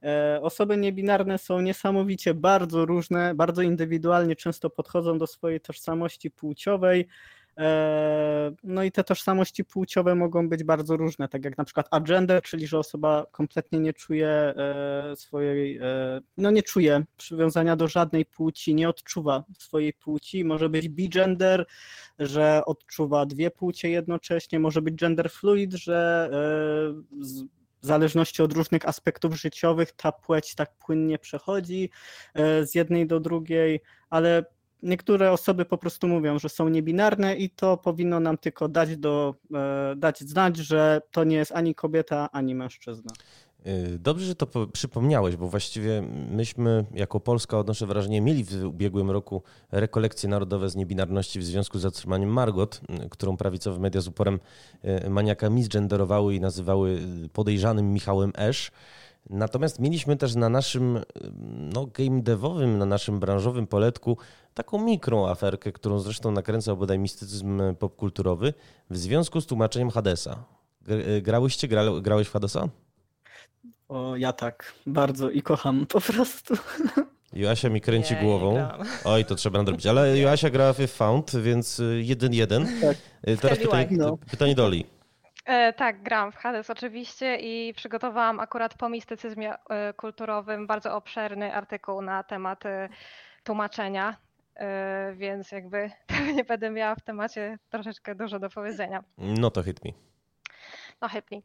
E, 0.02 0.40
osoby 0.42 0.76
niebinarne 0.76 1.38
są 1.38 1.60
niesamowicie 1.60 2.34
bardzo 2.34 2.86
różne, 2.86 3.34
bardzo 3.34 3.62
indywidualnie 3.62 4.36
często 4.36 4.70
podchodzą 4.70 5.18
do 5.18 5.26
swojej 5.26 5.60
tożsamości 5.60 6.30
płciowej. 6.30 7.08
E, 7.60 8.52
no 8.64 8.82
i 8.82 8.92
te 8.92 9.04
tożsamości 9.04 9.64
płciowe 9.64 10.14
mogą 10.14 10.48
być 10.48 10.64
bardzo 10.64 10.96
różne, 10.96 11.28
tak 11.28 11.44
jak 11.44 11.58
na 11.58 11.64
przykład 11.64 11.88
agender, 11.90 12.42
czyli 12.42 12.66
że 12.66 12.78
osoba 12.78 13.26
kompletnie 13.30 13.80
nie 13.80 13.92
czuje 13.92 14.28
e, 14.28 15.16
swojej, 15.16 15.78
e, 15.78 16.20
no 16.36 16.50
nie 16.50 16.62
czuje 16.62 17.04
przywiązania 17.16 17.76
do 17.76 17.88
żadnej 17.88 18.26
płci, 18.26 18.74
nie 18.74 18.88
odczuwa 18.88 19.44
swojej 19.58 19.92
płci. 19.92 20.44
Może 20.44 20.68
być 20.68 20.88
bigender, 20.88 21.66
że 22.18 22.62
odczuwa 22.66 23.26
dwie 23.26 23.50
płcie 23.50 23.90
jednocześnie, 23.90 24.60
może 24.60 24.82
być 24.82 24.94
gender 24.94 25.30
fluid, 25.30 25.72
że 25.72 26.30
w 27.82 27.86
zależności 27.86 28.42
od 28.42 28.52
różnych 28.52 28.88
aspektów 28.88 29.40
życiowych 29.40 29.92
ta 29.92 30.12
płeć 30.12 30.54
tak 30.54 30.74
płynnie 30.78 31.18
przechodzi 31.18 31.90
z 32.62 32.74
jednej 32.74 33.06
do 33.06 33.20
drugiej, 33.20 33.80
ale 34.10 34.44
niektóre 34.82 35.32
osoby 35.32 35.64
po 35.64 35.78
prostu 35.78 36.08
mówią, 36.08 36.38
że 36.38 36.48
są 36.48 36.68
niebinarne 36.68 37.36
i 37.36 37.50
to 37.50 37.76
powinno 37.76 38.20
nam 38.20 38.38
tylko 38.38 38.68
dać, 38.68 38.96
do, 38.96 39.34
e, 39.54 39.94
dać 39.96 40.20
znać, 40.20 40.56
że 40.56 41.02
to 41.10 41.24
nie 41.24 41.36
jest 41.36 41.52
ani 41.52 41.74
kobieta, 41.74 42.28
ani 42.32 42.54
mężczyzna. 42.54 43.12
Y, 43.66 43.98
dobrze, 43.98 44.26
że 44.26 44.34
to 44.34 44.66
przypomniałeś, 44.66 45.36
bo 45.36 45.48
właściwie 45.48 46.02
myśmy 46.30 46.84
jako 46.94 47.20
Polska, 47.20 47.58
odnoszę 47.58 47.86
wrażenie, 47.86 48.20
mieli 48.20 48.44
w 48.44 48.64
ubiegłym 48.64 49.10
roku 49.10 49.42
rekolekcje 49.72 50.28
narodowe 50.28 50.70
z 50.70 50.76
niebinarności 50.76 51.38
w 51.38 51.44
związku 51.44 51.78
z 51.78 51.82
zatrzymaniem 51.82 52.30
Margot, 52.30 52.80
którą 53.10 53.36
prawicowe 53.36 53.78
media 53.78 54.00
z 54.00 54.08
uporem 54.08 54.40
y, 55.06 55.10
maniaka 55.10 55.50
misgenderowały 55.50 56.34
i 56.34 56.40
nazywały 56.40 56.98
podejrzanym 57.32 57.92
Michałem 57.92 58.32
Esz. 58.38 58.70
Natomiast 59.30 59.78
mieliśmy 59.78 60.16
też 60.16 60.34
na 60.34 60.48
naszym 60.48 61.00
no, 61.74 61.86
game 61.86 62.22
devowym, 62.22 62.78
na 62.78 62.86
naszym 62.86 63.20
branżowym 63.20 63.66
poletku 63.66 64.18
taką 64.54 64.84
mikrą 64.84 65.28
aferkę, 65.28 65.72
którą 65.72 65.98
zresztą 65.98 66.30
nakręcał 66.30 66.76
bodaj 66.76 66.98
mistycyzm 66.98 67.62
popkulturowy 67.78 68.54
w 68.90 68.96
związku 68.96 69.40
z 69.40 69.46
tłumaczeniem 69.46 69.90
Hadesa. 69.90 70.44
Grałyście? 71.22 71.68
grałeś 72.02 72.28
w 72.28 72.32
Hadesa? 72.32 72.68
O, 73.88 74.16
ja 74.16 74.32
tak. 74.32 74.72
Bardzo 74.86 75.30
i 75.30 75.42
kocham 75.42 75.86
po 75.86 76.00
prostu. 76.00 76.54
Joasia 77.32 77.68
mi 77.68 77.80
kręci 77.80 78.14
nie, 78.14 78.20
głową. 78.20 78.52
Nie 78.52 78.68
Oj, 79.04 79.24
to 79.24 79.34
trzeba 79.34 79.58
nadrobić. 79.58 79.86
Ale 79.86 80.18
Joasia 80.18 80.50
grała 80.50 80.72
w 80.72 80.86
Found, 80.86 81.36
więc 81.36 81.80
1-1. 82.02 82.66
Tak. 82.80 82.96
Y, 83.28 83.36
teraz 83.36 83.58
pytanie, 83.58 83.88
no. 83.90 84.18
pytanie 84.30 84.54
Doli. 84.54 84.99
E, 85.44 85.72
tak, 85.72 86.02
gram 86.02 86.32
w 86.32 86.36
Hades 86.36 86.70
oczywiście 86.70 87.36
i 87.36 87.74
przygotowałam 87.74 88.40
akurat 88.40 88.74
po 88.74 88.88
mistycyzmie 88.88 89.54
e, 89.70 89.92
kulturowym 89.92 90.66
bardzo 90.66 90.96
obszerny 90.96 91.54
artykuł 91.54 92.02
na 92.02 92.22
temat 92.22 92.66
e, 92.66 92.88
tłumaczenia, 93.44 94.16
e, 94.54 95.12
więc 95.16 95.52
jakby 95.52 95.90
nie 96.36 96.44
będę 96.44 96.70
miała 96.70 96.94
w 96.94 97.00
temacie 97.00 97.58
troszeczkę 97.70 98.14
dużo 98.14 98.38
do 98.38 98.50
powiedzenia. 98.50 99.04
No 99.18 99.50
to 99.50 99.62
hit 99.62 99.84
me. 99.84 99.90
No 101.00 101.08
hit 101.08 101.24
me. 101.30 101.40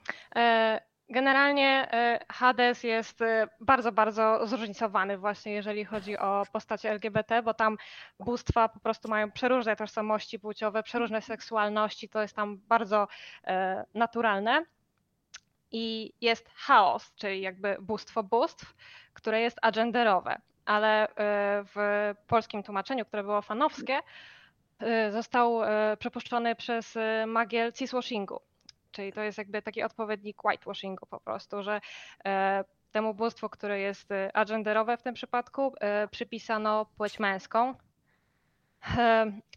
Generalnie 1.10 1.88
e, 1.91 2.26
Hades 2.30 2.84
jest 2.84 3.22
e, 3.22 3.47
bardzo, 3.60 3.91
bardzo 3.91 4.47
zróżnicowany 4.47 5.18
właśnie 5.18 5.53
jeżeli 5.53 5.86
chodzi 5.86 6.18
o 6.18 6.45
postacie 6.51 6.89
LGBT, 6.89 7.43
bo 7.43 7.53
tam 7.53 7.78
bóstwa 8.20 8.70
po 8.70 8.80
prostu 8.80 9.10
mają 9.10 9.32
przeróżne 9.32 9.76
tożsamości 9.76 10.39
płciowe, 10.39 10.84
przeróżne 10.84 11.22
seksualności, 11.22 12.10
to 12.10 12.22
jest 12.22 12.36
tam 12.36 12.58
bardzo 12.58 13.08
e, 13.43 13.86
naturalne. 13.93 14.66
I 15.72 16.14
jest 16.22 16.49
chaos, 16.56 17.14
czyli 17.16 17.41
jakby 17.41 17.78
bóstwo 17.82 18.24
bóstw, 18.24 18.76
które 19.14 19.41
jest 19.41 19.60
agenderowe, 19.62 20.41
ale 20.66 21.08
w 21.76 22.14
polskim 22.28 22.64
tłumaczeniu, 22.64 23.06
które 23.06 23.24
było 23.24 23.41
fanowskie, 23.41 23.99
został 25.12 25.62
przepuszczony 25.99 26.56
przez 26.56 26.97
magiel 27.28 27.74
ciswashingu 27.74 28.41
Czyli 28.96 29.14
to 29.14 29.22
jest 29.22 29.38
jakby 29.38 29.62
taki 29.62 29.84
odpowiednik 29.84 30.43
whitewashingu 30.46 31.06
po 31.06 31.20
prostu, 31.20 31.64
że 31.64 31.82
e, 32.26 32.64
temu 32.91 33.14
bóstwu, 33.14 33.50
które 33.50 33.80
jest 33.80 34.12
e, 34.12 34.36
agenderowe 34.38 34.98
w 34.98 35.02
tym 35.02 35.14
przypadku, 35.14 35.74
e, 35.80 36.08
przypisano 36.08 36.86
płeć 36.86 37.20
męską. 37.20 37.76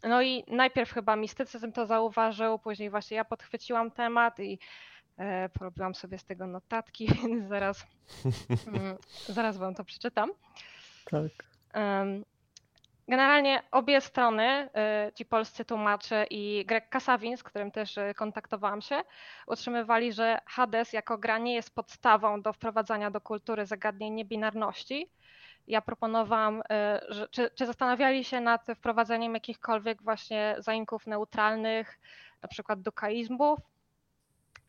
No 0.03 0.21
i 0.21 0.43
najpierw 0.47 0.93
chyba 0.93 1.15
mistycyzm 1.15 1.71
to 1.71 1.85
zauważył, 1.85 2.59
później 2.59 2.89
właśnie 2.89 3.17
ja 3.17 3.25
podchwyciłam 3.25 3.91
temat 3.91 4.39
i 4.39 4.59
porobiłam 5.53 5.95
sobie 5.95 6.17
z 6.17 6.25
tego 6.25 6.47
notatki, 6.47 7.07
więc 7.23 7.49
zaraz, 7.49 7.87
mm, 8.67 8.97
zaraz 9.27 9.57
wam 9.57 9.75
to 9.75 9.83
przeczytam. 9.83 10.31
Tak. 11.05 11.31
Generalnie 13.09 13.63
obie 13.71 14.01
strony, 14.01 14.69
y, 15.07 15.13
ci 15.13 15.25
polscy 15.25 15.65
tłumacze 15.65 16.25
i 16.29 16.65
Greg 16.65 16.89
Kasawin, 16.89 17.37
z 17.37 17.43
którym 17.43 17.71
też 17.71 17.97
y, 17.97 18.13
kontaktowałam 18.15 18.81
się, 18.81 19.01
utrzymywali, 19.47 20.13
że 20.13 20.39
Hades 20.45 20.93
jako 20.93 21.17
gra 21.17 21.37
nie 21.37 21.55
jest 21.55 21.75
podstawą 21.75 22.41
do 22.41 22.53
wprowadzania 22.53 23.11
do 23.11 23.21
kultury 23.21 23.65
zagadnień 23.65 24.13
niebinarności. 24.13 25.09
Ja 25.67 25.81
proponowałam, 25.81 26.59
y, 26.59 26.63
że, 27.13 27.27
czy, 27.27 27.49
czy 27.55 27.65
zastanawiali 27.65 28.23
się 28.23 28.41
nad 28.41 28.67
wprowadzeniem 28.75 29.33
jakichkolwiek 29.33 30.03
właśnie 30.03 30.55
zaimków 30.57 31.07
neutralnych, 31.07 31.99
na 32.41 32.49
przykład 32.49 32.81
dukaizmów, 32.81 33.59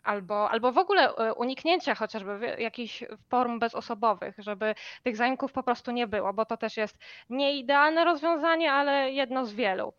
albo, 0.02 0.50
albo 0.50 0.72
w 0.72 0.78
ogóle 0.78 1.14
e, 1.16 1.34
uniknięcia 1.34 1.94
chociażby 1.94 2.56
jakichś 2.58 3.04
form 3.28 3.58
bezosobowych, 3.58 4.34
żeby 4.38 4.74
tych 5.02 5.16
zaimków 5.16 5.52
po 5.52 5.62
prostu 5.62 5.90
nie 5.90 6.06
było, 6.06 6.32
bo 6.32 6.44
to 6.44 6.56
też 6.56 6.76
jest 6.76 6.98
nieidealne 7.30 8.04
rozwiązanie, 8.04 8.72
ale 8.72 9.12
jedno 9.12 9.46
z 9.46 9.52
wielu. 9.52 9.92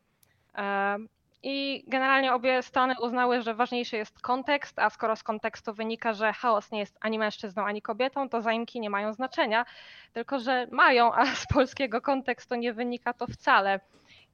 E, 0.55 0.97
I 1.43 1.83
generalnie 1.87 2.33
obie 2.33 2.63
strony 2.63 2.93
uznały, 3.01 3.41
że 3.41 3.53
ważniejszy 3.53 3.97
jest 3.97 4.21
kontekst, 4.21 4.79
a 4.79 4.89
skoro 4.89 5.15
z 5.15 5.23
kontekstu 5.23 5.73
wynika, 5.73 6.13
że 6.13 6.33
chaos 6.33 6.71
nie 6.71 6.79
jest 6.79 6.97
ani 7.01 7.19
mężczyzną, 7.19 7.65
ani 7.65 7.81
kobietą, 7.81 8.29
to 8.29 8.41
zaimki 8.41 8.79
nie 8.79 8.89
mają 8.89 9.13
znaczenia, 9.13 9.65
tylko 10.13 10.39
że 10.39 10.67
mają, 10.71 11.13
a 11.13 11.25
z 11.25 11.47
polskiego 11.47 12.01
kontekstu 12.01 12.55
nie 12.55 12.73
wynika 12.73 13.13
to 13.13 13.27
wcale. 13.27 13.79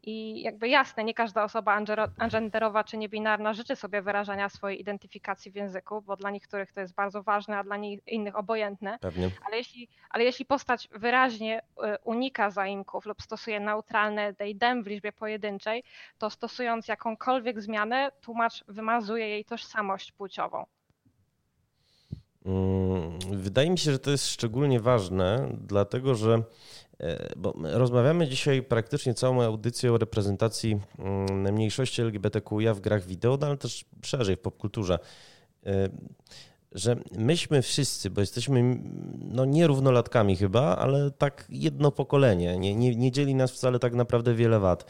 I 0.04 0.41
jakby 0.41 0.70
jasne, 0.70 1.04
nie 1.04 1.14
każda 1.14 1.43
osoba 1.43 1.82
angenderowa 2.18 2.84
czy 2.84 2.98
niebinarna 2.98 3.54
życzy 3.54 3.76
sobie 3.76 4.02
wyrażania 4.02 4.50
swojej 4.50 4.82
identyfikacji 4.82 5.52
w 5.52 5.56
języku, 5.56 6.02
bo 6.02 6.16
dla 6.16 6.32
niektórych 6.32 6.72
to 6.72 6.80
jest 6.80 6.93
bardzo 6.93 7.24
ważne, 7.24 7.58
a 7.58 7.64
dla 7.64 7.78
innych 8.08 8.36
obojętne. 8.36 9.00
Pewnie. 9.02 9.32
Ale 9.48 9.58
jeśli, 9.58 9.88
ale 10.10 10.24
jeśli 10.24 10.45
postać 10.45 10.89
wyraźnie 10.91 11.60
y, 11.62 11.98
unika 12.04 12.52
zaimków 12.52 13.06
lub 13.06 13.22
stosuje 13.22 13.60
neutralne 13.60 14.34
they 14.34 14.56
them 14.56 14.84
w 14.84 14.88
liczbie 14.88 15.12
pojedynczej, 15.12 15.84
to 16.18 16.30
stosując 16.30 16.88
jakąkolwiek 16.88 17.62
zmianę, 17.62 18.12
tłumacz 18.22 18.64
wymazuje 18.68 19.30
jej 19.30 19.45
tożsamość 19.45 20.12
płciową. 20.12 20.66
Mm, 22.45 23.20
wydaje 23.32 23.70
mi 23.70 23.78
się, 23.78 23.91
że 23.91 24.00
to 24.00 24.12
jest 24.12 24.28
szczególnie 24.28 24.80
ważne, 24.80 25.50
dlatego 25.54 26.16
że 26.16 26.41
E, 26.87 26.87
bo 27.38 27.54
rozmawiamy 27.64 28.28
dzisiaj 28.28 28.64
praktycznie 28.64 29.14
całą 29.14 29.41
audycję 29.41 29.93
o 29.93 29.98
reprezentacji 29.98 30.80
mm, 31.00 31.54
mniejszości 31.54 32.02
LGBTQIA 32.02 32.74
w 32.74 32.80
grach 32.80 33.06
wideo, 33.06 33.38
no 33.41 33.48
ale 33.48 33.58
też 33.58 33.86
szerzej 34.04 34.36
w 34.36 34.39
popkulturze. 34.39 35.00
E, 35.66 35.89
że 36.72 36.95
myśmy 37.18 37.62
wszyscy, 37.62 38.10
bo 38.10 38.22
jesteśmy 38.22 38.80
no 39.20 39.45
nierównolatkami 39.45 40.36
chyba, 40.36 40.76
ale 40.76 41.12
tak 41.12 41.45
jedno 41.50 41.91
pokolenie, 41.91 42.58
nie, 42.58 42.76
nie, 42.76 42.95
nie 42.95 43.12
dzieli 43.12 43.36
nas 43.36 43.52
wcale 43.52 43.80
tak 43.80 43.93
naprawdę 43.93 44.34
wiele 44.34 44.60
wad, 44.60 44.86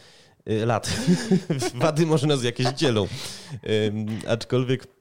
e, 0.45 0.65
lat. 0.65 0.89
Wady 1.75 2.05
może 2.05 2.27
nas 2.27 2.43
jakieś 2.43 2.67
dzielą. 2.67 3.07
Aczkolwiek 4.27 4.96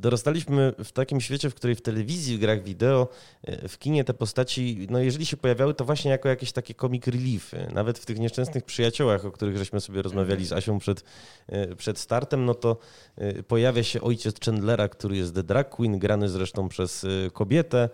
dorastaliśmy 0.00 0.74
w 0.84 0.92
takim 0.92 1.20
świecie, 1.20 1.50
w 1.50 1.54
której 1.54 1.76
w 1.76 1.82
telewizji, 1.82 2.36
w 2.36 2.40
grach 2.40 2.62
wideo, 2.62 3.08
e, 3.44 3.68
w 3.68 3.78
kinie 3.78 4.04
te 4.04 4.14
postaci, 4.14 4.86
no 4.90 4.98
jeżeli 4.98 5.26
się 5.26 5.36
pojawiały, 5.36 5.74
to 5.74 5.84
właśnie 5.84 6.10
jako 6.10 6.28
jakieś 6.28 6.52
takie 6.52 6.74
comic 6.74 7.06
reliefy. 7.06 7.66
Nawet 7.72 7.98
w 7.98 8.06
tych 8.06 8.18
nieszczęsnych 8.18 8.64
przyjaciołach, 8.64 9.24
o 9.24 9.30
których 9.30 9.58
żeśmy 9.58 9.80
sobie 9.80 10.02
rozmawiali 10.02 10.46
z 10.46 10.52
Asią 10.52 10.78
przed, 10.78 11.04
e, 11.48 11.76
przed 11.76 11.98
startem, 11.98 12.44
no 12.44 12.54
to 12.54 12.76
e, 13.16 13.42
pojawia 13.42 13.82
się 13.82 14.00
ojciec 14.00 14.40
Chandlera, 14.44 14.88
który 14.88 15.16
jest 15.16 15.34
The 15.34 15.42
Drag 15.42 15.70
Queen, 15.70 15.98
grany 15.98 16.28
zresztą 16.28 16.68
przez 16.68 17.06
kobietę. 17.32 17.88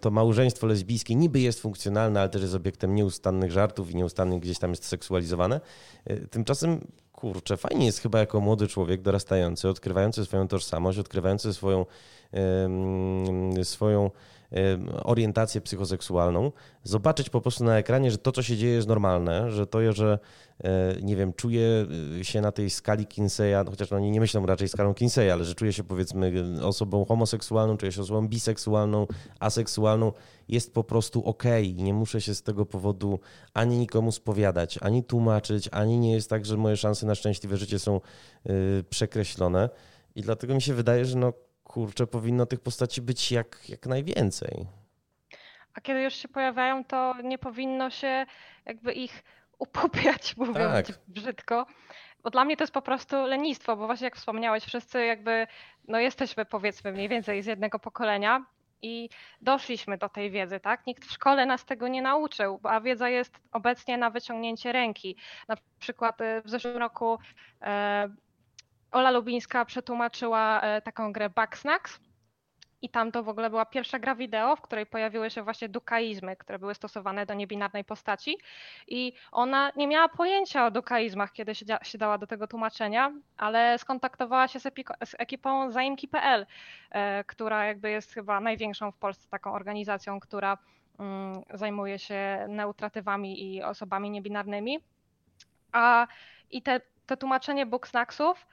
To 0.00 0.10
małżeństwo 0.10 0.66
lesbijskie 0.66 1.14
niby 1.14 1.40
jest 1.40 1.60
funkcjonalne, 1.60 2.20
ale 2.20 2.28
też 2.28 2.42
jest 2.42 2.54
obiektem 2.54 2.94
nieustannych 2.94 3.52
żartów 3.52 3.90
i 3.90 3.96
nieustannych 3.96 4.40
gdzieś 4.40 4.58
tam 4.58 4.70
jest 4.70 4.84
seksualizowane. 4.84 5.60
Tymczasem 6.30 6.80
kurczę, 7.18 7.56
fajnie 7.56 7.86
jest 7.86 7.98
chyba 7.98 8.18
jako 8.18 8.40
młody 8.40 8.68
człowiek 8.68 9.02
dorastający, 9.02 9.68
odkrywający 9.68 10.24
swoją 10.24 10.48
tożsamość, 10.48 10.98
odkrywający 10.98 11.54
swoją, 11.54 11.86
swoją 13.62 14.10
orientację 15.02 15.60
psychoseksualną, 15.60 16.52
zobaczyć 16.82 17.30
po 17.30 17.40
prostu 17.40 17.64
na 17.64 17.78
ekranie, 17.78 18.10
że 18.10 18.18
to, 18.18 18.32
co 18.32 18.42
się 18.42 18.56
dzieje, 18.56 18.74
jest 18.74 18.88
normalne, 18.88 19.50
że 19.50 19.66
to, 19.66 19.92
że 19.92 20.18
nie 21.02 21.16
wiem, 21.16 21.32
czuję 21.32 21.86
e, 22.20 22.24
się 22.24 22.40
na 22.40 22.52
tej 22.52 22.70
skali 22.70 23.06
Kinseya, 23.06 23.64
no 23.64 23.70
chociaż 23.70 23.92
oni 23.92 24.10
nie 24.10 24.20
myślą 24.20 24.46
raczej 24.46 24.68
skalą 24.68 24.94
Kinseya, 24.94 25.30
ale 25.30 25.44
że 25.44 25.54
czuję 25.54 25.72
się 25.72 25.84
powiedzmy 25.84 26.32
osobą 26.62 27.04
homoseksualną, 27.04 27.76
czuję 27.76 27.92
się 27.92 28.00
osobą 28.00 28.28
biseksualną, 28.28 29.06
aseksualną, 29.40 30.12
jest 30.48 30.74
po 30.74 30.84
prostu 30.84 31.24
okej. 31.24 31.72
Okay. 31.72 31.84
Nie 31.84 31.94
muszę 31.94 32.20
się 32.20 32.34
z 32.34 32.42
tego 32.42 32.66
powodu 32.66 33.20
ani 33.54 33.78
nikomu 33.78 34.12
spowiadać, 34.12 34.78
ani 34.82 35.04
tłumaczyć, 35.04 35.68
ani 35.72 35.98
nie 35.98 36.12
jest 36.12 36.30
tak, 36.30 36.46
że 36.46 36.56
moje 36.56 36.76
szanse 36.76 37.06
na 37.06 37.14
szczęśliwe 37.14 37.56
życie 37.56 37.78
są 37.78 37.96
e, 37.96 38.50
przekreślone. 38.90 39.70
I 40.14 40.22
dlatego 40.22 40.54
mi 40.54 40.62
się 40.62 40.74
wydaje, 40.74 41.04
że 41.04 41.18
no 41.18 41.32
kurczę, 41.64 42.06
powinno 42.06 42.46
tych 42.46 42.60
postaci 42.60 43.02
być 43.02 43.32
jak, 43.32 43.68
jak 43.68 43.86
najwięcej. 43.86 44.66
A 45.74 45.80
kiedy 45.80 46.02
już 46.02 46.14
się 46.14 46.28
pojawiają, 46.28 46.84
to 46.84 47.14
nie 47.24 47.38
powinno 47.38 47.90
się 47.90 48.26
jakby 48.66 48.92
ich 48.92 49.24
upupiać, 49.58 50.34
mówiąc 50.36 50.86
tak. 50.86 50.98
brzydko. 51.08 51.66
Bo 52.22 52.30
dla 52.30 52.44
mnie 52.44 52.56
to 52.56 52.62
jest 52.62 52.74
po 52.74 52.82
prostu 52.82 53.26
lenistwo, 53.26 53.76
bo 53.76 53.86
właśnie 53.86 54.04
jak 54.04 54.16
wspomniałeś, 54.16 54.64
wszyscy 54.64 55.04
jakby, 55.04 55.46
no 55.88 55.98
jesteśmy 55.98 56.44
powiedzmy 56.44 56.92
mniej 56.92 57.08
więcej 57.08 57.42
z 57.42 57.46
jednego 57.46 57.78
pokolenia 57.78 58.44
i 58.82 59.08
doszliśmy 59.40 59.98
do 59.98 60.08
tej 60.08 60.30
wiedzy, 60.30 60.60
tak? 60.60 60.86
Nikt 60.86 61.04
w 61.04 61.12
szkole 61.12 61.46
nas 61.46 61.64
tego 61.64 61.88
nie 61.88 62.02
nauczył, 62.02 62.60
a 62.62 62.80
wiedza 62.80 63.08
jest 63.08 63.40
obecnie 63.52 63.98
na 63.98 64.10
wyciągnięcie 64.10 64.72
ręki. 64.72 65.16
Na 65.48 65.56
przykład 65.78 66.20
y, 66.20 66.42
w 66.44 66.50
zeszłym 66.50 66.76
roku 66.76 67.18
e, 67.62 68.08
Ola 68.90 69.10
Lubińska 69.10 69.64
przetłumaczyła 69.64 70.60
e, 70.60 70.82
taką 70.82 71.12
grę 71.12 71.30
Backsnacks 71.30 72.00
i 72.82 72.88
tam 72.88 73.12
to 73.12 73.22
w 73.22 73.28
ogóle 73.28 73.50
była 73.50 73.66
pierwsza 73.66 73.98
gra 73.98 74.14
wideo, 74.14 74.56
w 74.56 74.60
której 74.60 74.86
pojawiły 74.86 75.30
się 75.30 75.42
właśnie 75.42 75.68
dukaizmy, 75.68 76.36
które 76.36 76.58
były 76.58 76.74
stosowane 76.74 77.26
do 77.26 77.34
niebinarnej 77.34 77.84
postaci. 77.84 78.38
I 78.88 79.12
ona 79.32 79.72
nie 79.76 79.86
miała 79.86 80.08
pojęcia 80.08 80.66
o 80.66 80.70
dukaizmach, 80.70 81.32
kiedy 81.32 81.54
się, 81.54 81.98
dała 81.98 82.18
do 82.18 82.26
tego 82.26 82.46
tłumaczenia, 82.46 83.12
ale 83.36 83.78
skontaktowała 83.78 84.48
się 84.48 84.60
z, 84.60 84.62
z 85.04 85.14
ekipą 85.18 85.70
zaimki.pl, 85.70 86.46
e, 86.90 87.24
która 87.24 87.64
jakby 87.64 87.90
jest 87.90 88.14
chyba 88.14 88.40
największą 88.40 88.92
w 88.92 88.96
Polsce 88.96 89.28
taką 89.30 89.52
organizacją, 89.52 90.20
która 90.20 90.58
mm, 90.98 91.42
zajmuje 91.54 91.98
się 91.98 92.46
neutratywami 92.48 93.54
i 93.54 93.62
osobami 93.62 94.10
niebinarnymi. 94.10 94.78
A 95.72 96.06
i 96.50 96.62
te, 96.62 96.80
te 97.06 97.16
tłumaczenie 97.16 97.66
Booksnacksów 97.66 98.46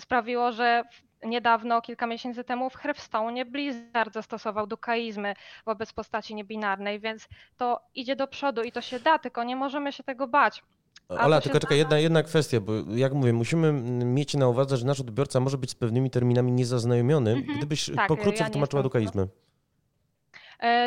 sprawiło, 0.00 0.52
że 0.52 0.84
niedawno, 1.24 1.82
kilka 1.82 2.06
miesięcy 2.06 2.44
temu 2.44 2.70
w 2.70 2.76
Hearthstone 2.76 3.44
Blizzard 3.44 4.14
zastosował 4.14 4.66
dukaizmy 4.66 5.34
wobec 5.66 5.92
postaci 5.92 6.34
niebinarnej, 6.34 7.00
więc 7.00 7.28
to 7.56 7.80
idzie 7.94 8.16
do 8.16 8.26
przodu 8.26 8.62
i 8.62 8.72
to 8.72 8.80
się 8.80 9.00
da, 9.00 9.18
tylko 9.18 9.44
nie 9.44 9.56
możemy 9.56 9.92
się 9.92 10.02
tego 10.02 10.26
bać. 10.26 10.62
A 11.08 11.24
Ola, 11.24 11.40
tylko 11.40 11.60
czekaj, 11.60 11.78
jedna, 11.78 11.98
jedna 11.98 12.22
kwestia, 12.22 12.60
bo 12.60 12.72
jak 12.94 13.12
mówię, 13.12 13.32
musimy 13.32 13.72
mieć 14.04 14.34
na 14.34 14.48
uwadze, 14.48 14.76
że 14.76 14.86
nasz 14.86 15.00
odbiorca 15.00 15.40
może 15.40 15.58
być 15.58 15.70
z 15.70 15.74
pewnymi 15.74 16.10
terminami 16.10 16.52
niezaznajomiony. 16.52 17.30
Mhm. 17.30 17.58
Gdybyś 17.58 17.90
tak, 17.96 18.08
pokrótce 18.08 18.38
ja 18.38 18.44
wytłumaczyła 18.44 18.82
dukaizmy. 18.82 19.22
E, 19.22 19.28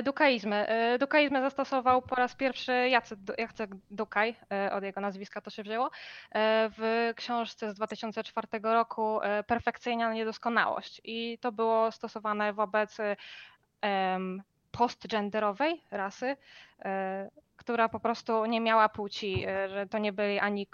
dukaizmy. 0.03 0.67
E, 0.67 0.97
dukaizmy 0.97 1.41
zastosował 1.41 2.01
po 2.01 2.15
raz 2.15 2.36
pierwszy 2.36 2.89
Jacek, 2.89 3.19
Jacek 3.38 3.69
Dukaj, 3.91 4.36
e, 4.51 4.73
od 4.73 4.84
jego 4.84 5.01
nazwiska 5.01 5.41
to 5.41 5.49
się 5.49 5.63
wzięło, 5.63 5.91
w 6.78 7.11
książce 7.15 7.71
z 7.71 7.76
2004 7.76 8.47
roku 8.73 9.19
Perfekcyjna 9.47 10.13
niedoskonałość. 10.13 11.01
I 11.03 11.38
to 11.41 11.51
było 11.51 11.91
stosowane 11.91 12.53
wobec 12.53 12.97
postgenderowej 14.71 15.82
rasy, 15.91 16.38
która 17.55 17.89
po 17.89 17.99
prostu 17.99 18.45
nie 18.45 18.61
miała 18.61 18.89
płci, 18.89 19.45
że 19.67 19.88
to 19.88 19.97
nie, 19.97 20.13
byli 20.13 20.39
ani, 20.39 20.67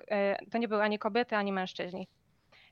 to 0.52 0.58
nie 0.58 0.68
były 0.68 0.84
ani 0.84 1.00
kobiety, 1.00 1.36
ani 1.36 1.52
mężczyźni. 1.52 2.08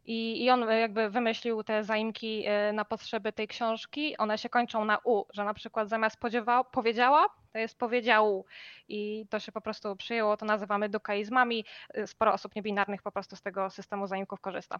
I, 0.10 0.43
I 0.43 0.49
on 0.49 0.70
jakby 0.70 1.10
wymyślił 1.10 1.64
te 1.64 1.84
zaimki 1.84 2.43
e, 2.47 2.74
na 2.74 2.86
potrzeby 2.86 3.34
tej 3.34 3.47
książki. 3.47 4.18
One 4.18 4.38
się 4.38 4.49
kończą 4.49 4.86
na 4.86 4.97
U, 5.03 5.24
że 5.34 5.43
na 5.43 5.53
przykład 5.53 5.89
zamiast 5.89 6.18
powiedziała, 6.72 7.26
to 7.53 7.60
jest 7.60 7.80
powiedział. 7.80 8.45
I 8.88 9.26
to 9.30 9.39
się 9.39 9.51
po 9.51 9.62
prostu 9.62 9.95
przyjęło, 9.95 10.38
to 10.38 10.45
nazywamy 10.45 10.89
dukaizmami. 10.89 11.66
E, 11.93 12.07
sporo 12.07 12.34
osób 12.34 12.55
niebinarnych 12.55 13.01
po 13.01 13.12
prostu 13.12 13.36
z 13.36 13.41
tego 13.41 13.70
systemu 13.70 14.07
zaimków 14.07 14.41
korzysta. 14.41 14.80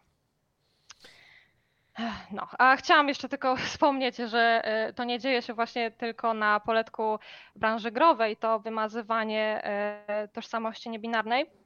No, 2.32 2.48
a 2.58 2.76
chciałam 2.76 3.08
jeszcze 3.08 3.30
tylko 3.30 3.56
wspomnieć, 3.66 4.18
że 4.18 4.62
e, 4.64 4.94
to 4.94 5.04
nie 5.04 5.20
dzieje 5.20 5.42
się 5.42 5.54
właśnie 5.54 5.92
tylko 5.92 6.34
na 6.34 6.60
poletku 6.60 7.20
branży 7.56 7.92
growej, 7.92 8.38
to 8.38 8.60
wymazywanie 8.60 9.62
tożsamości 10.34 10.90
niebinarnej 10.90 11.60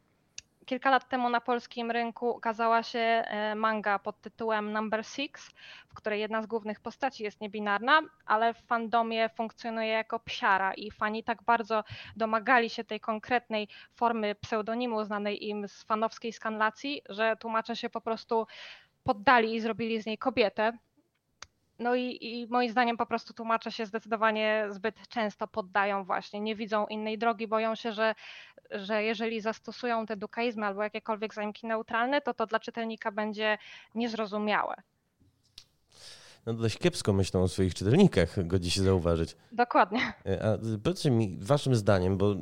Kilka 0.65 0.89
lat 0.89 1.09
temu 1.09 1.29
na 1.29 1.41
polskim 1.41 1.91
rynku 1.91 2.29
ukazała 2.29 2.83
się 2.83 2.99
e, 2.99 3.55
manga 3.55 3.99
pod 3.99 4.21
tytułem 4.21 4.71
Number 4.71 5.05
Six, 5.05 5.51
w 5.87 5.93
której 5.93 6.19
jedna 6.19 6.41
z 6.41 6.45
głównych 6.45 6.79
postaci 6.79 7.23
jest 7.23 7.41
niebinarna, 7.41 8.01
ale 8.25 8.53
w 8.53 8.57
fandomie 8.57 9.29
funkcjonuje 9.29 9.87
jako 9.87 10.19
psiara 10.19 10.73
i 10.73 10.91
fani 10.91 11.23
tak 11.23 11.43
bardzo 11.43 11.83
domagali 12.15 12.69
się 12.69 12.83
tej 12.83 12.99
konkretnej 12.99 13.67
formy 13.95 14.35
pseudonimu 14.35 15.03
znanej 15.03 15.47
im 15.47 15.67
z 15.67 15.83
fanowskiej 15.83 16.33
skanlacji, 16.33 17.01
że 17.09 17.35
tłumacze 17.39 17.75
się 17.75 17.89
po 17.89 18.01
prostu 18.01 18.47
poddali 19.03 19.55
i 19.55 19.61
zrobili 19.61 20.01
z 20.01 20.05
niej 20.05 20.17
kobietę. 20.17 20.77
No 21.79 21.95
i, 21.95 22.17
i, 22.21 22.47
moim 22.47 22.71
zdaniem 22.71 22.97
po 22.97 23.05
prostu 23.05 23.33
tłumacze 23.33 23.71
się 23.71 23.85
zdecydowanie 23.85 24.65
zbyt 24.69 25.07
często 25.07 25.47
poddają 25.47 26.03
właśnie, 26.03 26.39
nie 26.39 26.55
widzą 26.55 26.87
innej 26.87 27.17
drogi, 27.17 27.47
boją 27.47 27.75
się, 27.75 27.91
że, 27.91 28.15
że 28.71 29.03
jeżeli 29.03 29.41
zastosują 29.41 30.05
te 30.05 30.17
dukaizmy 30.17 30.65
albo 30.65 30.83
jakiekolwiek 30.83 31.33
zaimki 31.33 31.67
neutralne, 31.67 32.21
to 32.21 32.33
to 32.33 32.45
dla 32.45 32.59
czytelnika 32.59 33.11
będzie 33.11 33.57
niezrozumiałe. 33.95 34.75
No 36.45 36.53
dość 36.53 36.77
kiepsko 36.77 37.13
myślą 37.13 37.43
o 37.43 37.47
swoich 37.47 37.75
czytelnikach, 37.75 38.47
godzi 38.47 38.71
się 38.71 38.81
zauważyć. 38.81 39.35
Dokładnie. 39.51 40.13
E, 40.25 40.45
a 40.45 40.57
powiedzcie 40.83 41.11
mi, 41.11 41.37
waszym 41.41 41.75
zdaniem, 41.75 42.17
bo 42.17 42.35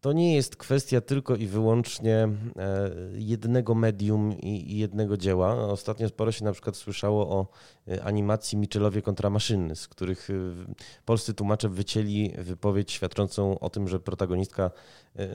to 0.00 0.12
nie 0.12 0.34
jest 0.34 0.56
kwestia 0.56 1.00
tylko 1.00 1.36
i 1.36 1.46
wyłącznie 1.46 2.14
e, 2.14 2.90
jednego 3.14 3.74
medium 3.74 4.38
i 4.38 4.78
jednego 4.78 5.16
dzieła. 5.16 5.54
Ostatnio 5.54 6.08
sporo 6.08 6.32
się 6.32 6.44
na 6.44 6.52
przykład 6.52 6.76
słyszało 6.76 7.28
o 7.28 7.46
e, 7.88 8.04
animacji 8.04 8.58
Michelowie 8.58 9.02
kontra 9.02 9.30
maszyny, 9.30 9.76
z 9.76 9.88
których 9.88 10.30
e, 10.30 10.34
polscy 11.04 11.34
tłumacze 11.34 11.68
wycięli 11.68 12.34
wypowiedź 12.38 12.92
świadczącą 12.92 13.58
o 13.58 13.70
tym, 13.70 13.88
że 13.88 14.00
protagonistka 14.00 14.70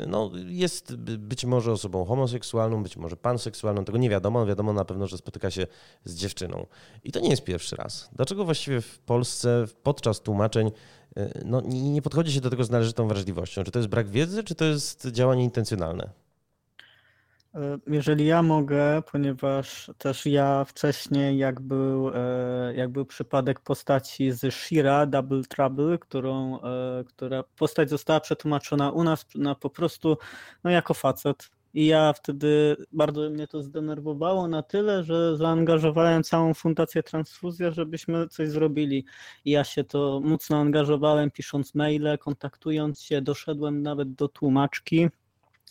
no, 0.08 0.32
jest 0.48 0.96
być 0.96 1.46
może 1.46 1.72
osobą 1.72 2.06
homoseksualną, 2.06 2.84
być 2.84 2.98
może 2.98 3.18
panseksualną, 3.18 3.86
tego 3.86 3.98
nie 3.98 4.10
wiadomo, 4.10 4.46
wiadomo 4.46 4.74
na 4.74 4.86
pewno, 4.86 5.08
że 5.08 5.18
spotyka 5.18 5.52
się 5.52 5.68
z 6.04 6.16
dziewczyną. 6.16 6.66
I 7.04 7.12
to 7.12 7.20
nie 7.20 7.30
jest 7.30 7.44
pierwszy 7.44 7.76
raz. 7.76 8.10
Dlaczego 8.16 8.46
właściwie 8.46 8.82
w 8.82 9.00
Polsce 9.00 9.66
podczas 9.84 10.22
tłumaczeń 10.22 10.72
no, 11.46 11.62
nie 11.66 12.02
podchodzi 12.02 12.32
się 12.32 12.42
do 12.42 12.50
tego 12.50 12.64
z 12.64 12.70
należytą 12.70 13.08
wrażliwością. 13.08 13.64
Czy 13.64 13.72
to 13.72 13.80
jest 13.80 13.90
brak 13.90 14.10
wiedzy, 14.10 14.44
czy 14.44 14.56
to 14.56 14.66
jest 14.66 15.08
działanie 15.08 15.44
intencjonalne? 15.44 16.10
E, 17.56 17.78
jeżeli 17.88 18.26
ja 18.26 18.44
mogę, 18.44 19.02
ponieważ 19.12 19.92
też 19.98 20.26
ja 20.26 20.66
wcześniej, 20.66 21.38
jak 21.38 21.62
był, 21.62 22.12
e, 22.16 22.74
jak 22.76 22.90
był 22.90 23.06
przypadek 23.06 23.60
postaci 23.60 24.32
z 24.32 24.54
Shira, 24.54 25.06
Double 25.06 25.44
Trouble, 25.44 25.98
którą, 25.98 26.62
e, 26.62 27.04
która 27.08 27.44
postać 27.44 27.90
została 27.90 28.20
przetłumaczona 28.20 28.92
u 28.92 29.04
nas 29.04 29.26
na 29.36 29.56
po 29.56 29.70
prostu 29.70 30.18
no, 30.64 30.70
jako 30.70 30.94
facet, 30.94 31.50
i 31.76 31.86
ja 31.86 32.14
wtedy 32.14 32.76
bardzo 32.92 33.30
mnie 33.30 33.48
to 33.48 33.64
zdenerwowało 33.64 34.48
na 34.48 34.64
tyle, 34.64 35.04
że 35.04 35.38
zaangażowałem 35.38 36.24
całą 36.24 36.54
Fundację 36.54 37.04
Transfuzja, 37.04 37.72
żebyśmy 37.72 38.28
coś 38.28 38.50
zrobili. 38.50 39.06
I 39.46 39.52
ja 39.52 39.64
się 39.64 39.84
to 39.84 40.22
mocno 40.24 40.58
angażowałem, 40.58 41.32
pisząc 41.32 41.76
maile, 41.76 42.18
kontaktując 42.20 43.02
się, 43.02 43.22
doszedłem 43.22 43.82
nawet 43.82 44.14
do 44.14 44.28
tłumaczki, 44.28 45.08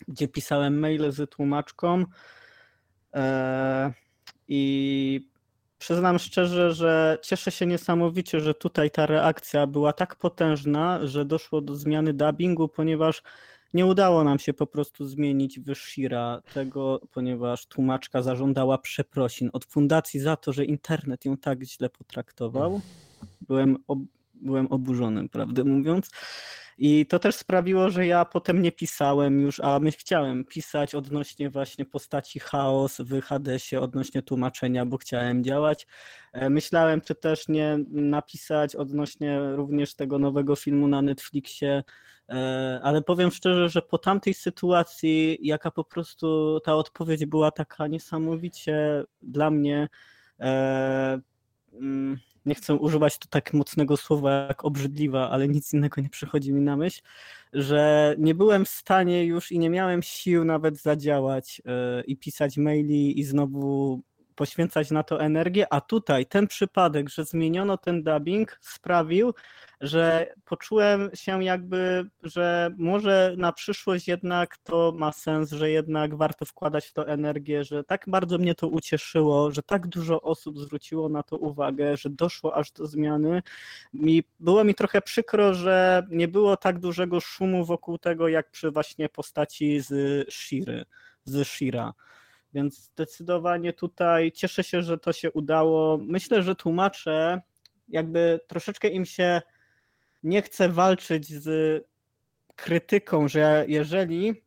gdzie 0.07 0.27
pisałem 0.27 0.79
maile 0.79 1.11
z 1.11 1.29
tłumaczką. 1.29 2.05
E, 3.13 3.93
I 4.47 5.29
przyznam 5.77 6.19
szczerze, 6.19 6.73
że 6.73 7.17
cieszę 7.21 7.51
się 7.51 7.65
niesamowicie, 7.65 8.39
że 8.39 8.53
tutaj 8.53 8.91
ta 8.91 9.05
reakcja 9.05 9.67
była 9.67 9.93
tak 9.93 10.15
potężna, 10.15 11.07
że 11.07 11.25
doszło 11.25 11.61
do 11.61 11.75
zmiany 11.75 12.13
dubbingu, 12.13 12.67
ponieważ 12.67 13.23
nie 13.75 13.85
udało 13.85 14.23
nam 14.23 14.39
się 14.39 14.53
po 14.53 14.67
prostu 14.67 15.07
zmienić 15.07 15.59
Wyszira 15.59 16.41
tego, 16.53 17.01
ponieważ 17.11 17.65
tłumaczka 17.65 18.21
zażądała 18.21 18.77
przeprosin 18.77 19.49
od 19.53 19.65
fundacji 19.65 20.19
za 20.19 20.35
to, 20.35 20.53
że 20.53 20.65
internet 20.65 21.25
ją 21.25 21.37
tak 21.37 21.63
źle 21.63 21.89
potraktował. 21.89 22.81
Byłem, 23.41 23.77
ob 23.87 23.99
byłem 24.33 24.67
oburzony, 24.67 25.29
prawdę 25.29 25.63
mówiąc. 25.63 26.11
I 26.77 27.05
to 27.05 27.19
też 27.19 27.35
sprawiło, 27.35 27.89
że 27.89 28.07
ja 28.07 28.25
potem 28.25 28.61
nie 28.61 28.71
pisałem 28.71 29.41
już, 29.41 29.59
a 29.59 29.79
my 29.79 29.91
chciałem 29.91 30.45
pisać 30.45 30.95
odnośnie 30.95 31.49
właśnie 31.49 31.85
postaci 31.85 32.39
chaos 32.39 32.97
w 32.99 33.21
Hadesie, 33.21 33.79
odnośnie 33.79 34.21
tłumaczenia, 34.21 34.85
bo 34.85 34.97
chciałem 34.97 35.43
działać. 35.43 35.87
E, 36.33 36.49
myślałem, 36.49 37.01
czy 37.01 37.15
też 37.15 37.47
nie 37.47 37.77
napisać 37.89 38.75
odnośnie 38.75 39.39
również 39.55 39.95
tego 39.95 40.19
nowego 40.19 40.55
filmu 40.55 40.87
na 40.87 41.01
Netflixie, 41.01 41.83
ale 42.83 43.01
powiem 43.01 43.31
szczerze, 43.31 43.69
że 43.69 43.81
po 43.81 43.97
tamtej 43.97 44.33
sytuacji, 44.33 45.37
jaka 45.41 45.71
po 45.71 45.83
prostu 45.83 46.59
ta 46.63 46.75
odpowiedź 46.75 47.25
była 47.25 47.51
taka 47.51 47.87
niesamowicie 47.87 49.03
dla 49.21 49.51
mnie. 49.51 49.89
E, 50.39 51.19
mm, 51.73 52.17
nie 52.45 52.55
chcę 52.55 52.75
używać 52.75 53.17
tu 53.17 53.27
tak 53.27 53.53
mocnego 53.53 53.97
słowa 53.97 54.31
jak 54.31 54.65
obrzydliwa, 54.65 55.29
ale 55.29 55.47
nic 55.47 55.73
innego 55.73 56.01
nie 56.01 56.09
przychodzi 56.09 56.53
mi 56.53 56.61
na 56.61 56.77
myśl, 56.77 57.01
że 57.53 58.15
nie 58.17 58.35
byłem 58.35 58.65
w 58.65 58.69
stanie 58.69 59.25
już 59.25 59.51
i 59.51 59.59
nie 59.59 59.69
miałem 59.69 60.03
sił 60.03 60.45
nawet 60.45 60.81
zadziałać 60.81 61.61
e, 61.65 62.03
i 62.03 62.17
pisać 62.17 62.57
maili 62.57 63.19
i 63.19 63.23
znowu 63.23 64.01
poświęcać 64.35 64.91
na 64.91 65.03
to 65.03 65.21
energię, 65.21 65.73
a 65.73 65.81
tutaj 65.81 66.25
ten 66.25 66.47
przypadek, 66.47 67.09
że 67.09 67.25
zmieniono 67.25 67.77
ten 67.77 68.03
dubbing 68.03 68.57
sprawił, 68.61 69.33
że 69.81 70.33
poczułem 70.45 71.09
się 71.13 71.43
jakby, 71.43 72.09
że 72.23 72.69
może 72.77 73.33
na 73.37 73.51
przyszłość 73.51 74.07
jednak 74.07 74.57
to 74.57 74.93
ma 74.97 75.11
sens, 75.11 75.51
że 75.51 75.71
jednak 75.71 76.15
warto 76.15 76.45
wkładać 76.45 76.85
w 76.85 76.93
to 76.93 77.07
energię, 77.07 77.63
że 77.63 77.83
tak 77.83 78.05
bardzo 78.07 78.37
mnie 78.37 78.55
to 78.55 78.67
ucieszyło, 78.67 79.51
że 79.51 79.63
tak 79.63 79.87
dużo 79.87 80.21
osób 80.21 80.59
zwróciło 80.59 81.09
na 81.09 81.23
to 81.23 81.37
uwagę, 81.37 81.97
że 81.97 82.09
doszło 82.09 82.55
aż 82.55 82.71
do 82.71 82.87
zmiany. 82.87 83.41
Mi, 83.93 84.23
było 84.39 84.63
mi 84.63 84.75
trochę 84.75 85.01
przykro, 85.01 85.53
że 85.53 86.07
nie 86.09 86.27
było 86.27 86.57
tak 86.57 86.79
dużego 86.79 87.19
szumu 87.19 87.65
wokół 87.65 87.97
tego, 87.97 88.27
jak 88.27 88.51
przy 88.51 88.71
właśnie 88.71 89.09
postaci 89.09 89.79
z 89.79 89.93
Shiry, 90.33 90.85
z 91.25 91.47
Shira. 91.47 91.93
Więc 92.55 92.77
zdecydowanie 92.77 93.73
tutaj 93.73 94.31
cieszę 94.31 94.63
się, 94.63 94.81
że 94.81 94.97
to 94.97 95.13
się 95.13 95.31
udało. 95.31 95.97
Myślę, 95.97 96.43
że 96.43 96.55
tłumacze 96.55 97.41
jakby 97.87 98.39
troszeczkę 98.47 98.87
im 98.87 99.05
się 99.05 99.41
nie 100.23 100.41
chce 100.41 100.69
walczyć 100.69 101.33
z 101.33 101.47
krytyką, 102.55 103.27
że 103.27 103.65
jeżeli 103.67 104.43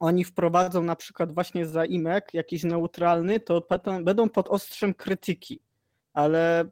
oni 0.00 0.24
wprowadzą 0.24 0.82
na 0.82 0.96
przykład 0.96 1.32
właśnie 1.32 1.66
zaimek 1.66 2.34
jakiś 2.34 2.64
neutralny, 2.64 3.40
to 3.40 3.66
będą 4.02 4.28
pod 4.28 4.48
ostrzem 4.48 4.94
krytyki. 4.94 5.60
Ale 6.12 6.70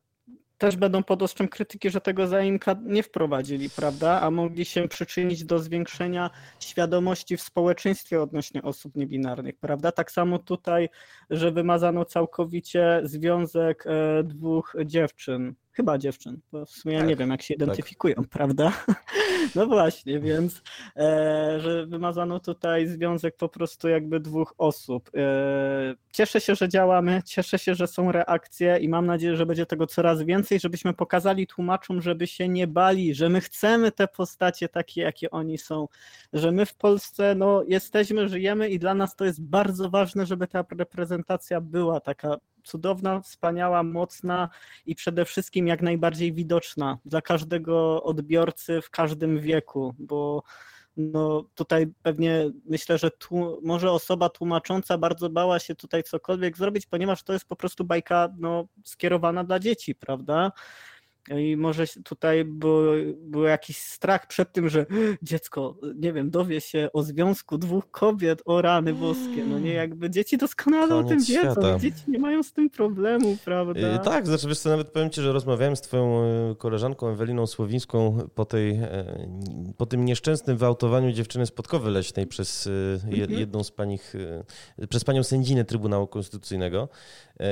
też 0.58 0.76
będą 0.76 1.02
pod 1.02 1.22
ostrzem 1.22 1.48
krytyki, 1.48 1.90
że 1.90 2.00
tego 2.00 2.26
zaimka 2.26 2.76
nie 2.82 3.02
wprowadzili, 3.02 3.70
prawda? 3.70 4.20
A 4.20 4.30
mogli 4.30 4.64
się 4.64 4.88
przyczynić 4.88 5.44
do 5.44 5.58
zwiększenia 5.58 6.30
świadomości 6.60 7.36
w 7.36 7.42
społeczeństwie 7.42 8.22
odnośnie 8.22 8.62
osób 8.62 8.96
niebinarnych, 8.96 9.58
prawda? 9.58 9.92
Tak 9.92 10.10
samo 10.10 10.38
tutaj, 10.38 10.88
że 11.30 11.52
wymazano 11.52 12.04
całkowicie 12.04 13.00
związek 13.04 13.84
e, 13.86 14.22
dwóch 14.24 14.76
dziewczyn, 14.84 15.54
chyba 15.76 15.98
dziewczyn, 15.98 16.40
bo 16.52 16.66
w 16.66 16.70
sumie 16.70 16.94
tak, 16.94 17.02
ja 17.02 17.08
nie 17.08 17.16
wiem, 17.16 17.30
jak 17.30 17.42
się 17.42 17.54
tak. 17.54 17.62
identyfikują, 17.62 18.14
tak. 18.14 18.28
prawda? 18.36 18.72
No 19.54 19.66
właśnie, 19.66 20.20
więc 20.20 20.62
e, 20.96 21.60
że 21.60 21.86
wymazano 21.86 22.40
tutaj 22.40 22.86
związek 22.86 23.36
po 23.36 23.48
prostu 23.48 23.88
jakby 23.88 24.20
dwóch 24.20 24.54
osób. 24.58 25.10
E, 25.16 25.94
cieszę 26.12 26.40
się, 26.40 26.54
że 26.54 26.68
działamy, 26.68 27.22
cieszę 27.26 27.58
się, 27.58 27.74
że 27.74 27.86
są 27.86 28.12
reakcje 28.12 28.78
i 28.78 28.88
mam 28.88 29.06
nadzieję, 29.06 29.36
że 29.36 29.46
będzie 29.46 29.66
tego 29.66 29.86
coraz 29.86 30.22
więcej, 30.22 30.60
żebyśmy 30.60 30.94
pokazali 30.94 31.46
tłumaczom, 31.46 32.02
żeby 32.02 32.26
się 32.26 32.48
nie 32.48 32.66
bali, 32.66 33.14
że 33.14 33.28
my 33.28 33.40
chcemy 33.40 33.92
te 33.92 34.08
postacie 34.08 34.68
takie, 34.68 35.02
jakie 35.02 35.30
oni 35.30 35.58
są, 35.58 35.88
że 36.32 36.52
my 36.52 36.66
w 36.66 36.74
Polsce 36.74 37.34
no, 37.34 37.62
jesteśmy, 37.68 38.28
żyjemy 38.28 38.68
i 38.68 38.78
dla 38.78 38.94
nas 38.94 39.16
to 39.16 39.24
jest 39.24 39.42
bardzo 39.42 39.90
ważne, 39.90 40.26
żeby 40.26 40.46
ta 40.46 40.64
reprezentacja 40.78 41.60
była 41.60 42.00
taka 42.00 42.36
cudowna, 42.66 43.20
wspaniała, 43.20 43.82
mocna 43.82 44.48
i 44.86 44.94
przede 44.94 45.24
wszystkim 45.24 45.65
jak 45.66 45.82
najbardziej 45.82 46.32
widoczna 46.32 46.98
dla 47.04 47.22
każdego 47.22 48.02
odbiorcy 48.02 48.80
w 48.82 48.90
każdym 48.90 49.40
wieku, 49.40 49.94
bo 49.98 50.42
no 50.96 51.44
tutaj 51.54 51.86
pewnie 52.02 52.50
myślę, 52.64 52.98
że 52.98 53.10
tu, 53.10 53.60
może 53.62 53.90
osoba 53.90 54.28
tłumacząca 54.28 54.98
bardzo 54.98 55.30
bała 55.30 55.58
się 55.58 55.74
tutaj 55.74 56.02
cokolwiek 56.02 56.56
zrobić, 56.56 56.86
ponieważ 56.86 57.22
to 57.22 57.32
jest 57.32 57.48
po 57.48 57.56
prostu 57.56 57.84
bajka 57.84 58.28
no, 58.38 58.66
skierowana 58.84 59.44
dla 59.44 59.58
dzieci, 59.58 59.94
prawda? 59.94 60.52
I 61.30 61.56
może 61.56 61.84
tutaj 62.04 62.44
był, 62.44 62.82
był 63.18 63.42
jakiś 63.42 63.76
strach 63.76 64.26
przed 64.26 64.52
tym, 64.52 64.68
że 64.68 64.86
dziecko, 65.22 65.76
nie 65.96 66.12
wiem, 66.12 66.30
dowie 66.30 66.60
się 66.60 66.88
o 66.92 67.02
związku 67.02 67.58
dwóch 67.58 67.90
kobiet, 67.90 68.42
o 68.44 68.62
rany 68.62 68.94
boskie. 68.94 69.44
No 69.48 69.58
nie, 69.58 69.72
jakby 69.72 70.10
dzieci 70.10 70.38
doskonale 70.38 70.88
Koniec 70.88 71.06
o 71.06 71.08
tym 71.08 71.18
wiedzą. 71.18 71.52
Świata. 71.52 71.78
Dzieci 71.78 72.02
nie 72.08 72.18
mają 72.18 72.42
z 72.42 72.52
tym 72.52 72.70
problemu, 72.70 73.36
prawda? 73.44 73.80
Yy, 73.80 73.98
tak, 73.98 74.26
znaczy 74.26 74.48
wiesz 74.48 74.58
co, 74.58 74.68
nawet 74.68 74.88
powiem 74.88 75.10
ci, 75.10 75.20
że 75.20 75.32
rozmawiałem 75.32 75.76
z 75.76 75.80
twoją 75.80 76.22
e, 76.22 76.54
koleżanką 76.54 77.08
Eweliną 77.08 77.46
Słowińską 77.46 78.18
po, 78.34 78.44
tej, 78.44 78.70
e, 78.70 79.28
po 79.76 79.86
tym 79.86 80.04
nieszczęsnym 80.04 80.56
wyautowaniu 80.56 81.12
dziewczyny 81.12 81.46
z 81.46 81.50
Podkowy 81.50 81.90
Leśnej 81.90 82.26
przez 82.26 82.68
mhm. 83.04 83.32
jedną 83.32 83.64
z 83.64 83.70
panich, 83.70 84.14
przez 84.88 85.04
panią 85.04 85.22
sędzinę 85.22 85.64
Trybunału 85.64 86.06
Konstytucyjnego. 86.06 86.88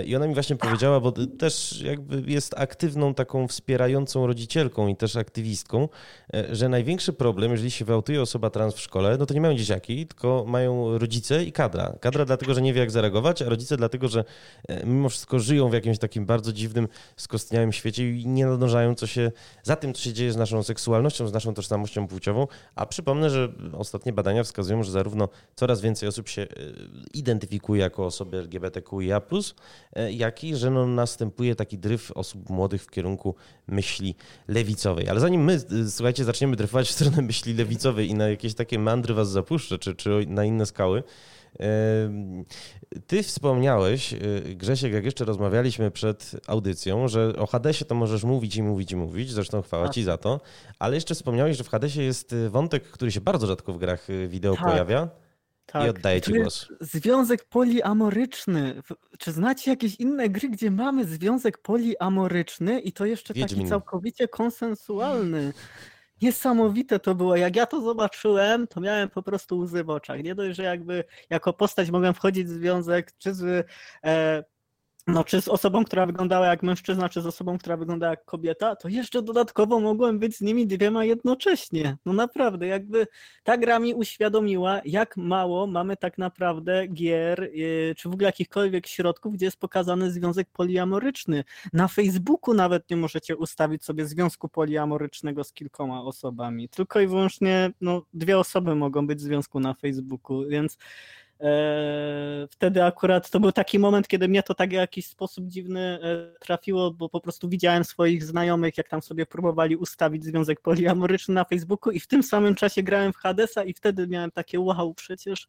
I 0.07 0.17
ona 0.17 0.27
mi 0.27 0.35
właśnie 0.35 0.57
powiedziała, 0.57 1.01
bo 1.01 1.13
też 1.13 1.83
jakby 1.83 2.33
jest 2.33 2.55
aktywną 2.59 3.15
taką 3.15 3.49
wspierającą 3.65 4.27
rodzicielką 4.27 4.89
i 4.89 4.97
też 4.97 5.17
aktywistką, 5.17 5.89
e, 6.35 6.57
że 6.57 6.69
największy 6.69 7.13
problem, 7.13 7.53
jeżeli 7.53 7.71
się 7.71 7.85
wyautuje 7.85 8.23
osoba 8.23 8.51
trans 8.51 8.75
w 8.75 8.81
szkole, 8.81 9.17
no 9.19 9.27
to 9.27 9.35
nie 9.35 9.41
mają 9.41 9.55
dzieciaki, 9.55 10.07
tylko 10.07 10.45
mają 10.47 10.99
rodzice 10.99 11.45
i 11.45 11.53
kadra. 11.53 11.97
Kadra 12.01 12.25
dlatego, 12.25 12.55
że 12.55 12.63
nie 12.63 12.73
wie 12.73 12.81
jak 12.81 12.91
zareagować, 12.91 13.43
a 13.43 13.49
rodzice 13.49 13.77
dlatego, 13.77 14.09
że 14.09 14.25
e, 14.69 14.87
mimo 14.87 15.09
wszystko 15.09 15.39
żyją 15.39 15.69
w 15.69 15.73
jakimś 15.73 15.99
takim 15.99 16.27
bardzo 16.27 16.53
dziwnym, 16.53 16.89
skostniałym 17.17 17.73
świecie 17.73 18.11
i 18.11 18.27
nie 18.27 18.47
nadążają 18.47 18.95
co 18.95 19.07
się, 19.07 19.33
za 19.63 19.77
tym, 19.77 19.95
co 19.95 20.03
się 20.03 20.13
dzieje 20.13 20.33
z 20.33 20.37
naszą 20.37 20.63
seksualnością, 20.63 21.29
z 21.29 21.33
naszą 21.33 21.55
tożsamością 21.55 22.09
płciową. 22.09 22.47
A 22.75 22.87
przypomnę, 22.87 23.31
że 23.31 23.49
ostatnie 23.73 24.13
badania 24.13 24.45
wskazują, 24.45 24.83
że 24.83 24.91
zarówno 24.91 25.29
coraz 25.57 25.81
więcej 25.81 26.09
osób 26.09 26.29
się 26.29 26.43
e, 26.43 26.47
identyfikuje 27.15 27.81
jako 27.81 28.07
osoby 28.07 28.37
LGBTQIA+, 28.37 29.21
jak 30.11 30.45
i 30.45 30.57
że 30.57 30.71
no, 30.71 30.87
następuje 30.87 31.55
taki 31.55 31.79
dryf 31.79 32.13
osób 32.15 32.51
młodych 32.51 32.83
w 32.83 32.91
kierunku 32.91 33.35
myśli 33.67 34.15
lewicowej. 34.49 35.09
Ale 35.09 35.21
zanim 35.21 35.45
my, 35.45 35.61
słuchajcie, 35.89 36.25
zaczniemy 36.25 36.57
dryfować 36.57 36.89
w 36.89 36.93
stronę 36.93 37.23
myśli 37.23 37.55
lewicowej 37.55 38.09
i 38.09 38.15
na 38.15 38.29
jakieś 38.29 38.55
takie 38.55 38.79
mandry 38.79 39.15
was 39.15 39.31
zapuszczę, 39.31 39.79
czy, 39.79 39.95
czy 39.95 40.25
na 40.29 40.45
inne 40.45 40.67
skały, 40.67 41.03
ty 43.07 43.23
wspomniałeś, 43.23 44.13
y, 44.13 44.55
Grzesiek, 44.57 44.93
jak 44.93 45.05
jeszcze 45.05 45.25
rozmawialiśmy 45.25 45.91
przed 45.91 46.37
audycją, 46.47 47.09
że 47.09 47.37
o 47.37 47.47
Hadesie 47.47 47.85
to 47.85 47.95
możesz 47.95 48.25
mówić 48.25 48.57
i 48.57 48.63
mówić 48.63 48.93
i 48.93 48.97
mówić, 48.97 49.31
zresztą 49.31 49.63
chwała 49.63 49.89
ci 49.89 50.03
za 50.03 50.19
to, 50.19 50.41
ale 50.79 50.95
jeszcze 50.95 51.15
wspomniałeś, 51.15 51.57
że 51.57 51.65
w 51.65 51.69
Hadesie 51.69 52.03
jest 52.03 52.35
wątek, 52.49 52.85
który 52.85 53.13
się 53.13 53.21
bardzo 53.21 53.47
rzadko 53.47 53.73
w 53.73 53.79
grach 53.79 54.11
y, 54.11 54.29
wideo 54.29 54.55
tak. 54.55 54.65
pojawia. 54.65 55.09
Tak. 55.75 55.87
I 55.87 55.89
oddaję 55.89 56.21
ci 56.21 56.33
głos. 56.33 56.69
Związek 56.81 57.45
poliamoryczny. 57.45 58.83
Czy 59.19 59.33
znacie 59.33 59.71
jakieś 59.71 59.95
inne 59.95 60.29
gry, 60.29 60.49
gdzie 60.49 60.71
mamy 60.71 61.05
związek 61.05 61.59
poliamoryczny 61.59 62.81
i 62.81 62.93
to 62.93 63.07
jeszcze 63.07 63.35
Wiedźmin. 63.35 63.59
taki 63.59 63.69
całkowicie 63.71 64.29
konsensualny? 64.29 65.53
Niesamowite 66.23 66.99
to 66.99 67.15
było. 67.15 67.37
Jak 67.37 67.57
ja 67.57 67.67
to 67.67 67.81
zobaczyłem, 67.81 68.67
to 68.67 68.81
miałem 68.81 69.09
po 69.09 69.23
prostu 69.23 69.59
łzy 69.59 69.85
w 69.85 69.91
oczach. 69.91 70.23
Nie 70.23 70.35
dość, 70.35 70.57
że 70.57 70.63
jakby 70.63 71.05
jako 71.31 71.53
postać 71.53 71.91
mogłem 71.91 72.15
wchodzić 72.15 72.47
w 72.47 72.51
związek 72.51 73.13
czy 73.19 73.35
z 73.35 73.67
e, 74.05 74.45
no, 75.07 75.25
czy 75.25 75.43
z 75.43 75.49
osobą, 75.49 75.85
która 75.85 76.07
wyglądała 76.07 76.47
jak 76.47 76.63
mężczyzna, 76.63 77.09
czy 77.09 77.21
z 77.21 77.27
osobą, 77.27 77.59
która 77.59 77.77
wyglądała 77.77 78.11
jak 78.11 78.25
kobieta, 78.25 78.77
to 78.77 78.89
jeszcze 78.89 79.23
dodatkowo 79.23 79.81
mogłem 79.81 80.19
być 80.19 80.37
z 80.37 80.41
nimi 80.41 80.67
dwiema 80.67 81.05
jednocześnie. 81.05 81.97
No 82.07 82.13
naprawdę, 82.13 82.67
jakby 82.67 83.07
ta 83.43 83.59
gra 83.59 83.79
mi 83.79 83.95
uświadomiła, 83.95 84.81
jak 84.85 85.17
mało 85.17 85.67
mamy 85.67 85.97
tak 85.97 86.19
naprawdę 86.19 86.87
gier, 86.87 87.51
yy, 87.53 87.95
czy 87.97 88.09
w 88.09 88.13
ogóle 88.13 88.27
jakichkolwiek 88.27 88.87
środków, 88.87 89.35
gdzie 89.35 89.45
jest 89.45 89.61
pokazany 89.61 90.11
związek 90.11 90.49
poliamoryczny. 90.53 91.45
Na 91.73 91.89
Facebooku 91.89 92.55
nawet 92.55 92.91
nie 92.91 92.97
możecie 92.97 93.37
ustawić 93.37 93.85
sobie 93.85 94.07
związku 94.07 94.49
poliamorycznego 94.49 95.45
z 95.45 95.53
kilkoma 95.53 96.03
osobami. 96.03 96.69
Tylko 96.69 97.01
i 97.01 97.07
wyłącznie 97.07 97.71
no, 97.81 98.03
dwie 98.15 98.39
osoby 98.39 98.75
mogą 98.75 99.07
być 99.07 99.19
w 99.19 99.23
związku 99.23 99.61
na 99.61 99.75
Facebooku, 99.75 100.49
więc 100.49 100.79
wtedy 102.51 102.85
akurat 102.85 103.31
to 103.31 103.41
był 103.41 103.53
taki 103.53 103.79
moment, 103.79 104.09
kiedy 104.09 104.29
mnie 104.29 104.43
to 104.43 104.55
tak 104.55 104.71
w 104.71 104.73
jakiś 104.73 105.07
sposób 105.07 105.49
dziwny 105.49 105.81
e, 105.81 106.39
trafiło, 106.41 106.91
bo 106.91 107.09
po 107.09 107.21
prostu 107.21 107.49
widziałem 107.49 107.85
swoich 107.85 108.25
znajomych, 108.25 108.79
jak 108.79 108.89
tam 108.89 109.03
sobie 109.03 109.27
próbowali 109.27 109.77
ustawić 109.77 110.25
związek 110.25 110.61
poliamoryczny 110.61 111.35
na 111.35 111.45
Facebooku 111.45 111.93
i 111.93 112.01
w 112.01 112.07
tym 112.07 112.23
samym 112.23 112.55
czasie 112.55 112.83
grałem 112.83 113.13
w 113.13 113.17
Hadesa 113.17 113.65
i 113.65 113.75
wtedy 113.75 114.09
miałem 114.09 114.31
takie 114.31 114.61
wow, 114.61 114.95
przecież 114.95 115.49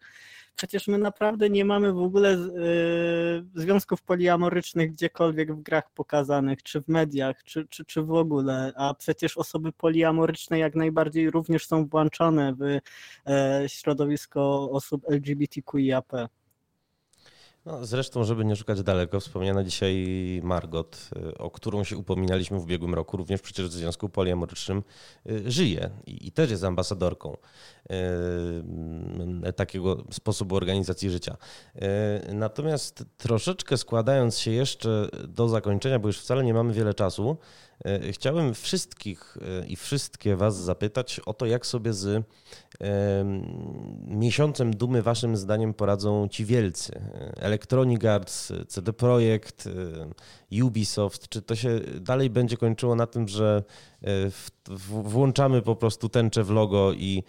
Przecież 0.56 0.88
my 0.88 0.98
naprawdę 0.98 1.50
nie 1.50 1.66
mamy 1.66 1.94
w 1.94 1.98
ogóle 1.98 2.34
y, 2.34 3.46
związków 3.56 4.02
poliamorycznych 4.02 4.92
gdziekolwiek 4.92 5.56
w 5.56 5.62
grach 5.62 5.92
pokazanych, 5.92 6.64
czy 6.64 6.82
w 6.82 6.88
mediach, 6.88 7.44
czy, 7.44 7.68
czy, 7.68 7.86
czy 7.86 8.04
w 8.04 8.12
ogóle, 8.12 8.74
a 8.76 8.94
przecież 8.94 9.38
osoby 9.38 9.72
poliamoryczne 9.72 10.60
jak 10.60 10.76
najbardziej 10.76 11.32
również 11.32 11.68
są 11.68 11.88
włączone 11.88 12.54
w 12.54 12.80
e, 13.28 13.64
środowisko 13.70 14.72
osób 14.72 15.04
LGBTQIAP. 15.76 16.30
No, 17.66 17.86
zresztą, 17.86 18.24
żeby 18.24 18.46
nie 18.46 18.56
szukać 18.56 18.84
daleko, 18.84 19.20
wspomniana 19.20 19.64
dzisiaj 19.64 20.06
Margot, 20.44 21.10
y, 21.18 21.38
o 21.38 21.52
którą 21.52 21.84
się 21.84 21.98
upominaliśmy 21.98 22.60
w 22.60 22.64
ubiegłym 22.64 22.94
roku, 22.94 23.18
również 23.18 23.42
przecież 23.42 23.68
w 23.68 23.72
związku 23.72 24.10
poliamorycznym 24.10 24.84
y, 25.30 25.52
żyje 25.52 25.90
i, 26.06 26.28
i 26.28 26.32
też 26.32 26.52
jest 26.52 26.64
ambasadorką 26.64 27.38
y, 29.48 29.54
takiego 29.54 30.04
sposobu 30.12 30.56
organizacji 30.56 31.10
życia. 31.10 31.38
Natomiast 32.34 33.06
troszeczkę 33.18 33.78
składając 33.78 34.40
się 34.40 34.52
jeszcze 34.52 35.10
do 35.28 35.50
zakończenia, 35.50 36.00
bo 36.00 36.08
już 36.08 36.20
wcale 36.20 36.44
nie 36.44 36.54
mamy 36.54 36.74
wiele 36.74 36.94
czasu, 36.94 37.38
chciałem 38.12 38.54
wszystkich 38.54 39.38
e, 39.42 39.66
i 39.66 39.76
wszystkie 39.76 40.36
Was 40.36 40.58
zapytać 40.58 41.22
o 41.26 41.34
to, 41.34 41.46
jak 41.46 41.66
sobie 41.66 41.94
z 41.94 42.26
miesiącem 44.08 44.76
dumy 44.76 45.02
Waszym 45.02 45.38
zdaniem 45.38 45.74
poradzą 45.74 46.28
ci 46.28 46.46
wielcy. 46.46 47.02
Electronic 47.38 48.06
Arts, 48.06 48.54
CD 48.68 48.94
Projekt, 48.94 49.70
Ubisoft. 50.64 51.30
Czy 51.30 51.42
to 51.42 51.56
się 51.56 51.80
dalej 52.00 52.30
będzie 52.30 52.58
kończyło 52.58 52.96
na 52.96 53.08
tym, 53.08 53.28
że 53.28 53.64
e, 53.64 53.95
w, 54.06 54.50
w, 54.70 55.10
włączamy 55.10 55.62
po 55.62 55.76
prostu 55.76 56.10
tęczę 56.10 56.44
w 56.44 56.50
logo 56.50 56.94
i 56.94 57.24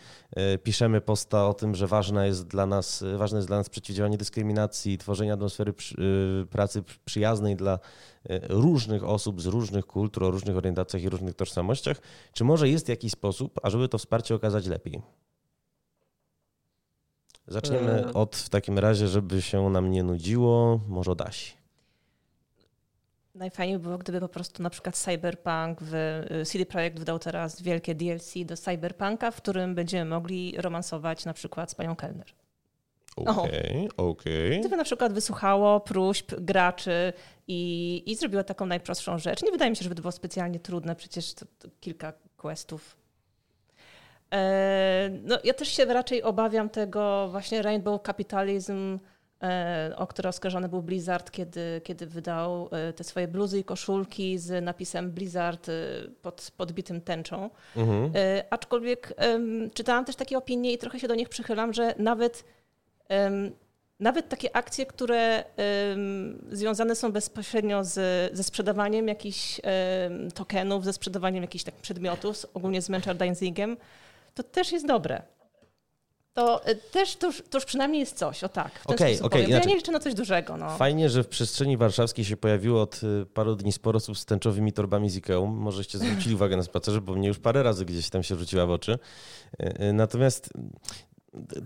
piszemy 0.62 1.00
posta 1.00 1.48
o 1.48 1.54
tym, 1.54 1.74
że 1.74 1.86
ważna 1.86 2.26
jest 2.26 2.46
dla 2.46 2.66
nas, 2.66 3.04
ważne 3.16 3.38
jest 3.38 3.48
dla 3.48 3.56
nas 3.56 3.68
przeciwdziałanie 3.68 4.18
dyskryminacji, 4.18 4.98
tworzenie 4.98 5.32
atmosfery 5.32 5.72
przy, 5.72 5.96
pracy 6.50 6.82
przyjaznej 7.04 7.56
dla 7.56 7.78
różnych 8.48 9.04
osób 9.04 9.42
z 9.42 9.46
różnych 9.46 9.86
kultur, 9.86 10.24
o 10.24 10.30
różnych 10.30 10.56
orientacjach 10.56 11.02
i 11.02 11.08
różnych 11.08 11.34
tożsamościach. 11.34 12.00
Czy 12.32 12.44
może 12.44 12.68
jest 12.68 12.88
jakiś 12.88 13.12
sposób, 13.12 13.60
ażeby 13.62 13.88
to 13.88 13.98
wsparcie 13.98 14.34
okazać 14.34 14.66
lepiej? 14.66 15.02
Zaczniemy 17.48 18.04
e. 18.04 18.14
od 18.14 18.36
w 18.36 18.48
takim 18.48 18.78
razie, 18.78 19.08
żeby 19.08 19.42
się 19.42 19.70
nam 19.70 19.90
nie 19.90 20.02
nudziło, 20.02 20.80
może 20.88 21.10
od 21.10 21.20
Asi. 21.20 21.65
Najfajniej 23.36 23.78
było, 23.78 23.98
gdyby 23.98 24.20
po 24.20 24.28
prostu 24.28 24.62
na 24.62 24.70
przykład 24.70 24.96
Cyberpunk, 24.96 25.78
w, 25.80 25.94
y, 25.94 26.44
CD 26.44 26.66
Projekt 26.66 26.98
wydał 26.98 27.18
teraz 27.18 27.62
wielkie 27.62 27.94
DLC 27.94 28.34
do 28.44 28.56
Cyberpunka, 28.56 29.30
w 29.30 29.36
którym 29.36 29.74
będziemy 29.74 30.10
mogli 30.10 30.54
romansować 30.58 31.24
na 31.24 31.32
przykład 31.32 31.70
z 31.70 31.74
panią 31.74 31.96
Kellner. 31.96 32.26
Okej, 33.16 33.34
okay, 33.34 33.88
okej. 33.96 34.48
Okay. 34.48 34.60
Gdyby 34.60 34.76
na 34.76 34.84
przykład 34.84 35.12
wysłuchało 35.12 35.80
próśb 35.80 36.34
graczy 36.34 37.12
i, 37.48 38.02
i 38.06 38.16
zrobiło 38.16 38.44
taką 38.44 38.66
najprostszą 38.66 39.18
rzecz. 39.18 39.42
Nie 39.42 39.50
wydaje 39.50 39.70
mi 39.70 39.76
się, 39.76 39.82
żeby 39.82 39.94
to 39.94 40.02
było 40.02 40.12
specjalnie 40.12 40.60
trudne, 40.60 40.96
przecież 40.96 41.34
to, 41.34 41.46
to 41.58 41.68
kilka 41.80 42.12
questów. 42.36 42.96
E, 44.32 45.10
no, 45.22 45.38
ja 45.44 45.54
też 45.54 45.68
się 45.68 45.84
raczej 45.84 46.22
obawiam 46.22 46.70
tego 46.70 47.28
właśnie 47.30 47.62
Rainbow 47.62 48.02
Capitalism, 48.06 48.98
o 49.96 50.06
które 50.06 50.28
oskarżony 50.28 50.68
był 50.68 50.82
Blizzard, 50.82 51.30
kiedy, 51.30 51.80
kiedy 51.84 52.06
wydał 52.06 52.68
e, 52.72 52.92
te 52.92 53.04
swoje 53.04 53.28
bluzy 53.28 53.58
i 53.58 53.64
koszulki 53.64 54.38
z 54.38 54.64
napisem 54.64 55.10
Blizzard 55.10 55.66
pod 56.22 56.50
podbitym 56.56 57.00
tęczą. 57.00 57.50
Mhm. 57.76 58.12
Aczkolwiek 58.50 59.14
czytałam 59.74 60.04
też 60.04 60.16
takie 60.16 60.38
opinie 60.38 60.72
i 60.72 60.78
trochę 60.78 61.00
się 61.00 61.08
do 61.08 61.14
nich 61.14 61.28
przychylam, 61.28 61.72
że 61.72 61.94
nawet 61.98 62.44
nawet 64.00 64.28
takie 64.28 64.56
akcje, 64.56 64.86
które 64.86 65.44
związane 66.50 66.94
są 66.94 67.12
bezpośrednio 67.12 67.84
z, 67.84 67.94
ze 68.36 68.44
sprzedawaniem 68.44 69.08
jakichś 69.08 69.60
tokenów, 70.34 70.84
ze 70.84 70.92
sprzedawaniem 70.92 71.42
jakichś 71.42 71.64
tak 71.64 71.74
przedmiotów, 71.74 72.46
ogólnie 72.54 72.82
z 72.82 72.88
merchandisingiem, 72.88 73.76
to 74.34 74.42
też 74.42 74.72
jest 74.72 74.86
dobre. 74.86 75.22
To 76.36 76.64
e, 76.64 76.74
też 76.74 77.16
to 77.16 77.30
już 77.54 77.64
przynajmniej 77.64 78.00
jest 78.00 78.16
coś, 78.16 78.44
o 78.44 78.48
tak. 78.48 78.80
Okej, 78.84 79.20
okej. 79.20 79.44
Okay, 79.44 79.52
ja 79.52 79.60
nie 79.64 79.74
liczę 79.74 79.92
na 79.92 80.00
coś 80.00 80.14
dużego. 80.14 80.56
No. 80.56 80.76
Fajnie, 80.76 81.10
że 81.10 81.22
w 81.22 81.28
przestrzeni 81.28 81.76
warszawskiej 81.76 82.24
się 82.24 82.36
pojawiło 82.36 82.82
od 82.82 83.00
e, 83.22 83.26
paru 83.26 83.56
dni 83.56 83.72
sporo 83.72 83.96
osób 83.96 84.18
z 84.18 84.24
tęczowymi 84.24 84.72
torbami 84.72 85.10
z 85.10 85.16
Ikeą. 85.16 85.46
Możeście 85.46 85.98
zwrócili 85.98 86.34
uwagę 86.34 86.56
na 86.56 86.62
spacerze, 86.62 87.00
bo 87.00 87.14
mnie 87.14 87.28
już 87.28 87.38
parę 87.38 87.62
razy 87.62 87.84
gdzieś 87.84 88.10
tam 88.10 88.22
się 88.22 88.36
rzuciła 88.36 88.66
w 88.66 88.70
oczy. 88.70 88.98
E, 89.58 89.92
natomiast 89.92 90.50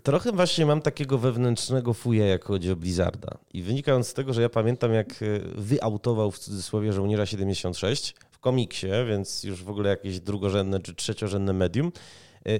trochę 0.02 0.32
właśnie 0.32 0.66
mam 0.66 0.82
takiego 0.82 1.18
wewnętrznego 1.18 1.94
fuja, 1.94 2.26
jak 2.26 2.44
chodzi 2.44 2.72
o 2.72 2.76
Blizzarda. 2.76 3.38
I 3.52 3.62
wynikając 3.62 4.08
z 4.08 4.14
tego, 4.14 4.32
że 4.32 4.42
ja 4.42 4.48
pamiętam, 4.48 4.92
jak 4.92 5.08
wyautował 5.54 6.30
w 6.30 6.38
cudzysłowie 6.38 6.92
żołnierza 6.92 7.26
76 7.26 8.14
w 8.30 8.38
komiksie, 8.38 8.86
więc 9.08 9.44
już 9.44 9.64
w 9.64 9.70
ogóle 9.70 9.90
jakieś 9.90 10.20
drugorzędne 10.20 10.80
czy 10.80 10.94
trzeciorzędne 10.94 11.52
medium, 11.52 11.92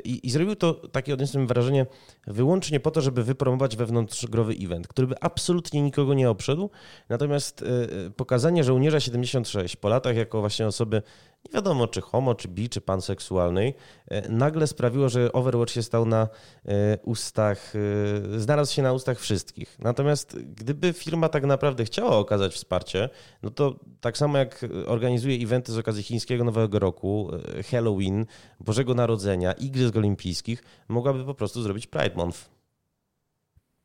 I, 0.04 0.26
I, 0.26 0.30
zrobił 0.30 0.56
to 0.56 0.74
takie, 0.74 1.14
odniosłem 1.14 1.46
wrażenie, 1.46 1.86
wyłącznie 2.26 2.80
po 2.80 2.90
to, 2.90 3.00
żeby 3.00 3.24
wypromować 3.24 3.76
wewnątrzgrowy 3.76 4.54
event, 4.60 4.88
który 4.88 5.06
by 5.06 5.14
absolutnie 5.20 5.82
nikogo 5.82 6.14
nie 6.14 6.30
obszedł. 6.30 6.70
Natomiast 7.08 7.62
e, 7.62 8.10
pokazanie 8.10 8.64
żołnierza 8.64 9.00
76 9.00 9.76
po 9.76 9.88
latach 9.88 10.16
jako 10.16 10.40
właśnie 10.40 10.66
osoby 10.66 11.02
nie 11.44 11.52
wiadomo 11.54 11.88
czy 11.88 12.00
homo, 12.00 12.34
czy 12.34 12.48
bi, 12.48 12.68
czy 12.68 12.80
panseksualnej, 12.80 13.74
e, 14.08 14.28
nagle 14.28 14.66
sprawiło, 14.66 15.08
że 15.08 15.32
Overwatch 15.32 15.72
się 15.72 15.82
stał 15.82 16.06
na 16.06 16.28
e, 16.64 16.98
ustach, 17.02 17.72
e, 18.34 18.40
znalazł 18.40 18.74
się 18.74 18.82
na 18.82 18.92
ustach 18.92 19.20
wszystkich. 19.20 19.76
Natomiast 19.78 20.38
gdyby 20.56 20.92
firma 20.92 21.28
tak 21.28 21.44
naprawdę 21.44 21.84
chciała 21.84 22.16
okazać 22.16 22.54
wsparcie, 22.54 23.08
no 23.42 23.50
to 23.50 23.74
tak 24.00 24.18
samo 24.18 24.38
jak 24.38 24.66
organizuje 24.86 25.36
eventy 25.36 25.72
z 25.72 25.78
okazji 25.78 26.02
chińskiego 26.02 26.44
Nowego 26.44 26.78
Roku, 26.78 27.30
Halloween, 27.70 28.26
Bożego 28.60 28.94
Narodzenia, 28.94 29.52
Igrzysk 29.52 29.96
Olimpijskich, 29.96 30.62
mogłaby 30.88 31.24
po 31.24 31.34
prostu 31.34 31.62
zrobić 31.62 31.86
Pride 31.86 32.16
Month. 32.16 32.59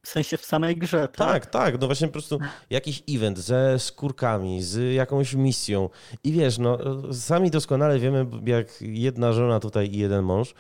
W 0.06 0.10
sensie 0.10 0.38
w 0.38 0.46
samej 0.46 0.78
grze, 0.78 1.08
tak? 1.08 1.16
Tak, 1.16 1.46
tak. 1.46 1.82
No 1.82 1.88
właśnie 1.88 2.08
po 2.08 2.14
prostu 2.14 2.40
jakiś 2.70 3.04
event 3.10 3.40
ze 3.40 3.80
skórkami, 3.80 4.64
z 4.64 4.94
jakąś 4.94 5.34
misją. 5.34 5.90
I 6.24 6.32
wiesz, 6.32 6.58
no 6.58 6.78
sami 7.14 7.52
doskonale 7.52 8.00
wiemy, 8.00 8.26
jak 8.46 8.68
jedna 8.82 9.34
żona 9.34 9.60
tutaj 9.60 9.90
i 9.92 9.98
jeden 9.98 10.24
mąż, 10.24 10.54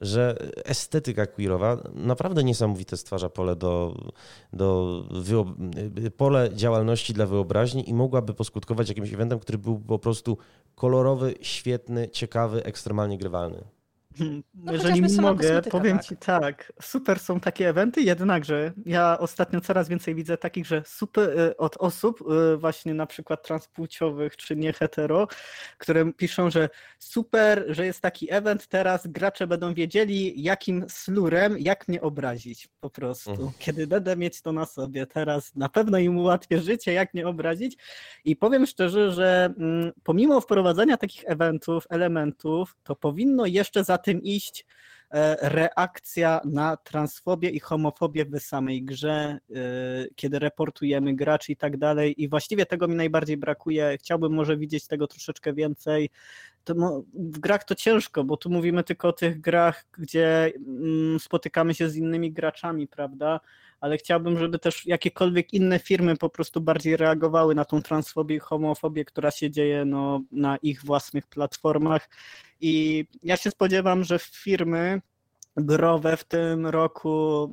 że 0.00 0.36
estetyka 0.64 1.26
queerowa 1.26 1.82
naprawdę 1.94 2.44
niesamowite 2.44 2.96
stwarza 2.96 3.28
pole 3.28 3.56
do, 3.56 3.94
do 4.52 5.04
pole 6.16 6.50
działalności 6.54 7.12
dla 7.12 7.26
wyobraźni 7.26 7.90
i 7.90 7.94
mogłaby 7.94 8.34
poskutkować 8.34 8.88
jakimś 8.88 9.12
eventem, 9.12 9.38
który 9.38 9.58
był 9.58 9.80
po 9.80 9.98
prostu 9.98 10.38
kolorowy, 10.74 11.34
świetny, 11.40 12.08
ciekawy, 12.08 12.64
ekstremalnie 12.64 13.18
grywalny. 13.18 13.64
No, 14.54 14.72
Jeżeli 14.72 15.20
mogę, 15.20 15.62
powiem 15.62 15.96
tak. 15.96 16.06
ci 16.06 16.16
tak, 16.16 16.72
super 16.82 17.20
są 17.20 17.40
takie 17.40 17.68
eventy, 17.68 18.02
jednakże 18.02 18.72
ja 18.86 19.18
ostatnio 19.18 19.60
coraz 19.60 19.88
więcej 19.88 20.14
widzę 20.14 20.38
takich, 20.38 20.66
że 20.66 20.82
super 20.86 21.38
y, 21.38 21.56
od 21.56 21.76
osób, 21.76 22.24
y, 22.54 22.56
właśnie 22.56 22.94
na 22.94 23.06
przykład 23.06 23.42
transpłciowych 23.42 24.36
czy 24.36 24.56
nie 24.56 24.72
hetero, 24.72 25.28
które 25.78 26.12
piszą, 26.12 26.50
że 26.50 26.68
super, 26.98 27.64
że 27.68 27.86
jest 27.86 28.00
taki 28.00 28.32
event, 28.32 28.66
teraz 28.66 29.06
gracze 29.06 29.46
będą 29.46 29.74
wiedzieli, 29.74 30.42
jakim 30.42 30.84
slurem, 30.88 31.58
jak 31.58 31.88
mnie 31.88 32.00
obrazić 32.00 32.68
po 32.80 32.90
prostu. 32.90 33.30
Mhm. 33.30 33.50
Kiedy 33.58 33.86
będę 33.86 34.16
mieć 34.16 34.42
to 34.42 34.52
na 34.52 34.66
sobie, 34.66 35.06
teraz 35.06 35.54
na 35.54 35.68
pewno 35.68 35.98
im 35.98 36.18
ułatwię 36.18 36.60
życie, 36.60 36.92
jak 36.92 37.14
mnie 37.14 37.28
obrazić. 37.28 37.76
I 38.24 38.36
powiem 38.36 38.66
szczerze, 38.66 39.12
że 39.12 39.54
mm, 39.58 39.92
pomimo 40.02 40.40
wprowadzania 40.40 40.96
takich 40.96 41.22
eventów, 41.26 41.86
elementów, 41.90 42.76
to 42.82 42.96
powinno 42.96 43.46
jeszcze 43.46 43.84
za 43.84 43.98
tym 44.02 44.22
iść 44.22 44.66
e, 45.10 45.36
reakcja 45.48 46.40
na 46.44 46.76
transfobię 46.76 47.50
i 47.50 47.60
homofobię 47.60 48.24
w 48.24 48.40
samej 48.40 48.82
grze, 48.84 49.14
e, 49.14 49.38
kiedy 50.16 50.38
reportujemy 50.38 51.14
graczy 51.14 51.52
i 51.52 51.56
tak 51.56 51.76
dalej. 51.76 52.22
I 52.22 52.28
właściwie 52.28 52.66
tego 52.66 52.88
mi 52.88 52.94
najbardziej 52.94 53.36
brakuje. 53.36 53.96
Chciałbym 54.00 54.32
może 54.32 54.56
widzieć 54.56 54.86
tego 54.86 55.06
troszeczkę 55.06 55.52
więcej. 55.52 56.10
To, 56.64 56.74
w 57.14 57.38
grach 57.38 57.64
to 57.64 57.74
ciężko, 57.74 58.24
bo 58.24 58.36
tu 58.36 58.50
mówimy 58.50 58.84
tylko 58.84 59.08
o 59.08 59.12
tych 59.12 59.40
grach, 59.40 59.84
gdzie 59.92 60.52
mm, 60.56 61.20
spotykamy 61.20 61.74
się 61.74 61.88
z 61.88 61.96
innymi 61.96 62.32
graczami, 62.32 62.88
prawda? 62.88 63.40
ale 63.82 63.98
chciałbym, 63.98 64.38
żeby 64.38 64.58
też 64.58 64.86
jakiekolwiek 64.86 65.54
inne 65.54 65.78
firmy 65.78 66.16
po 66.16 66.28
prostu 66.28 66.60
bardziej 66.60 66.96
reagowały 66.96 67.54
na 67.54 67.64
tą 67.64 67.82
transfobię 67.82 68.36
i 68.36 68.38
homofobię, 68.38 69.04
która 69.04 69.30
się 69.30 69.50
dzieje 69.50 69.84
no, 69.84 70.20
na 70.32 70.56
ich 70.56 70.84
własnych 70.84 71.26
platformach. 71.26 72.08
I 72.60 73.04
ja 73.22 73.36
się 73.36 73.50
spodziewam, 73.50 74.04
że 74.04 74.18
firmy 74.18 75.00
growe 75.56 76.16
w 76.16 76.24
tym 76.24 76.66
roku 76.66 77.50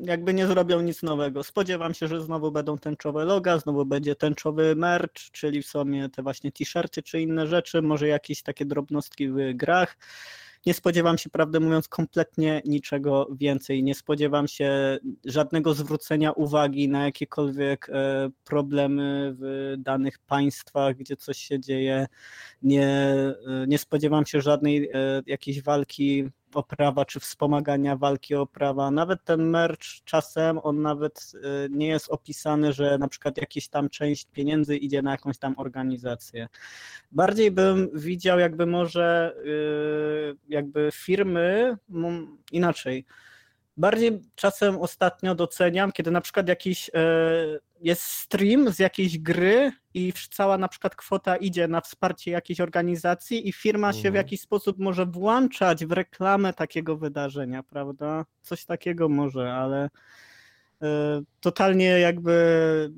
jakby 0.00 0.34
nie 0.34 0.46
zrobią 0.46 0.80
nic 0.80 1.02
nowego. 1.02 1.42
Spodziewam 1.44 1.94
się, 1.94 2.08
że 2.08 2.20
znowu 2.20 2.52
będą 2.52 2.78
tęczowe 2.78 3.24
loga, 3.24 3.58
znowu 3.58 3.86
będzie 3.86 4.14
tęczowy 4.16 4.76
merch, 4.76 5.30
czyli 5.32 5.62
w 5.62 5.66
sumie 5.66 6.08
te 6.08 6.22
właśnie 6.22 6.52
t-shirty 6.52 7.02
czy 7.02 7.20
inne 7.20 7.46
rzeczy, 7.46 7.82
może 7.82 8.08
jakieś 8.08 8.42
takie 8.42 8.64
drobnostki 8.64 9.28
w 9.28 9.36
grach 9.54 9.96
nie 10.66 10.74
spodziewam 10.74 11.18
się, 11.18 11.30
prawdę 11.30 11.60
mówiąc, 11.60 11.88
kompletnie 11.88 12.62
niczego 12.64 13.28
więcej. 13.38 13.82
Nie 13.82 13.94
spodziewam 13.94 14.48
się 14.48 14.98
żadnego 15.24 15.74
zwrócenia 15.74 16.32
uwagi 16.32 16.88
na 16.88 17.04
jakiekolwiek 17.04 17.90
e, 17.92 18.30
problemy 18.44 19.34
w 19.38 19.74
danych 19.78 20.18
państwach, 20.18 20.96
gdzie 20.96 21.16
coś 21.16 21.38
się 21.38 21.60
dzieje. 21.60 22.06
Nie, 22.62 22.86
e, 22.86 23.36
nie 23.66 23.78
spodziewam 23.78 24.26
się 24.26 24.40
żadnej 24.40 24.90
e, 24.92 25.22
jakiejś 25.26 25.62
walki 25.62 26.28
o 26.56 26.62
prawa, 26.62 27.04
czy 27.04 27.20
wspomagania 27.20 27.96
walki 27.96 28.34
o 28.34 28.46
prawa. 28.46 28.90
Nawet 28.90 29.24
ten 29.24 29.50
merch 29.50 29.84
czasem 30.04 30.58
on 30.62 30.82
nawet 30.82 31.32
y, 31.34 31.68
nie 31.70 31.86
jest 31.86 32.08
opisany, 32.08 32.72
że 32.72 32.98
na 32.98 33.08
przykład 33.08 33.36
jakaś 33.36 33.68
tam 33.68 33.88
część 33.88 34.26
pieniędzy 34.32 34.76
idzie 34.76 35.02
na 35.02 35.10
jakąś 35.10 35.38
tam 35.38 35.54
organizację. 35.58 36.48
Bardziej 37.12 37.50
bym 37.50 37.90
widział 37.94 38.38
jakby 38.38 38.66
może 38.66 39.34
y, 39.46 40.36
jakby 40.48 40.90
firmy 40.92 41.76
inaczej 42.52 43.04
Bardziej 43.76 44.20
czasem 44.34 44.78
ostatnio 44.78 45.34
doceniam, 45.34 45.92
kiedy 45.92 46.10
na 46.10 46.20
przykład 46.20 46.48
jakiś 46.48 46.90
e, 46.94 47.00
jest 47.80 48.02
stream 48.02 48.72
z 48.72 48.78
jakiejś 48.78 49.18
gry 49.18 49.72
i 49.94 50.12
cała 50.30 50.58
na 50.58 50.68
przykład 50.68 50.96
kwota 50.96 51.36
idzie 51.36 51.68
na 51.68 51.80
wsparcie 51.80 52.30
jakiejś 52.30 52.60
organizacji 52.60 53.48
i 53.48 53.52
firma 53.52 53.92
się 53.92 54.02
w 54.02 54.06
mhm. 54.06 54.14
jakiś 54.14 54.40
sposób 54.40 54.78
może 54.78 55.06
włączać 55.06 55.86
w 55.86 55.92
reklamę 55.92 56.52
takiego 56.52 56.96
wydarzenia, 56.96 57.62
prawda? 57.62 58.24
Coś 58.42 58.64
takiego 58.64 59.08
może, 59.08 59.54
ale 59.54 59.90
e, 60.82 61.22
totalnie 61.40 61.86
jakby 61.86 62.32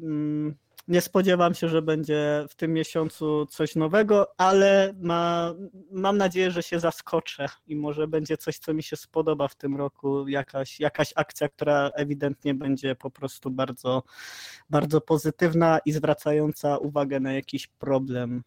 mm, 0.03 0.55
nie 0.89 1.01
spodziewam 1.01 1.55
się, 1.55 1.69
że 1.69 1.83
będzie 1.83 2.47
w 2.49 2.55
tym 2.55 2.73
miesiącu 2.73 3.47
coś 3.47 3.77
nowego, 3.77 4.27
ale 4.37 4.95
ma, 5.01 5.55
mam 5.91 6.17
nadzieję, 6.17 6.51
że 6.51 6.63
się 6.63 6.81
zaskoczę 6.81 7.47
i 7.67 7.77
może 7.77 8.09
będzie 8.09 8.37
coś, 8.37 8.59
co 8.59 8.75
mi 8.75 8.83
się 8.83 8.97
spodoba 8.97 9.49
w 9.49 9.55
tym 9.55 9.77
roku, 9.77 10.29
jakaś, 10.29 10.81
jakaś 10.81 11.13
akcja, 11.17 11.49
która 11.49 11.91
ewidentnie 11.95 12.55
będzie 12.55 12.95
po 12.95 13.11
prostu 13.11 13.51
bardzo, 13.51 14.03
bardzo 14.71 15.01
pozytywna 15.01 15.79
i 15.85 15.93
zwracająca 15.93 16.79
uwagę 16.79 17.21
na 17.21 17.33
jakiś 17.33 17.67
problem 17.67 18.43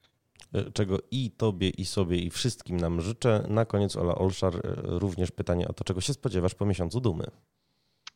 czego 0.74 1.00
i 1.12 1.32
tobie, 1.32 1.70
i 1.70 1.86
sobie, 1.86 2.18
i 2.18 2.30
wszystkim 2.30 2.78
nam 2.78 3.02
życzę. 3.02 3.46
Na 3.50 3.66
koniec 3.66 3.96
Ola 3.96 4.16
Olszar, 4.16 4.54
również 4.84 5.32
pytanie 5.32 5.68
o 5.68 5.74
to, 5.74 5.84
czego 5.84 6.02
się 6.02 6.14
spodziewasz 6.14 6.56
po 6.56 6.66
miesiącu 6.66 7.02
dumy. 7.02 7.32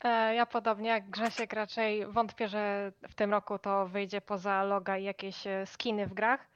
E, 0.03 0.35
ja 0.35 0.45
podobnie 0.45 0.89
jak 0.89 1.09
Grzesiek 1.09 1.53
raczej 1.53 2.05
wątpię, 2.05 2.47
że 2.47 2.91
w 3.09 3.15
tym 3.15 3.31
roku 3.31 3.59
to 3.59 3.87
wyjdzie 3.87 4.21
poza 4.21 4.63
loga 4.63 4.97
i 4.97 5.03
jakieś 5.03 5.47
e, 5.47 5.65
skiny 5.65 6.07
w 6.07 6.13
grach. 6.13 6.53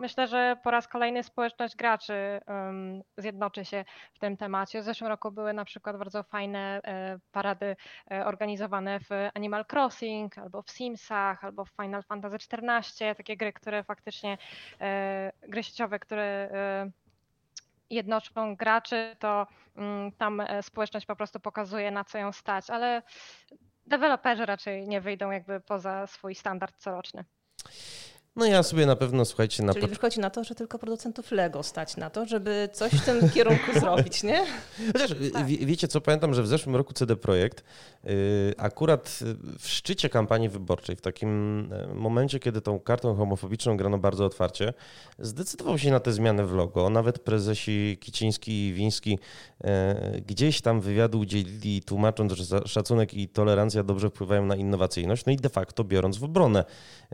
Myślę, 0.00 0.26
że 0.26 0.56
po 0.62 0.70
raz 0.70 0.88
kolejny 0.88 1.22
społeczność 1.22 1.76
graczy 1.76 2.40
um, 2.46 3.02
zjednoczy 3.16 3.64
się 3.64 3.84
w 4.12 4.18
tym 4.18 4.36
temacie. 4.36 4.80
W 4.80 4.84
zeszłym 4.84 5.08
roku 5.08 5.30
były 5.30 5.52
na 5.52 5.64
przykład 5.64 5.96
bardzo 5.96 6.22
fajne 6.22 6.80
e, 6.84 7.18
parady 7.32 7.76
e, 8.10 8.26
organizowane 8.26 9.00
w 9.00 9.10
Animal 9.34 9.64
Crossing, 9.72 10.38
albo 10.38 10.62
w 10.62 10.70
Simsach, 10.70 11.44
albo 11.44 11.64
w 11.64 11.70
Final 11.82 12.02
Fantasy 12.02 12.36
XIV. 12.36 13.14
Takie 13.16 13.36
gry, 13.36 13.52
które 13.52 13.84
faktycznie, 13.84 14.38
e, 14.80 15.32
gry 15.48 15.62
sieciowe, 15.62 15.98
które 15.98 16.22
e, 16.24 16.90
jednoczą 17.92 18.56
graczy, 18.56 19.16
to 19.18 19.46
um, 19.76 20.12
tam 20.12 20.40
e, 20.40 20.62
społeczność 20.62 21.06
po 21.06 21.16
prostu 21.16 21.40
pokazuje, 21.40 21.90
na 21.90 22.04
co 22.04 22.18
ją 22.18 22.32
stać, 22.32 22.70
ale 22.70 23.02
deweloperzy 23.86 24.46
raczej 24.46 24.88
nie 24.88 25.00
wyjdą 25.00 25.30
jakby 25.30 25.60
poza 25.60 26.06
swój 26.06 26.34
standard 26.34 26.76
coroczny. 26.78 27.24
No 28.36 28.46
ja 28.46 28.62
sobie 28.62 28.86
na 28.86 28.96
pewno, 28.96 29.24
słuchajcie... 29.24 29.62
Na 29.62 29.74
Czyli 29.74 29.86
wychodzi 29.86 30.20
na 30.20 30.30
to, 30.30 30.44
że 30.44 30.54
tylko 30.54 30.78
producentów 30.78 31.30
Lego 31.30 31.62
stać 31.62 31.96
na 31.96 32.10
to, 32.10 32.26
żeby 32.26 32.68
coś 32.72 32.92
w 32.92 33.04
tym 33.04 33.30
kierunku 33.30 33.72
zrobić, 33.80 34.22
nie? 34.22 34.44
Chociaż 34.92 35.14
tak. 35.32 35.46
wie, 35.46 35.66
wiecie 35.66 35.88
co, 35.88 36.00
pamiętam, 36.00 36.34
że 36.34 36.42
w 36.42 36.46
zeszłym 36.46 36.76
roku 36.76 36.92
CD 36.92 37.16
Projekt 37.16 37.64
yy, 38.04 38.12
akurat 38.56 39.18
w 39.58 39.68
szczycie 39.68 40.08
kampanii 40.08 40.48
wyborczej, 40.48 40.96
w 40.96 41.00
takim 41.00 41.28
e, 41.72 41.94
momencie, 41.94 42.38
kiedy 42.38 42.60
tą 42.60 42.80
kartą 42.80 43.14
homofobiczną 43.14 43.76
grano 43.76 43.98
bardzo 43.98 44.24
otwarcie, 44.24 44.72
zdecydował 45.18 45.78
się 45.78 45.90
na 45.90 46.00
te 46.00 46.12
zmiany 46.12 46.46
w 46.46 46.52
logo. 46.52 46.90
Nawet 46.90 47.18
prezesi 47.18 47.98
Kiciński 48.00 48.68
i 48.68 48.72
Wiński 48.72 49.18
yy, 49.64 49.70
gdzieś 50.26 50.60
tam 50.60 50.80
wywiadu 50.80 51.18
udzielili, 51.18 51.82
tłumacząc, 51.82 52.32
że 52.32 52.60
szacunek 52.66 53.14
i 53.14 53.28
tolerancja 53.28 53.82
dobrze 53.82 54.10
wpływają 54.10 54.46
na 54.46 54.56
innowacyjność, 54.56 55.26
no 55.26 55.32
i 55.32 55.36
de 55.36 55.48
facto 55.48 55.84
biorąc 55.84 56.18
w 56.18 56.24
obronę 56.24 56.64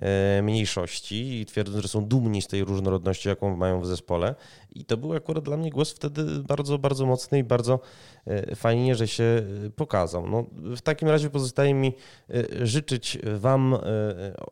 yy, 0.02 0.42
mniejszości 0.42 1.07
i 1.12 1.46
twierdzą, 1.46 1.80
że 1.80 1.88
są 1.88 2.04
dumni 2.04 2.42
z 2.42 2.46
tej 2.46 2.64
różnorodności, 2.64 3.28
jaką 3.28 3.56
mają 3.56 3.80
w 3.80 3.86
zespole. 3.86 4.34
I 4.74 4.84
to 4.84 4.96
był 4.96 5.12
akurat 5.12 5.44
dla 5.44 5.56
mnie 5.56 5.70
głos 5.70 5.92
wtedy 5.92 6.24
bardzo, 6.24 6.78
bardzo 6.78 7.06
mocny 7.06 7.38
i 7.38 7.44
bardzo 7.44 7.80
e, 8.26 8.56
fajnie, 8.56 8.94
że 8.94 9.08
się 9.08 9.24
e, 9.24 9.70
pokazał. 9.70 10.28
No, 10.28 10.44
w 10.52 10.80
takim 10.80 11.08
razie 11.08 11.30
pozostaje 11.30 11.74
mi 11.74 11.92
e, 12.30 12.66
życzyć 12.66 13.18
Wam, 13.38 13.76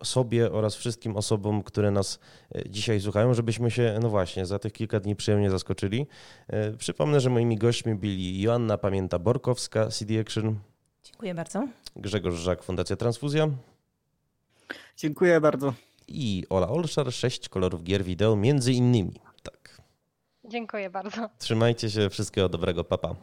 sobie 0.05 0.53
oraz 0.53 0.75
wszystkim 0.75 1.17
osobom, 1.17 1.63
które 1.63 1.91
nas 1.91 2.19
dzisiaj 2.69 3.01
słuchają, 3.01 3.35
żebyśmy 3.35 3.71
się, 3.71 3.99
no 4.03 4.09
właśnie, 4.09 4.47
za 4.47 4.59
tych 4.59 4.73
kilka 4.73 5.01
dni 5.01 5.17
przyjemnie 5.17 5.51
zaskoczyli. 5.51 6.07
Przypomnę, 6.79 7.21
że 7.21 7.31
moimi 7.31 7.57
gośćmi 7.57 7.95
byli 7.95 8.43
Joanna 8.43 8.79
Pamięta 8.79 9.19
Borkowska, 9.19 9.89
CD 9.89 10.21
Action. 10.21 10.59
Dziękuję 11.05 11.35
bardzo. 11.35 11.69
Grzegorz 11.97 12.35
Żak, 12.35 12.63
Fundacja 12.63 12.97
Transfuzja. 12.97 13.49
Dziękuję 14.97 15.41
bardzo 15.41 15.75
i 16.09 16.45
Ola 16.51 16.69
Olszar, 16.69 17.13
sześć 17.13 17.49
kolorów 17.49 17.83
gier 17.85 18.05
wideo 18.05 18.37
między 18.37 18.73
innymi. 18.73 19.21
Tak. 19.43 19.83
Dziękuję 20.45 20.91
bardzo. 20.91 21.29
Trzymajcie 21.39 21.91
się, 21.91 22.11
wszystkiego 22.11 22.49
dobrego, 22.49 22.85
papa. 22.85 23.15